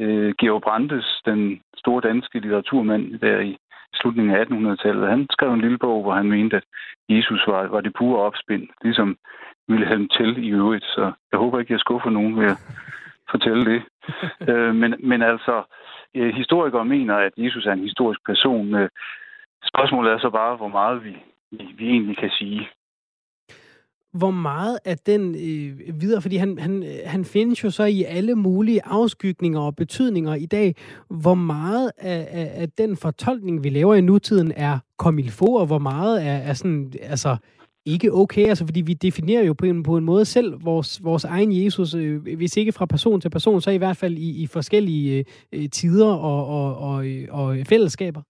øh, 0.00 0.34
Georg 0.40 0.62
Brandes, 0.62 1.20
den 1.24 1.60
store 1.76 2.00
danske 2.00 2.40
litteraturmand 2.40 3.18
der 3.20 3.40
i 3.40 3.56
slutningen 3.94 4.34
af 4.34 4.44
1800-tallet, 4.44 5.08
han 5.08 5.26
skrev 5.30 5.52
en 5.52 5.60
lille 5.60 5.78
bog, 5.78 6.02
hvor 6.02 6.14
han 6.14 6.30
mente, 6.30 6.56
at 6.56 6.64
Jesus 7.08 7.42
var, 7.46 7.66
var 7.66 7.80
det 7.80 7.92
pure 7.98 8.22
opspind, 8.22 8.68
ligesom 8.82 9.16
Wilhelm 9.70 10.08
Tell 10.08 10.44
i 10.44 10.50
øvrigt. 10.50 10.84
Så 10.84 11.12
jeg 11.32 11.38
håber 11.38 11.58
ikke, 11.60 11.72
jeg 11.72 11.80
skuffer 11.80 12.10
nogen 12.10 12.36
ved 12.36 12.46
at 12.46 12.58
fortælle 13.32 13.64
det. 13.64 13.82
øh, 14.48 14.74
men, 14.74 14.94
men 14.98 15.22
altså, 15.22 15.62
øh, 16.14 16.34
historikere 16.34 16.84
mener, 16.84 17.14
at 17.14 17.32
Jesus 17.36 17.66
er 17.66 17.72
en 17.72 17.88
historisk 17.88 18.20
person. 18.26 18.74
Øh, 18.74 18.88
spørgsmålet 19.64 20.12
er 20.12 20.18
så 20.18 20.30
bare, 20.30 20.56
hvor 20.56 20.68
meget 20.68 21.04
vi, 21.04 21.16
vi, 21.50 21.64
vi 21.78 21.88
egentlig 21.88 22.16
kan 22.16 22.30
sige 22.30 22.68
hvor 24.14 24.30
meget 24.30 24.78
af 24.84 24.96
den 24.98 25.34
øh, 25.34 26.00
videre, 26.00 26.22
fordi 26.22 26.36
han, 26.36 26.58
han, 26.58 26.84
han 27.06 27.24
findes 27.24 27.64
jo 27.64 27.70
så 27.70 27.84
i 27.84 28.02
alle 28.02 28.34
mulige 28.34 28.80
afskygninger 28.84 29.60
og 29.60 29.76
betydninger 29.76 30.34
i 30.34 30.46
dag, 30.46 30.74
hvor 31.10 31.34
meget 31.34 31.90
af, 31.98 32.28
af, 32.30 32.50
af 32.62 32.68
den 32.78 32.96
fortolkning, 32.96 33.64
vi 33.64 33.68
laver 33.68 33.94
i 33.94 34.00
nutiden, 34.00 34.52
er 34.56 34.78
komilfo, 34.98 35.54
og 35.54 35.66
hvor 35.66 35.78
meget 35.78 36.26
er, 36.26 36.36
er 36.36 36.52
sådan, 36.52 36.92
altså, 37.02 37.36
ikke 37.86 38.12
okay, 38.12 38.46
altså 38.46 38.66
fordi 38.66 38.80
vi 38.80 38.92
definerer 38.92 39.44
jo 39.44 39.52
på 39.52 39.66
en, 39.66 39.82
på 39.82 39.96
en 39.96 40.04
måde 40.04 40.24
selv 40.24 40.64
vores, 40.64 41.00
vores 41.04 41.24
egen 41.24 41.64
Jesus, 41.64 41.94
øh, 41.94 42.22
hvis 42.36 42.56
ikke 42.56 42.72
fra 42.72 42.86
person 42.86 43.20
til 43.20 43.30
person, 43.30 43.60
så 43.60 43.70
i 43.70 43.76
hvert 43.76 43.96
fald 43.96 44.14
i, 44.14 44.42
i 44.42 44.46
forskellige 44.46 45.18
øh, 45.18 45.24
øh 45.52 45.68
tider 45.68 46.12
og, 46.14 46.46
og, 46.46 46.78
og, 46.88 47.06
øh, 47.06 47.28
og 47.30 47.56
fællesskaber. 47.68 48.22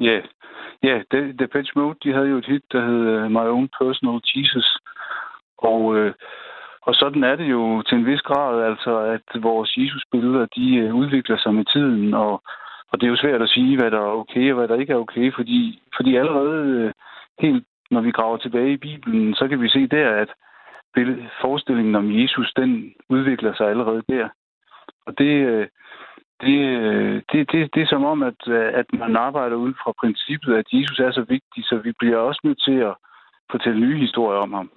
Ja, 0.00 0.04
yeah. 0.04 0.22
ja 0.82 0.88
yeah, 0.88 1.34
The 1.38 1.48
Pitch 1.48 1.72
Mode, 1.76 1.96
de 2.04 2.12
havde 2.12 2.28
jo 2.28 2.38
et 2.38 2.46
hit, 2.46 2.62
der 2.72 2.80
hed 2.88 3.24
uh, 3.24 3.30
My 3.30 3.46
Own 3.54 3.68
Personal 3.78 4.20
Jesus, 4.34 4.78
og, 5.64 5.96
øh, 5.96 6.12
og 6.82 6.94
sådan 6.94 7.24
er 7.24 7.36
det 7.36 7.50
jo 7.50 7.82
til 7.82 7.98
en 7.98 8.06
vis 8.06 8.20
grad, 8.20 8.62
altså 8.62 8.98
at 8.98 9.42
vores 9.42 9.76
Jesus-billeder, 9.76 10.46
de 10.56 10.76
øh, 10.76 10.94
udvikler 10.94 11.38
sig 11.38 11.54
med 11.54 11.64
tiden, 11.64 12.14
og, 12.14 12.42
og 12.90 13.00
det 13.00 13.06
er 13.06 13.10
jo 13.10 13.22
svært 13.22 13.42
at 13.42 13.48
sige, 13.48 13.76
hvad 13.78 13.90
der 13.90 14.00
er 14.00 14.18
okay 14.22 14.52
og 14.52 14.56
hvad 14.58 14.68
der 14.68 14.80
ikke 14.80 14.92
er 14.92 15.04
okay, 15.04 15.32
fordi, 15.34 15.82
fordi 15.96 16.16
allerede 16.16 16.64
øh, 16.80 16.92
helt 17.40 17.64
når 17.92 18.00
vi 18.00 18.10
graver 18.10 18.36
tilbage 18.36 18.72
i 18.72 18.84
Bibelen, 18.86 19.34
så 19.34 19.48
kan 19.48 19.60
vi 19.60 19.68
se 19.68 19.86
der, 19.86 20.10
at 20.22 20.30
forestillingen 21.40 21.94
om 21.94 22.20
Jesus, 22.20 22.52
den 22.56 22.94
udvikler 23.08 23.54
sig 23.54 23.66
allerede 23.68 24.02
der. 24.08 24.28
Og 25.06 25.18
det, 25.18 25.32
øh, 25.52 25.66
det, 26.40 26.58
øh, 26.82 27.22
det, 27.32 27.52
det, 27.52 27.74
det 27.74 27.82
er 27.82 27.86
som 27.86 28.04
om, 28.04 28.22
at, 28.22 28.40
øh, 28.48 28.70
at 28.80 28.86
man 28.92 29.16
arbejder 29.16 29.56
ud 29.56 29.74
fra 29.82 29.92
princippet, 30.00 30.54
at 30.54 30.66
Jesus 30.72 30.98
er 30.98 31.12
så 31.12 31.24
vigtig, 31.28 31.64
så 31.64 31.76
vi 31.76 31.92
bliver 31.98 32.16
også 32.16 32.40
nødt 32.44 32.62
til 32.62 32.78
at 32.90 32.94
fortælle 33.50 33.80
nye 33.80 33.98
historier 33.98 34.40
om 34.40 34.52
ham. 34.52 34.70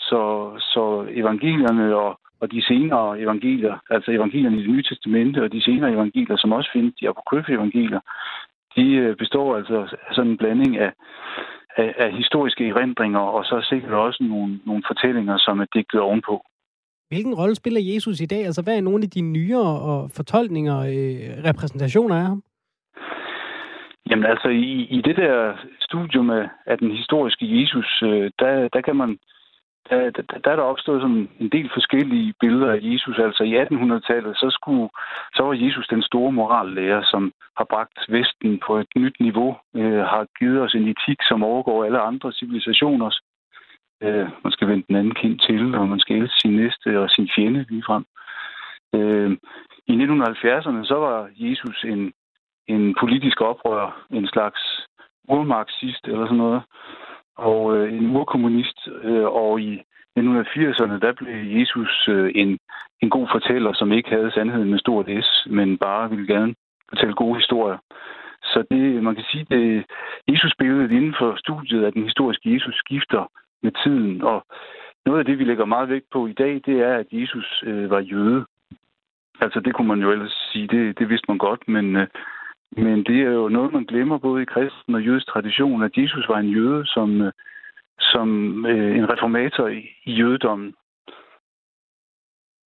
Så, 0.00 0.22
så 0.60 1.06
evangelierne 1.10 1.96
og, 1.96 2.20
og 2.40 2.52
de 2.52 2.62
senere 2.62 3.20
evangelier, 3.20 3.76
altså 3.90 4.10
evangelierne 4.10 4.56
i 4.56 4.62
det 4.62 4.70
nye 4.70 4.82
testamente 4.82 5.42
og 5.42 5.52
de 5.52 5.62
senere 5.62 5.92
evangelier, 5.92 6.36
som 6.36 6.52
også 6.52 6.70
findes, 6.72 6.94
de 7.00 7.08
apokryfe 7.08 7.52
evangelier, 7.52 8.00
de 8.76 8.86
øh, 9.02 9.16
består 9.16 9.56
altså 9.56 9.76
af 10.08 10.14
sådan 10.14 10.30
en 10.30 10.36
blanding 10.36 10.78
af, 10.78 10.92
af, 11.76 11.94
af 11.98 12.12
historiske 12.12 12.68
erindringer, 12.68 13.20
og 13.20 13.44
så 13.44 13.66
sikkert 13.70 13.92
også 13.92 14.24
nogle, 14.24 14.60
nogle 14.66 14.82
fortællinger, 14.86 15.38
som 15.38 15.60
er 15.60 15.66
digtet 15.74 16.00
ovenpå. 16.00 16.44
Hvilken 17.08 17.34
rolle 17.34 17.54
spiller 17.54 17.80
Jesus 17.94 18.20
i 18.20 18.26
dag? 18.26 18.46
Altså, 18.46 18.62
hvad 18.62 18.76
er 18.76 18.80
nogle 18.80 19.04
af 19.04 19.10
de 19.10 19.20
nyere 19.20 19.80
og 19.90 20.10
fortolkninger, 20.16 20.78
øh, 20.78 21.44
repræsentationer 21.48 22.16
af 22.16 22.22
ham? 22.22 22.42
Jamen 24.10 24.26
altså, 24.26 24.48
i, 24.48 24.72
i 24.96 25.00
det 25.00 25.16
der 25.16 25.54
studium 25.80 26.30
af, 26.30 26.48
af 26.66 26.78
den 26.78 26.90
historiske 26.90 27.60
Jesus, 27.60 28.02
øh, 28.02 28.30
der, 28.38 28.68
der 28.68 28.80
kan 28.80 28.96
man 28.96 29.18
Øh, 29.92 30.12
der, 30.14 30.22
der, 30.30 30.38
der 30.44 30.50
er 30.50 30.56
der 30.56 30.62
opstået 30.62 31.02
sådan 31.02 31.28
en 31.40 31.48
del 31.48 31.70
forskellige 31.74 32.34
billeder 32.40 32.72
af 32.72 32.78
Jesus. 32.82 33.18
Altså 33.18 33.42
i 33.44 33.52
1800-tallet, 33.62 34.36
så, 34.36 34.48
skulle, 34.50 34.88
så 35.34 35.42
var 35.42 35.52
Jesus 35.52 35.86
den 35.86 36.02
store 36.02 36.32
morallærer, 36.32 37.02
som 37.04 37.32
har 37.56 37.66
bragt 37.70 37.98
Vesten 38.08 38.60
på 38.66 38.78
et 38.78 38.88
nyt 38.96 39.16
niveau, 39.20 39.56
øh, 39.76 40.02
har 40.12 40.26
givet 40.38 40.60
os 40.62 40.74
en 40.74 40.88
etik, 40.88 41.18
som 41.28 41.44
overgår 41.44 41.84
alle 41.84 42.00
andre 42.00 42.32
civilisationers. 42.32 43.20
Øh, 44.02 44.28
man 44.44 44.52
skal 44.52 44.68
vende 44.68 44.84
den 44.88 44.96
anden 44.96 45.14
kind 45.14 45.38
til, 45.38 45.74
og 45.74 45.88
man 45.88 46.00
skal 46.00 46.16
elske 46.16 46.40
sin 46.40 46.56
næste 46.56 47.00
og 47.00 47.10
sin 47.10 47.28
fjende 47.36 47.66
ligefrem. 47.70 48.04
Øh, 48.94 49.30
I 49.86 49.92
1970'erne, 49.92 50.84
så 50.90 50.96
var 51.06 51.28
Jesus 51.36 51.84
en, 51.84 52.12
en 52.66 52.94
politisk 53.00 53.40
oprør, 53.40 54.06
en 54.10 54.26
slags 54.26 54.60
urmarxist 55.28 56.04
eller 56.04 56.26
sådan 56.26 56.36
noget, 56.36 56.62
og 57.48 57.76
øh, 57.76 57.92
en 57.92 58.16
urkommunist, 58.16 58.88
øh, 59.02 59.24
og 59.24 59.60
i 59.60 59.82
1980'erne, 60.18 60.96
der 61.04 61.12
blev 61.18 61.36
Jesus 61.58 62.08
øh, 62.08 62.32
en, 62.34 62.58
en 63.02 63.10
god 63.10 63.26
fortæller, 63.32 63.72
som 63.72 63.92
ikke 63.92 64.10
havde 64.10 64.30
sandheden 64.30 64.70
med 64.70 64.78
stort 64.78 65.06
S, 65.24 65.46
men 65.46 65.78
bare 65.78 66.10
ville 66.10 66.26
gerne 66.26 66.54
fortælle 66.88 67.14
gode 67.14 67.36
historier. 67.36 67.78
Så 68.42 68.64
det, 68.70 69.02
man 69.02 69.14
kan 69.14 69.24
sige, 69.30 69.46
at 69.50 69.84
Jesus-billedet 70.28 70.90
inden 70.90 71.14
for 71.18 71.36
studiet 71.36 71.84
af 71.84 71.92
den 71.92 72.02
historiske 72.02 72.54
Jesus 72.54 72.74
skifter 72.74 73.30
med 73.62 73.72
tiden, 73.84 74.22
og 74.22 74.44
noget 75.06 75.18
af 75.18 75.24
det, 75.24 75.38
vi 75.38 75.44
lægger 75.44 75.64
meget 75.64 75.88
vægt 75.88 76.06
på 76.12 76.26
i 76.26 76.32
dag, 76.32 76.60
det 76.66 76.80
er, 76.80 76.94
at 76.94 77.06
Jesus 77.12 77.62
øh, 77.66 77.90
var 77.90 78.00
jøde. 78.00 78.44
Altså, 79.40 79.60
det 79.60 79.74
kunne 79.74 79.88
man 79.88 80.00
jo 80.00 80.10
ellers 80.10 80.48
sige, 80.52 80.66
det, 80.66 80.98
det 80.98 81.08
vidste 81.08 81.24
man 81.28 81.38
godt, 81.38 81.68
men, 81.68 81.96
øh, 81.96 82.06
men 82.76 83.04
det 83.04 83.20
er 83.20 83.32
jo 83.32 83.48
noget, 83.48 83.72
man 83.72 83.84
glemmer 83.84 84.18
både 84.18 84.42
i 84.42 84.44
kristen 84.44 84.94
og 84.94 85.02
jødisk 85.06 85.26
tradition, 85.26 85.82
at 85.82 85.96
Jesus 85.96 86.28
var 86.28 86.38
en 86.38 86.50
jøde, 86.50 86.86
som, 86.86 87.20
øh, 87.20 87.32
som 88.00 88.28
øh, 88.66 88.96
en 88.96 89.06
reformator 89.12 89.68
i, 89.68 89.80
i 90.04 90.12
jødedommen. 90.12 90.74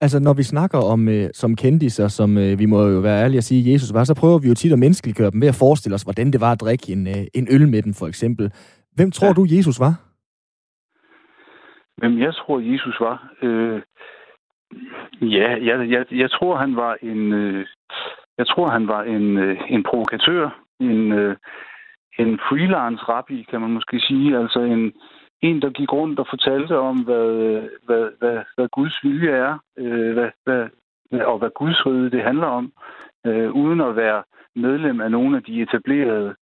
Altså, 0.00 0.18
når 0.20 0.34
vi 0.34 0.42
snakker 0.42 0.78
om 0.78 1.08
øh, 1.08 1.28
som 1.32 1.56
kendiser, 1.56 2.08
som 2.08 2.38
øh, 2.38 2.58
vi 2.58 2.66
må 2.66 2.78
jo 2.88 3.00
være 3.00 3.22
ærlige 3.22 3.38
at 3.38 3.44
sige, 3.44 3.72
Jesus 3.72 3.94
var, 3.94 4.04
så 4.04 4.14
prøver 4.20 4.38
vi 4.38 4.48
jo 4.48 4.54
tit 4.54 4.72
at 4.72 4.78
menneskeliggøre 4.78 5.30
dem 5.30 5.40
ved 5.40 5.48
at 5.48 5.60
forestille 5.64 5.94
os, 5.94 6.02
hvordan 6.02 6.32
det 6.32 6.40
var 6.40 6.52
at 6.52 6.60
drikke 6.60 6.92
en, 6.92 7.06
øh, 7.06 7.24
en 7.34 7.46
øl 7.54 7.68
med 7.68 7.82
dem, 7.82 7.92
for 8.00 8.06
eksempel. 8.06 8.52
Hvem 8.96 9.10
tror 9.10 9.26
ja. 9.26 9.32
du, 9.32 9.46
Jesus 9.56 9.80
var? 9.80 9.94
Hvem 11.96 12.18
jeg 12.18 12.34
tror, 12.34 12.58
Jesus 12.72 12.96
var? 13.00 13.16
Øh, 13.42 13.82
ja, 15.20 15.48
jeg, 15.68 15.90
jeg, 15.90 16.04
jeg 16.12 16.30
tror, 16.30 16.56
han 16.56 16.76
var 16.76 16.96
en... 17.02 17.32
Øh, 17.32 17.66
jeg 18.38 18.46
tror, 18.46 18.68
han 18.68 18.88
var 18.88 19.02
en, 19.02 19.38
øh, 19.38 19.60
en 19.68 19.82
provokatør, 19.82 20.64
en, 20.80 21.12
øh, 21.12 21.36
en 22.18 22.38
freelance 22.48 23.04
rabbi, 23.04 23.46
kan 23.50 23.60
man 23.60 23.70
måske 23.70 24.00
sige. 24.00 24.38
Altså 24.38 24.60
en, 24.60 24.92
en, 25.42 25.62
der 25.62 25.70
gik 25.70 25.92
rundt 25.92 26.18
og 26.18 26.26
fortalte 26.30 26.78
om, 26.78 26.96
hvad, 26.96 27.28
hvad, 27.86 28.08
hvad, 28.18 28.38
hvad 28.56 28.68
Guds 28.68 28.98
vilje 29.02 29.30
er, 29.30 29.58
øh, 29.78 30.12
hvad, 30.12 30.30
hvad, 30.44 30.68
og 31.20 31.38
hvad 31.38 31.50
Guds 31.54 31.86
rige 31.86 32.10
det 32.10 32.22
handler 32.22 32.46
om, 32.46 32.72
øh, 33.26 33.50
uden 33.52 33.80
at 33.80 33.96
være 33.96 34.22
medlem 34.56 35.00
af 35.00 35.10
nogle 35.10 35.36
af 35.36 35.42
de 35.42 35.62
etablerede 35.62 36.34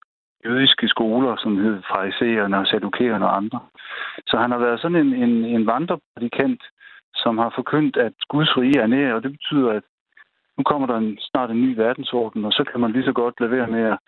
jødiske 0.45 0.88
skoler, 0.88 1.36
som 1.36 1.57
hed 1.57 1.82
farisæerne 1.90 2.59
og 2.59 2.66
sadukæerne 2.66 3.24
og 3.24 3.36
andre. 3.36 3.61
Så 4.26 4.36
han 4.36 4.51
har 4.51 4.59
været 4.59 4.80
sådan 4.80 5.07
en, 5.07 5.14
en, 5.14 5.45
en 5.45 5.66
vandreprædikant, 5.66 6.62
som 7.14 7.38
har 7.38 7.53
forkyndt, 7.55 7.97
at 7.97 8.12
Guds 8.28 8.57
rige 8.57 8.80
er 8.80 8.86
nær, 8.86 9.14
og 9.14 9.22
det 9.22 9.30
betyder, 9.30 9.70
at 9.70 9.82
nu 10.63 10.67
kommer 10.73 10.87
der 10.87 10.97
en, 10.97 11.19
snart 11.21 11.51
en 11.51 11.63
ny 11.63 11.77
verdensorden, 11.77 12.45
og 12.45 12.53
så 12.53 12.65
kan 12.71 12.81
man 12.81 12.93
lige 12.93 13.05
så 13.05 13.13
godt 13.13 13.41
lade 13.41 13.51
være 13.51 13.67
med 13.77 13.85
at, 13.93 13.99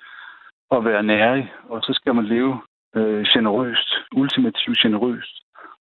at 0.76 0.84
være 0.84 1.02
nærig, 1.02 1.52
og 1.68 1.82
så 1.82 1.92
skal 1.94 2.14
man 2.14 2.24
leve 2.24 2.60
øh, 2.96 3.24
generøst, 3.34 3.88
ultimativt 4.16 4.78
generøst, 4.78 5.34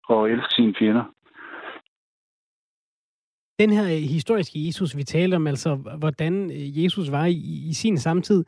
og 0.08 0.30
elske 0.30 0.54
sine 0.54 0.74
fjender. 0.78 1.04
Den 3.58 3.70
her 3.70 3.84
øh, 3.84 4.02
historiske 4.14 4.66
Jesus, 4.66 4.96
vi 4.96 5.04
taler 5.04 5.36
om, 5.36 5.46
altså 5.46 5.74
hvordan 5.98 6.50
øh, 6.50 6.84
Jesus 6.84 7.10
var 7.10 7.26
i, 7.26 7.68
i 7.70 7.72
sin 7.72 7.98
samtid, 7.98 8.44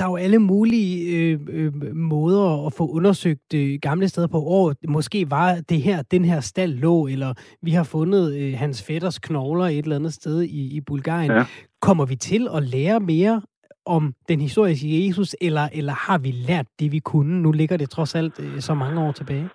der 0.00 0.06
er 0.06 0.10
jo 0.10 0.16
alle 0.16 0.38
mulige 0.38 0.92
øh, 1.16 1.38
øh, 1.52 1.72
måder 1.96 2.66
at 2.66 2.72
få 2.78 2.84
undersøgt 2.96 3.54
øh, 3.54 3.78
gamle 3.82 4.08
steder 4.08 4.28
på 4.28 4.38
år. 4.38 4.72
Måske 4.88 5.26
var 5.30 5.54
det 5.68 5.82
her, 5.82 6.02
den 6.10 6.24
her 6.24 6.40
stald 6.40 6.74
lå, 6.74 7.06
eller 7.06 7.34
vi 7.62 7.70
har 7.70 7.84
fundet 7.84 8.24
øh, 8.40 8.58
hans 8.58 8.86
fætters 8.86 9.18
knogler 9.18 9.64
et 9.64 9.78
eller 9.78 9.96
andet 9.96 10.12
sted 10.12 10.42
i, 10.42 10.76
i 10.76 10.80
Bulgarien. 10.80 11.32
Ja. 11.32 11.44
Kommer 11.80 12.06
vi 12.06 12.16
til 12.16 12.48
at 12.56 12.62
lære 12.62 13.00
mere 13.00 13.42
om 13.86 14.12
den 14.28 14.40
historiske 14.40 15.06
Jesus, 15.06 15.36
eller, 15.40 15.68
eller 15.72 15.92
har 15.92 16.18
vi 16.18 16.30
lært 16.48 16.66
det, 16.80 16.92
vi 16.92 16.98
kunne? 16.98 17.42
Nu 17.42 17.52
ligger 17.52 17.76
det 17.76 17.90
trods 17.90 18.14
alt 18.14 18.40
øh, 18.44 18.60
så 18.60 18.74
mange 18.74 19.00
år 19.00 19.12
tilbage. 19.12 19.48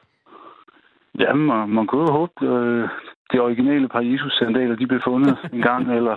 Jamen, 1.19 1.45
man, 1.45 1.69
man 1.69 1.87
kunne 1.87 2.01
jo 2.01 2.11
håbe, 2.11 2.45
øh, 2.45 2.89
det 3.31 3.41
originale 3.41 3.87
par 3.87 4.01
Jesus-sandaler, 4.01 4.75
de 4.75 4.87
blev 4.87 5.01
fundet 5.07 5.37
en 5.53 5.61
gang, 5.61 5.95
eller 5.95 6.15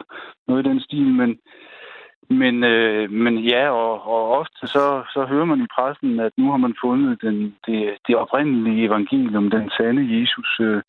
noget 0.49 0.67
i 0.67 0.69
den 0.69 0.81
stil, 0.81 1.07
men 1.21 1.39
men, 2.31 2.65
øh, 2.65 3.11
men 3.11 3.39
ja, 3.39 3.71
og, 3.71 4.07
og 4.07 4.39
ofte 4.39 4.67
så, 4.67 5.03
så 5.13 5.27
hører 5.29 5.45
man 5.45 5.61
i 5.61 5.67
pressen, 5.75 6.21
at 6.21 6.33
nu 6.37 6.51
har 6.51 6.57
man 6.57 6.75
fundet 6.85 7.23
den, 7.23 7.57
det, 7.67 7.97
det 8.07 8.17
oprindelige 8.17 8.85
evangelium, 8.85 9.51
den 9.51 9.71
sande 9.71 10.21
Jesus. 10.21 10.61
Øh, 10.61 10.83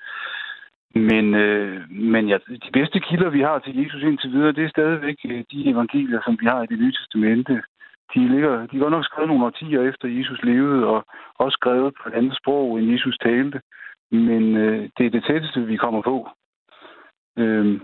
men 0.95 1.35
øh, 1.35 1.91
men 1.91 2.27
ja, 2.27 2.37
de 2.47 2.71
bedste 2.73 2.99
kilder, 2.99 3.29
vi 3.29 3.41
har 3.41 3.59
til 3.59 3.83
Jesus 3.83 4.03
indtil 4.03 4.31
videre, 4.31 4.51
det 4.51 4.63
er 4.63 4.69
stadigvæk 4.69 5.17
øh, 5.25 5.43
de 5.51 5.69
evangelier, 5.69 6.21
som 6.25 6.37
vi 6.41 6.45
har 6.45 6.63
i 6.63 6.67
det 6.67 6.79
nye 6.79 6.91
testamente. 6.91 7.61
De, 8.13 8.27
ligger, 8.27 8.67
de 8.67 8.75
er 8.75 8.79
godt 8.79 8.91
nok 8.91 9.05
skrevet 9.05 9.27
nogle 9.27 9.45
årtier 9.45 9.81
efter 9.81 10.07
Jesus 10.07 10.39
levede, 10.43 10.87
og 10.87 11.05
også 11.35 11.55
skrevet 11.55 11.93
på 12.03 12.09
et 12.09 12.13
andet 12.13 12.37
sprog, 12.37 12.79
end 12.79 12.91
Jesus 12.91 13.17
talte. 13.17 13.61
Men 14.11 14.57
øh, 14.57 14.89
det 14.97 15.05
er 15.05 15.09
det 15.09 15.23
tætteste, 15.23 15.61
vi 15.61 15.75
kommer 15.77 16.01
på. 16.01 16.29
Øh. 17.37 17.79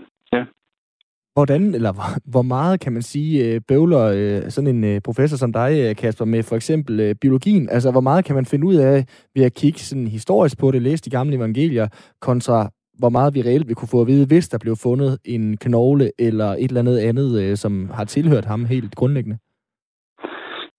Hvordan, 1.36 1.62
eller 1.78 1.92
hvor, 2.32 2.42
meget 2.42 2.80
kan 2.80 2.92
man 2.92 3.02
sige, 3.02 3.30
øh, 3.44 3.60
bøvler 3.68 4.04
øh, 4.18 4.50
sådan 4.50 4.70
en 4.76 4.84
øh, 4.84 5.00
professor 5.08 5.36
som 5.36 5.52
dig, 5.52 5.96
Kasper, 5.96 6.24
med 6.24 6.42
for 6.42 6.56
eksempel 6.56 7.14
biologien? 7.22 7.68
Altså, 7.70 7.88
hvor 7.90 8.00
meget 8.00 8.24
kan 8.24 8.34
man 8.34 8.46
finde 8.46 8.66
ud 8.66 8.74
af 8.74 8.96
ved 9.34 9.44
at 9.44 9.54
kigge 9.54 9.78
sådan 9.78 10.06
historisk 10.06 10.58
på 10.60 10.70
det, 10.70 10.82
læse 10.82 11.04
de 11.04 11.10
gamle 11.10 11.36
evangelier, 11.36 11.86
kontra 12.20 12.58
hvor 13.00 13.08
meget 13.08 13.34
vi 13.34 13.42
reelt 13.42 13.68
vil 13.68 13.76
kunne 13.76 13.94
få 13.94 14.00
at 14.00 14.06
vide, 14.06 14.26
hvis 14.26 14.48
der 14.48 14.58
blev 14.58 14.76
fundet 14.82 15.18
en 15.24 15.56
knogle 15.56 16.10
eller 16.18 16.50
et 16.62 16.68
eller 16.68 16.80
andet 16.80 16.98
andet, 16.98 17.58
som 17.58 17.90
har 17.94 18.04
tilhørt 18.04 18.44
ham 18.44 18.64
helt 18.64 18.94
grundlæggende? 18.94 19.38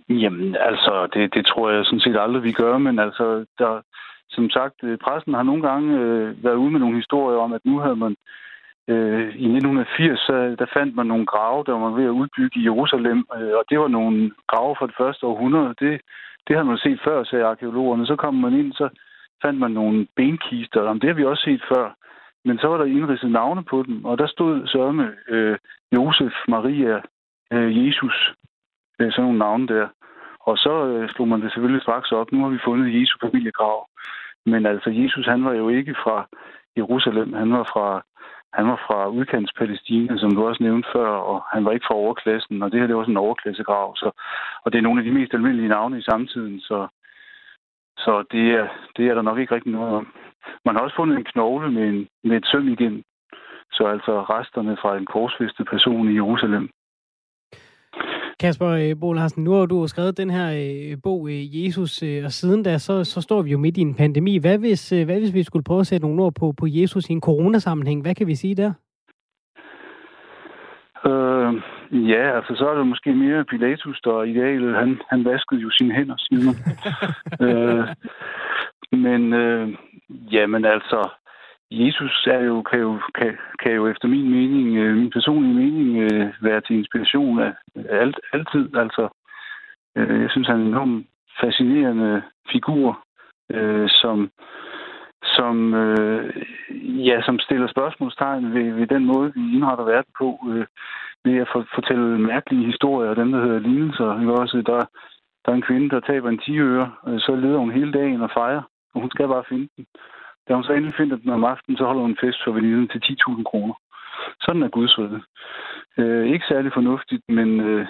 Jamen, 0.09 0.55
altså, 0.69 1.07
det, 1.13 1.33
det 1.33 1.45
tror 1.45 1.71
jeg 1.71 1.85
sådan 1.85 1.99
set 1.99 2.17
aldrig, 2.19 2.43
vi 2.43 2.51
gør, 2.51 2.77
men 2.77 2.99
altså, 2.99 3.45
der, 3.57 3.81
som 4.29 4.49
sagt, 4.49 4.77
pressen 5.03 5.33
har 5.33 5.43
nogle 5.43 5.63
gange 5.69 5.99
øh, 5.99 6.43
været 6.43 6.55
ude 6.55 6.71
med 6.71 6.79
nogle 6.79 6.95
historier 6.95 7.37
om, 7.37 7.53
at 7.53 7.61
nu 7.65 7.79
havde 7.79 7.95
man 7.95 8.15
øh, 8.87 9.27
i 9.43 9.45
1980, 9.45 10.19
så, 10.19 10.55
der 10.59 10.65
fandt 10.77 10.95
man 10.95 11.05
nogle 11.05 11.25
grave, 11.25 11.63
der 11.63 11.73
var 11.73 11.89
ved 11.89 12.05
at 12.05 12.17
udbygge 12.21 12.59
i 12.59 12.63
Jerusalem, 12.63 13.19
øh, 13.37 13.53
og 13.59 13.63
det 13.69 13.79
var 13.79 13.87
nogle 13.87 14.31
grave 14.47 14.75
fra 14.79 14.87
det 14.87 14.95
første 15.01 15.25
århundrede. 15.25 15.73
Det, 15.79 16.01
det 16.47 16.55
havde 16.55 16.71
man 16.71 16.77
set 16.77 16.99
før, 17.03 17.23
sagde 17.23 17.45
arkeologerne. 17.45 18.07
Så 18.07 18.15
kom 18.15 18.35
man 18.35 18.53
ind, 18.53 18.73
så 18.73 18.89
fandt 19.43 19.59
man 19.59 19.71
nogle 19.71 20.07
benkister, 20.15 20.81
og 20.81 20.95
det 20.95 21.09
har 21.09 21.13
vi 21.13 21.25
også 21.25 21.43
set 21.43 21.63
før. 21.73 21.95
Men 22.45 22.57
så 22.59 22.67
var 22.67 22.77
der 22.77 22.85
indridset 22.85 23.31
navne 23.31 23.63
på 23.63 23.83
dem, 23.83 24.05
og 24.05 24.17
der 24.17 24.27
stod 24.27 24.67
sørme 24.67 25.13
øh, 25.27 25.57
Josef, 25.95 26.33
Maria, 26.47 27.01
øh, 27.53 27.87
Jesus, 27.87 28.33
øh, 28.99 29.11
sådan 29.11 29.23
nogle 29.23 29.39
navne 29.39 29.67
der. 29.67 29.87
Og 30.39 30.57
så 30.57 30.85
øh, 30.87 31.09
slog 31.09 31.27
man 31.27 31.41
det 31.41 31.51
selvfølgelig 31.51 31.81
straks 31.81 32.11
op. 32.11 32.31
Nu 32.31 32.43
har 32.43 32.49
vi 32.49 32.65
fundet 32.65 33.01
Jesu 33.01 33.17
familiegrav. 33.21 33.87
Men 34.45 34.65
altså, 34.65 34.89
Jesus, 34.89 35.25
han 35.25 35.45
var 35.45 35.53
jo 35.53 35.69
ikke 35.69 35.95
fra 36.03 36.27
Jerusalem. 36.77 37.33
Han 37.33 37.51
var 37.51 37.63
fra, 37.73 38.03
han 38.53 38.67
var 38.67 38.79
fra 38.87 39.07
udkants 39.07 39.53
Palæstina, 39.53 40.17
som 40.17 40.31
du 40.35 40.47
også 40.47 40.63
nævnte 40.63 40.89
før, 40.93 41.09
og 41.09 41.43
han 41.53 41.65
var 41.65 41.71
ikke 41.71 41.85
fra 41.87 41.95
overklassen, 41.95 42.63
og 42.63 42.71
det 42.71 42.79
her 42.79 42.87
det 42.87 42.95
var 42.95 43.03
sådan 43.03 43.13
en 43.13 43.25
overklassegrav. 43.27 43.95
Så, 43.95 44.11
og 44.63 44.71
det 44.71 44.77
er 44.77 44.81
nogle 44.81 44.99
af 45.01 45.05
de 45.05 45.11
mest 45.11 45.33
almindelige 45.33 45.69
navne 45.69 45.99
i 45.99 46.07
samtiden, 46.09 46.59
så, 46.59 46.87
så 47.97 48.23
det, 48.31 48.51
er, 48.51 48.67
det 48.97 49.07
er 49.07 49.13
der 49.13 49.21
nok 49.21 49.39
ikke 49.39 49.55
rigtig 49.55 49.71
noget 49.71 49.95
om. 49.95 50.13
Man 50.65 50.75
har 50.75 50.81
også 50.81 50.95
fundet 50.95 51.17
en 51.17 51.23
knogle 51.23 51.71
med, 51.71 51.89
en, 51.89 52.07
med 52.23 52.37
et 52.37 52.47
søm 52.51 52.67
igen, 52.67 53.03
så 53.71 53.83
altså 53.85 54.21
resterne 54.21 54.77
fra 54.81 54.97
en 54.97 55.05
korsfæstet 55.05 55.67
person 55.67 56.09
i 56.11 56.15
Jerusalem. 56.15 56.69
Kasper 58.39 58.67
øh, 58.67 58.99
Bo 58.99 59.13
Larsen, 59.13 59.43
nu 59.43 59.51
har 59.51 59.65
du 59.65 59.87
skrevet 59.87 60.17
den 60.17 60.29
her 60.29 60.47
øh, 60.51 60.97
bog, 61.03 61.29
øh, 61.29 61.65
Jesus, 61.65 62.01
og 62.25 62.31
siden 62.31 62.63
da, 62.63 62.77
så, 62.77 63.03
så 63.03 63.21
står 63.21 63.41
vi 63.41 63.51
jo 63.51 63.57
midt 63.57 63.77
i 63.77 63.81
en 63.81 63.95
pandemi. 63.95 64.37
Hvad 64.37 64.57
hvis, 64.57 64.89
hvad 64.89 65.19
hvis 65.19 65.33
vi 65.33 65.43
skulle 65.43 65.63
prøve 65.63 65.79
at 65.79 65.87
sætte 65.87 66.07
nogle 66.07 66.23
ord 66.23 66.33
på, 66.39 66.53
på 66.59 66.65
Jesus 66.69 67.09
i 67.09 67.13
en 67.13 67.21
coronasammenhæng? 67.21 68.01
Hvad 68.01 68.15
kan 68.15 68.27
vi 68.27 68.35
sige 68.35 68.55
der? 68.55 68.73
Øh, 71.05 71.53
ja, 72.09 72.35
altså 72.35 72.55
så 72.55 72.69
er 72.69 72.77
det 72.77 72.87
måske 72.87 73.13
mere 73.13 73.45
Pilatus, 73.45 74.01
der 74.03 74.23
idealet. 74.23 74.75
Han, 74.75 74.99
han 75.09 75.25
vaskede 75.25 75.61
jo 75.61 75.69
sine 75.69 75.93
hænder, 75.93 76.15
siger 76.17 76.41
man. 76.47 76.55
øh, 77.47 77.87
men 78.91 79.33
øh, 79.33 79.73
jamen 80.31 80.65
altså, 80.65 81.09
Jesus 81.71 82.27
er 82.31 82.39
jo, 82.39 82.61
kan, 82.61 82.79
jo, 82.79 82.99
kan, 83.15 83.37
kan 83.63 83.71
jo 83.71 83.87
efter 83.87 84.07
min 84.07 84.29
mening, 84.31 84.77
øh, 84.77 84.95
min 84.95 85.09
personlige 85.09 85.53
mening, 85.53 85.97
øh, 85.97 86.33
være 86.41 86.61
til 86.61 86.75
inspiration 86.75 87.39
af 87.39 87.53
alt, 87.89 88.19
altid. 88.33 88.75
Altså, 88.75 89.09
øh, 89.97 90.21
jeg 90.21 90.29
synes, 90.31 90.47
han 90.47 90.59
er 90.59 90.61
en 90.61 90.67
enormt 90.67 91.07
fascinerende 91.41 92.21
figur, 92.51 93.03
øh, 93.51 93.89
som, 93.89 94.31
som, 95.23 95.73
øh, 95.73 96.43
ja, 97.07 97.21
som 97.21 97.39
stiller 97.39 97.67
spørgsmålstegn 97.67 98.53
ved, 98.53 98.73
ved 98.73 98.87
den 98.87 99.05
måde, 99.05 99.33
vi 99.35 99.41
indretter 99.55 99.85
verden 99.85 100.13
på, 100.17 100.39
øh, 100.49 100.65
ved 101.25 101.37
at 101.37 101.49
for, 101.51 101.65
fortælle 101.75 102.19
mærkelige 102.19 102.65
historier, 102.65 103.13
dem 103.13 103.31
der 103.31 103.41
hedder 103.41 103.59
lignelser. 103.59 104.19
Ikke? 104.19 104.33
Også, 104.33 104.57
der, 104.57 104.81
der 105.45 105.51
er 105.51 105.55
en 105.55 105.67
kvinde, 105.69 105.89
der 105.89 105.99
taber 105.99 106.29
en 106.29 106.39
10 106.45 106.59
øre, 106.59 106.91
øh, 107.07 107.19
så 107.19 107.35
leder 107.35 107.57
hun 107.57 107.71
hele 107.71 107.91
dagen 107.91 108.21
og 108.21 108.31
fejrer, 108.33 108.61
og 108.93 109.01
hun 109.01 109.09
skal 109.11 109.27
bare 109.27 109.49
finde 109.49 109.67
den. 109.77 109.85
Da 110.47 110.53
hun 110.53 110.63
så 110.63 110.73
endelig 110.73 110.95
finder 110.97 111.17
den 111.17 111.29
om 111.29 111.43
aftenen, 111.43 111.77
så 111.77 111.85
holder 111.85 112.01
hun 112.01 112.17
fest 112.23 112.39
for 112.43 112.51
veninden 112.51 112.87
til 112.87 112.99
10.000 112.99 113.43
kroner. 113.43 113.73
Sådan 114.41 114.63
er 114.63 114.69
Guds 114.69 114.99
rede. 114.99 115.21
Øh, 115.97 116.25
ikke 116.33 116.45
særlig 116.49 116.71
fornuftigt, 116.73 117.23
men, 117.29 117.59
øh, 117.59 117.87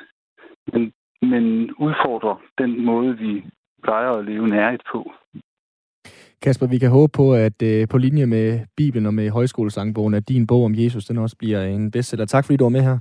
men, 0.74 0.92
men 1.22 1.44
udfordrer 1.86 2.36
den 2.58 2.86
måde, 2.86 3.18
vi 3.18 3.46
plejer 3.84 4.12
at 4.12 4.26
leve 4.26 4.48
nærigt 4.48 4.84
på. 4.92 5.12
Kasper, 6.42 6.68
vi 6.68 6.78
kan 6.78 6.90
håbe 6.90 7.12
på, 7.16 7.34
at 7.34 7.62
øh, 7.64 7.88
på 7.88 7.98
linje 7.98 8.26
med 8.26 8.60
Bibelen 8.78 9.06
og 9.06 9.14
med 9.14 9.30
højskolesangbogen, 9.30 10.14
at 10.14 10.30
din 10.30 10.48
bog 10.48 10.64
om 10.66 10.76
Jesus, 10.76 11.06
den 11.06 11.18
også 11.18 11.36
bliver 11.40 11.62
en 11.64 11.92
bestseller. 11.92 12.26
Tak 12.26 12.46
fordi 12.46 12.58
du 12.58 12.64
var 12.64 12.70
med 12.70 12.82
her. 12.82 12.98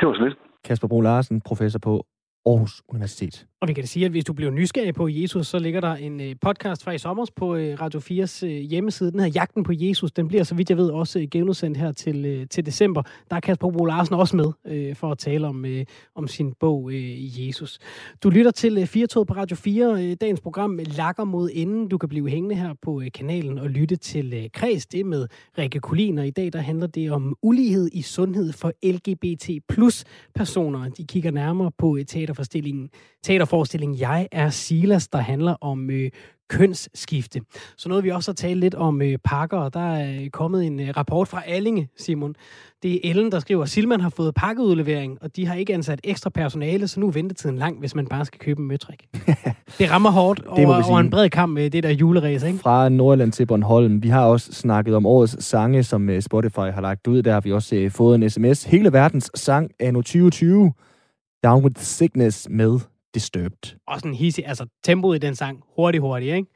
Det 0.00 0.08
var 0.08 0.14
så 0.14 0.24
lidt. 0.24 0.38
Kasper 0.64 0.88
Bro 0.88 1.00
Larsen, 1.00 1.40
professor 1.40 1.78
på 1.78 2.04
Aarhus 2.46 2.82
Universitet. 2.88 3.46
Og 3.60 3.68
vi 3.68 3.72
kan 3.72 3.82
da 3.82 3.86
sige, 3.86 4.04
at 4.04 4.10
hvis 4.10 4.24
du 4.24 4.32
bliver 4.32 4.50
nysgerrig 4.50 4.94
på 4.94 5.08
Jesus, 5.08 5.46
så 5.46 5.58
ligger 5.58 5.80
der 5.80 5.94
en 5.94 6.20
øh, 6.20 6.34
podcast 6.40 6.84
fra 6.84 6.92
i 6.92 6.98
sommer 6.98 7.26
på 7.36 7.54
øh, 7.54 7.80
Radio 7.80 8.00
4's 8.00 8.46
øh, 8.46 8.50
hjemmeside. 8.50 9.10
Den 9.10 9.20
hedder 9.20 9.32
Jagten 9.32 9.62
på 9.62 9.72
Jesus. 9.74 10.12
Den 10.12 10.28
bliver, 10.28 10.44
så 10.44 10.54
vidt 10.54 10.70
jeg 10.70 10.78
ved, 10.78 10.90
også 10.90 11.26
genudsendt 11.30 11.76
her 11.76 11.92
til, 11.92 12.48
til 12.48 12.66
december. 12.66 13.02
Der 13.30 13.36
er 13.36 13.40
Kasper 13.40 13.70
Bo 13.70 13.84
Larsen 13.84 14.14
også 14.14 14.36
med 14.36 14.94
for 14.94 15.10
at 15.10 15.18
tale 15.18 15.46
om, 15.46 15.64
om 16.14 16.28
sin 16.28 16.52
bog 16.60 16.90
Jesus. 17.38 17.78
Du 18.22 18.30
lytter 18.30 18.50
til 18.50 18.86
4 18.86 19.06
på 19.24 19.34
Radio 19.36 19.56
4. 19.56 20.14
Dagens 20.14 20.40
program 20.40 20.80
lakker 20.96 21.24
mod 21.24 21.50
enden. 21.52 21.88
Du 21.88 21.98
kan 21.98 22.08
blive 22.08 22.28
hængende 22.28 22.54
her 22.54 22.74
på 22.82 23.02
kanalen 23.14 23.58
og 23.58 23.70
lytte 23.70 23.96
til 23.96 24.50
Kreds. 24.52 24.86
Det 24.86 25.06
med 25.06 25.28
Rikke 25.58 25.80
Kulin, 25.80 26.18
og 26.18 26.26
i 26.26 26.30
dag 26.30 26.52
der 26.52 26.60
handler 26.60 26.86
det 26.86 27.10
om 27.10 27.36
ulighed 27.42 27.88
i 27.92 28.02
sundhed 28.02 28.52
for 28.52 28.72
LGBT 28.86 29.50
plus 29.68 30.04
personer. 30.34 30.88
De 30.88 31.04
kigger 31.04 31.30
nærmere 31.30 31.70
på 31.78 31.98
teaterforstillingen 32.06 32.90
teaterforestilling 33.48 34.00
Jeg 34.00 34.28
er 34.32 34.50
Silas, 34.50 35.08
der 35.08 35.18
handler 35.18 35.54
om 35.60 35.90
øh, 35.90 36.10
kønsskifte. 36.48 37.40
Så 37.76 37.88
noget 37.88 38.04
vi 38.04 38.10
også 38.10 38.30
har 38.30 38.34
talt 38.34 38.60
lidt 38.60 38.74
om 38.74 39.02
øh, 39.02 39.18
pakker, 39.24 39.58
og 39.58 39.74
der 39.74 39.94
er 39.94 40.22
øh, 40.22 40.30
kommet 40.30 40.66
en 40.66 40.80
øh, 40.80 40.88
rapport 40.96 41.28
fra 41.28 41.42
Allinge, 41.46 41.88
Simon. 41.96 42.34
Det 42.82 42.94
er 42.94 43.10
Ellen, 43.10 43.32
der 43.32 43.38
skriver, 43.38 43.62
at 43.62 43.68
Silman 43.68 44.00
har 44.00 44.08
fået 44.08 44.34
pakkeudlevering, 44.34 45.18
og 45.20 45.36
de 45.36 45.46
har 45.46 45.54
ikke 45.54 45.74
ansat 45.74 46.00
ekstra 46.04 46.30
personale, 46.30 46.88
så 46.88 47.00
nu 47.00 47.06
er 47.06 47.10
ventetiden 47.10 47.58
lang, 47.58 47.78
hvis 47.78 47.94
man 47.94 48.06
bare 48.06 48.24
skal 48.24 48.38
købe 48.38 48.60
en 48.60 48.68
møtrik. 48.68 49.06
det 49.78 49.90
rammer 49.90 50.10
hårdt 50.10 50.46
over, 50.46 50.90
over 50.90 51.00
en 51.00 51.10
bred 51.10 51.30
kamp 51.30 51.54
med 51.54 51.70
det 51.70 51.82
der 51.82 51.90
juleræs, 51.90 52.42
ikke? 52.42 52.58
Fra 52.58 52.88
Nordland 52.88 53.32
til 53.32 53.46
Bornholm. 53.46 54.02
Vi 54.02 54.08
har 54.08 54.24
også 54.24 54.52
snakket 54.52 54.94
om 54.94 55.06
årets 55.06 55.44
sange, 55.44 55.82
som 55.82 56.10
øh, 56.10 56.22
Spotify 56.22 56.58
har 56.74 56.80
lagt 56.80 57.06
ud. 57.06 57.22
Der 57.22 57.32
har 57.32 57.40
vi 57.40 57.52
også 57.52 57.76
øh, 57.76 57.90
fået 57.90 58.14
en 58.14 58.30
sms. 58.30 58.64
Hele 58.64 58.92
verdens 58.92 59.30
sang 59.34 59.70
anno 59.80 60.00
2020. 60.00 60.72
Down 61.44 61.64
with 61.64 61.80
Sickness 61.80 62.48
med 62.50 62.80
Disturbed. 63.14 63.76
Og 63.86 64.00
sådan 64.00 64.14
hissig, 64.14 64.46
altså 64.46 64.66
tempoet 64.84 65.16
i 65.16 65.26
den 65.26 65.34
sang, 65.34 65.64
hurtigt, 65.76 66.00
hurtigt, 66.00 66.34
ikke? 66.34 66.48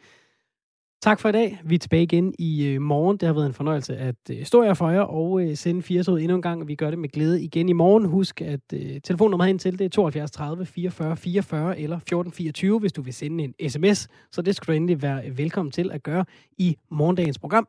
Tak 1.03 1.21
for 1.21 1.29
i 1.29 1.33
dag. 1.33 1.61
Vi 1.65 1.75
er 1.75 1.79
tilbage 1.79 2.03
igen 2.03 2.35
i 2.39 2.67
øh, 2.67 2.81
morgen. 2.81 3.17
Det 3.17 3.27
har 3.27 3.33
været 3.33 3.47
en 3.47 3.53
fornøjelse 3.53 3.97
at 3.97 4.15
øh, 4.31 4.45
stå 4.45 4.63
her 4.63 4.75
for 4.75 4.91
jer 4.91 5.01
og 5.01 5.43
øh, 5.43 5.57
sende 5.57 5.83
80 5.83 6.09
ud 6.09 6.21
endnu 6.21 6.37
en 6.37 6.43
gang. 6.43 6.69
Vi 6.69 6.75
gør 6.75 6.91
det 6.91 6.99
med 6.99 7.09
glæde 7.09 7.43
igen 7.43 7.69
i 7.69 7.73
morgen. 7.73 8.05
Husk, 8.05 8.41
at 8.41 8.61
øh, 8.75 9.01
telefonnummer 9.05 9.45
hen 9.45 9.59
til 9.59 9.79
det 9.79 9.85
er 9.85 9.89
72 9.89 10.31
30 10.31 10.67
44 10.67 11.17
44 11.17 11.79
eller 11.79 11.97
1424, 11.97 12.79
hvis 12.81 12.93
du 12.93 13.03
vil 13.03 13.15
sende 13.15 13.45
en 13.45 13.71
sms. 13.71 14.09
Så 14.33 14.43
det 14.43 14.57
skal 14.57 14.73
du 14.73 14.77
endelig 14.77 15.03
være 15.03 15.37
velkommen 15.37 15.73
til 15.73 15.91
at 15.91 16.03
gøre 16.03 16.25
i 16.59 16.77
morgendagens 16.91 17.39
program. 17.39 17.69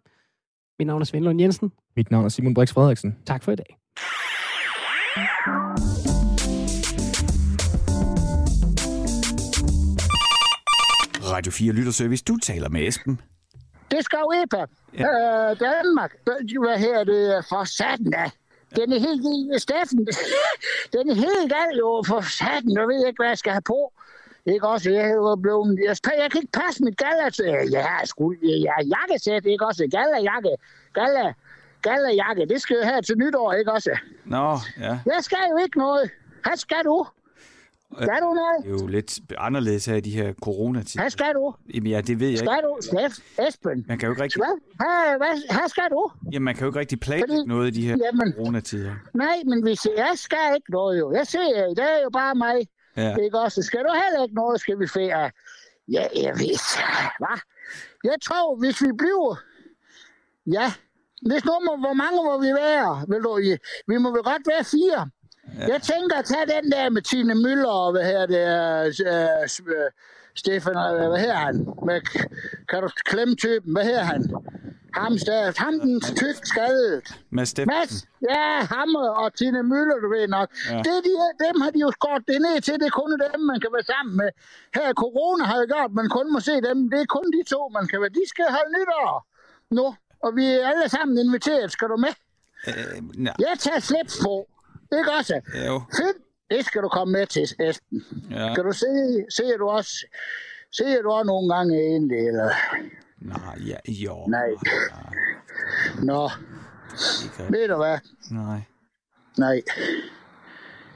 Mit 0.80 0.88
navn 0.88 1.02
er 1.02 1.06
Svend 1.06 1.24
Lund 1.24 1.42
Jensen. 1.42 1.72
Mit 1.96 2.12
navn 2.12 2.26
er 2.26 2.30
Simon 2.30 2.54
Brix 2.54 2.74
Frederiksen. 2.74 3.16
Tak 3.26 3.44
for 3.44 3.52
i 3.52 3.56
dag. 3.56 3.78
Radio 11.34 11.52
4 11.52 11.74
Lytterservice. 11.74 12.24
Du 12.24 12.38
taler 12.38 12.70
med 12.70 12.88
Esben. 12.88 13.22
Det 13.92 14.06
skal 14.06 14.20
jo 14.20 14.32
EPA. 14.44 14.66
Ja. 14.98 15.10
Øh, 15.52 15.60
Danmark. 15.60 16.12
Hvad 16.24 16.78
her 16.78 17.04
det 17.04 17.46
for 17.50 17.64
satan 17.64 18.12
da? 18.12 18.26
Den 18.76 18.94
er 18.94 19.00
helt 19.00 19.22
gild. 19.26 19.60
Steffen, 19.60 20.08
den 20.94 21.10
er 21.10 21.16
helt 21.26 21.48
gal 21.56 21.74
jo 21.78 22.04
for 22.08 22.22
satan. 22.22 22.72
Jeg 22.80 22.88
ved 22.88 23.08
ikke, 23.08 23.20
hvad 23.22 23.28
jeg 23.28 23.38
skal 23.38 23.52
have 23.52 23.68
på. 23.76 23.94
Ikke 24.46 24.68
også? 24.68 24.92
Jeg 24.92 25.10
er 25.12 25.36
blevet... 25.42 25.80
Jeg, 25.88 25.96
jeg 26.22 26.32
kan 26.32 26.42
ikke 26.42 26.58
passe 26.62 26.84
mit 26.84 26.98
galla 26.98 27.30
til... 27.30 27.46
Ja, 27.72 27.88
sgu, 28.06 28.34
ja, 28.68 28.76
jakkesæt, 28.94 29.46
ikke 29.46 29.66
også? 29.66 29.84
Galla-jakke. 29.98 30.54
Galla. 30.94 31.34
Galla-jakke. 31.82 32.46
Det 32.46 32.62
skal 32.62 32.78
jeg 32.82 32.88
have 32.88 33.02
til 33.02 33.18
nytår, 33.18 33.54
ikke 33.54 33.72
også? 33.72 33.92
Nå, 34.26 34.58
ja. 34.80 34.94
Jeg 35.06 35.20
skal 35.22 35.44
jo 35.52 35.58
ikke 35.64 35.78
noget. 35.78 36.12
Hvad 36.44 36.58
skal 36.58 36.82
du? 36.86 37.06
Skal 38.02 38.22
du 38.22 38.34
noget? 38.34 38.58
Det 38.64 38.68
er 38.68 38.84
jo 38.84 38.88
lidt 38.88 39.20
anderledes 39.38 39.86
her 39.86 39.96
i 39.96 40.02
de 40.02 40.12
her 40.12 40.34
coronatider. 40.34 41.04
Hvad 41.04 41.10
skal 41.10 41.34
du? 41.34 41.54
Jamen 41.74 41.92
ja, 41.92 42.02
det 42.02 42.20
ved 42.20 42.28
jeg 42.30 42.38
skal 42.38 42.50
ikke. 42.58 42.82
Skal 42.82 43.00
du, 43.00 43.10
Steff, 43.10 43.48
Esben? 43.48 43.86
Man 43.88 43.98
kan 43.98 44.08
jo 44.08 44.14
ikke 44.14 44.24
rigtig... 44.24 44.42
Hvad? 44.42 45.18
Hvad, 45.18 45.58
hvad 45.58 45.70
skal 45.70 45.88
du? 45.92 46.12
Jamen, 46.32 46.44
man 46.46 46.56
kan 46.56 46.64
jo 46.64 46.70
ikke 46.70 46.80
rigtig 46.80 47.00
planlægge 47.00 47.34
Fordi... 47.34 47.48
noget 47.48 47.68
i 47.68 47.82
de 47.82 47.88
her 47.88 47.98
Jamen, 48.06 48.34
coronatider. 48.34 48.96
Nej, 49.14 49.38
men 49.46 49.64
hvis 49.64 49.86
jeg 49.98 50.12
skal 50.16 50.48
ikke 50.56 50.72
noget 50.72 51.00
jo. 51.00 51.14
Jeg 51.14 51.28
ser, 51.28 51.74
det 51.78 51.84
er 51.84 52.02
jo 52.04 52.10
bare 52.10 52.36
mig. 52.36 52.68
Ja. 52.98 53.16
Ikke 53.16 53.40
også? 53.40 53.62
Skal 53.62 53.80
du 53.80 53.94
heller 54.04 54.24
ikke 54.24 54.36
noget, 54.36 54.60
skal 54.60 54.80
vi 54.80 54.88
ferie? 54.88 55.32
Ja, 55.92 56.06
jeg 56.16 56.34
ved. 56.40 56.58
Hvad? 57.20 57.40
Jeg 58.04 58.16
tror, 58.26 58.56
hvis 58.56 58.82
vi 58.82 58.92
bliver... 58.98 59.36
Ja, 60.48 60.74
hvis 61.30 61.46
nu, 61.46 61.52
hvor 61.84 61.94
mange 61.94 62.18
må 62.30 62.42
vi 62.42 62.48
være? 62.48 63.06
Vil 63.10 63.22
du, 63.24 63.40
vi 63.88 63.98
må 63.98 64.12
vel 64.12 64.24
godt 64.24 64.44
være 64.52 64.64
fire. 64.64 65.10
Ja. 65.60 65.68
Jeg 65.68 65.82
tænker 65.82 66.16
at 66.18 66.26
tage 66.26 66.46
den 66.62 66.72
der 66.72 66.90
med 66.90 67.02
Tine 67.02 67.36
Møller 67.36 67.70
og 67.70 67.92
hvad 67.92 68.06
her 68.06 68.26
det 68.26 68.40
er, 68.40 68.86
uh, 69.62 69.92
Stefan, 70.36 70.74
hvad 71.10 71.20
her 71.20 71.34
han? 71.34 71.56
Med, 71.86 72.02
kan 72.70 72.82
du 72.84 72.90
klemme 73.06 73.36
typen? 73.36 73.72
Hvad 73.74 73.84
her 73.84 74.04
han? 74.04 74.22
Ham, 74.94 75.14
der, 75.28 75.64
ham 75.64 75.80
den 75.80 76.02
tyk 76.02 76.38
skadet. 76.44 77.06
Mads 77.30 77.50
Steffensen. 77.50 77.80
Mads, 77.80 78.08
ja, 78.30 78.46
ham 78.76 78.96
og 78.96 79.34
Tine 79.38 79.64
Møller, 79.64 79.98
du 80.04 80.08
ved 80.16 80.28
nok. 80.28 80.50
Ja. 80.70 80.78
Det, 80.78 80.96
de, 81.08 81.12
dem 81.46 81.62
har 81.62 81.70
de 81.70 81.80
jo 81.80 81.92
skåret 81.92 82.24
det 82.28 82.42
ned 82.42 82.62
til. 82.62 82.74
Det 82.74 82.86
er 82.92 82.96
kun 83.02 83.12
dem, 83.26 83.42
man 83.52 83.60
kan 83.60 83.70
være 83.76 83.88
sammen 83.94 84.18
med. 84.18 84.30
Her 84.76 84.94
corona 84.94 85.44
har 85.44 85.58
jo 85.62 85.66
gjort, 85.74 85.92
man 86.00 86.10
kun 86.10 86.34
må 86.34 86.40
se 86.40 86.56
dem. 86.68 86.78
Det 86.92 87.00
er 87.02 87.06
kun 87.18 87.28
de 87.36 87.42
to, 87.54 87.62
man 87.78 87.86
kan 87.88 88.02
være. 88.02 88.10
De 88.20 88.24
skal 88.34 88.46
holde 88.58 88.72
nytår 88.78 89.28
nu. 89.78 89.86
Og 90.26 90.36
vi 90.36 90.46
er 90.46 90.68
alle 90.72 90.90
sammen 90.90 91.18
inviteret. 91.26 91.72
Skal 91.72 91.88
du 91.88 91.98
med? 92.06 92.14
Øh, 92.68 92.98
nej. 93.26 93.34
Jeg 93.40 93.56
tager 93.60 93.80
slips 93.80 94.16
på. 94.26 94.34
Ikke 94.98 95.12
også? 95.20 95.42
Jo. 95.68 95.82
Fedt. 95.98 96.18
Det 96.52 96.66
skal 96.66 96.82
du 96.82 96.88
komme 96.88 97.12
med 97.12 97.28
til, 97.28 97.42
Esben. 97.60 98.04
Ja. 98.32 98.56
Kan 98.56 98.64
du 98.64 98.72
se, 98.72 98.86
ser 99.30 99.58
du 99.58 99.68
også, 99.70 100.06
ser 100.72 101.02
du 101.02 101.10
også 101.12 101.26
nogle 101.28 101.56
gange 101.56 101.76
egentlig, 101.80 102.18
eller? 102.28 102.50
Nej, 103.22 103.58
ja, 103.68 103.76
jo. 103.88 104.26
Nej. 104.28 104.50
Nå, 106.04 106.30
Ikke, 107.24 107.52
ved 107.58 107.68
du 107.68 107.76
hvad? 107.76 107.98
nej. 108.32 108.62
Nej. 109.38 109.62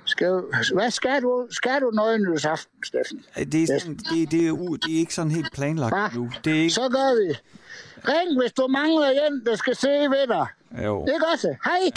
Skal, 0.05 0.41
hvad 0.73 0.91
skal 0.91 1.21
du? 1.21 1.47
Skal 1.51 1.81
du 1.81 1.91
nøgenløsaften, 1.91 2.83
Steffen? 2.83 3.25
Det 3.51 3.63
er, 3.69 3.79
sådan, 3.79 3.95
det, 3.97 4.31
det, 4.31 4.47
er, 4.47 4.51
u- 4.51 4.75
det 4.75 4.95
er 4.95 4.99
ikke 4.99 5.13
sådan 5.13 5.31
helt 5.31 5.51
planlagt 5.53 5.95
Hva? 5.95 6.07
nu. 6.19 6.29
Det 6.43 6.57
er 6.57 6.61
ikke... 6.61 6.73
Så 6.73 6.81
gør 6.89 7.27
vi. 7.27 7.37
Ring, 8.11 8.41
hvis 8.41 8.53
du 8.53 8.67
mangler 8.67 9.09
en, 9.09 9.45
der 9.45 9.55
skal 9.55 9.75
se 9.75 9.87
ved 9.89 10.27
dig. 10.27 10.47
Jo. 10.83 11.05
Ikke 11.13 11.25
også? 11.33 11.55
Hej. 11.65 11.91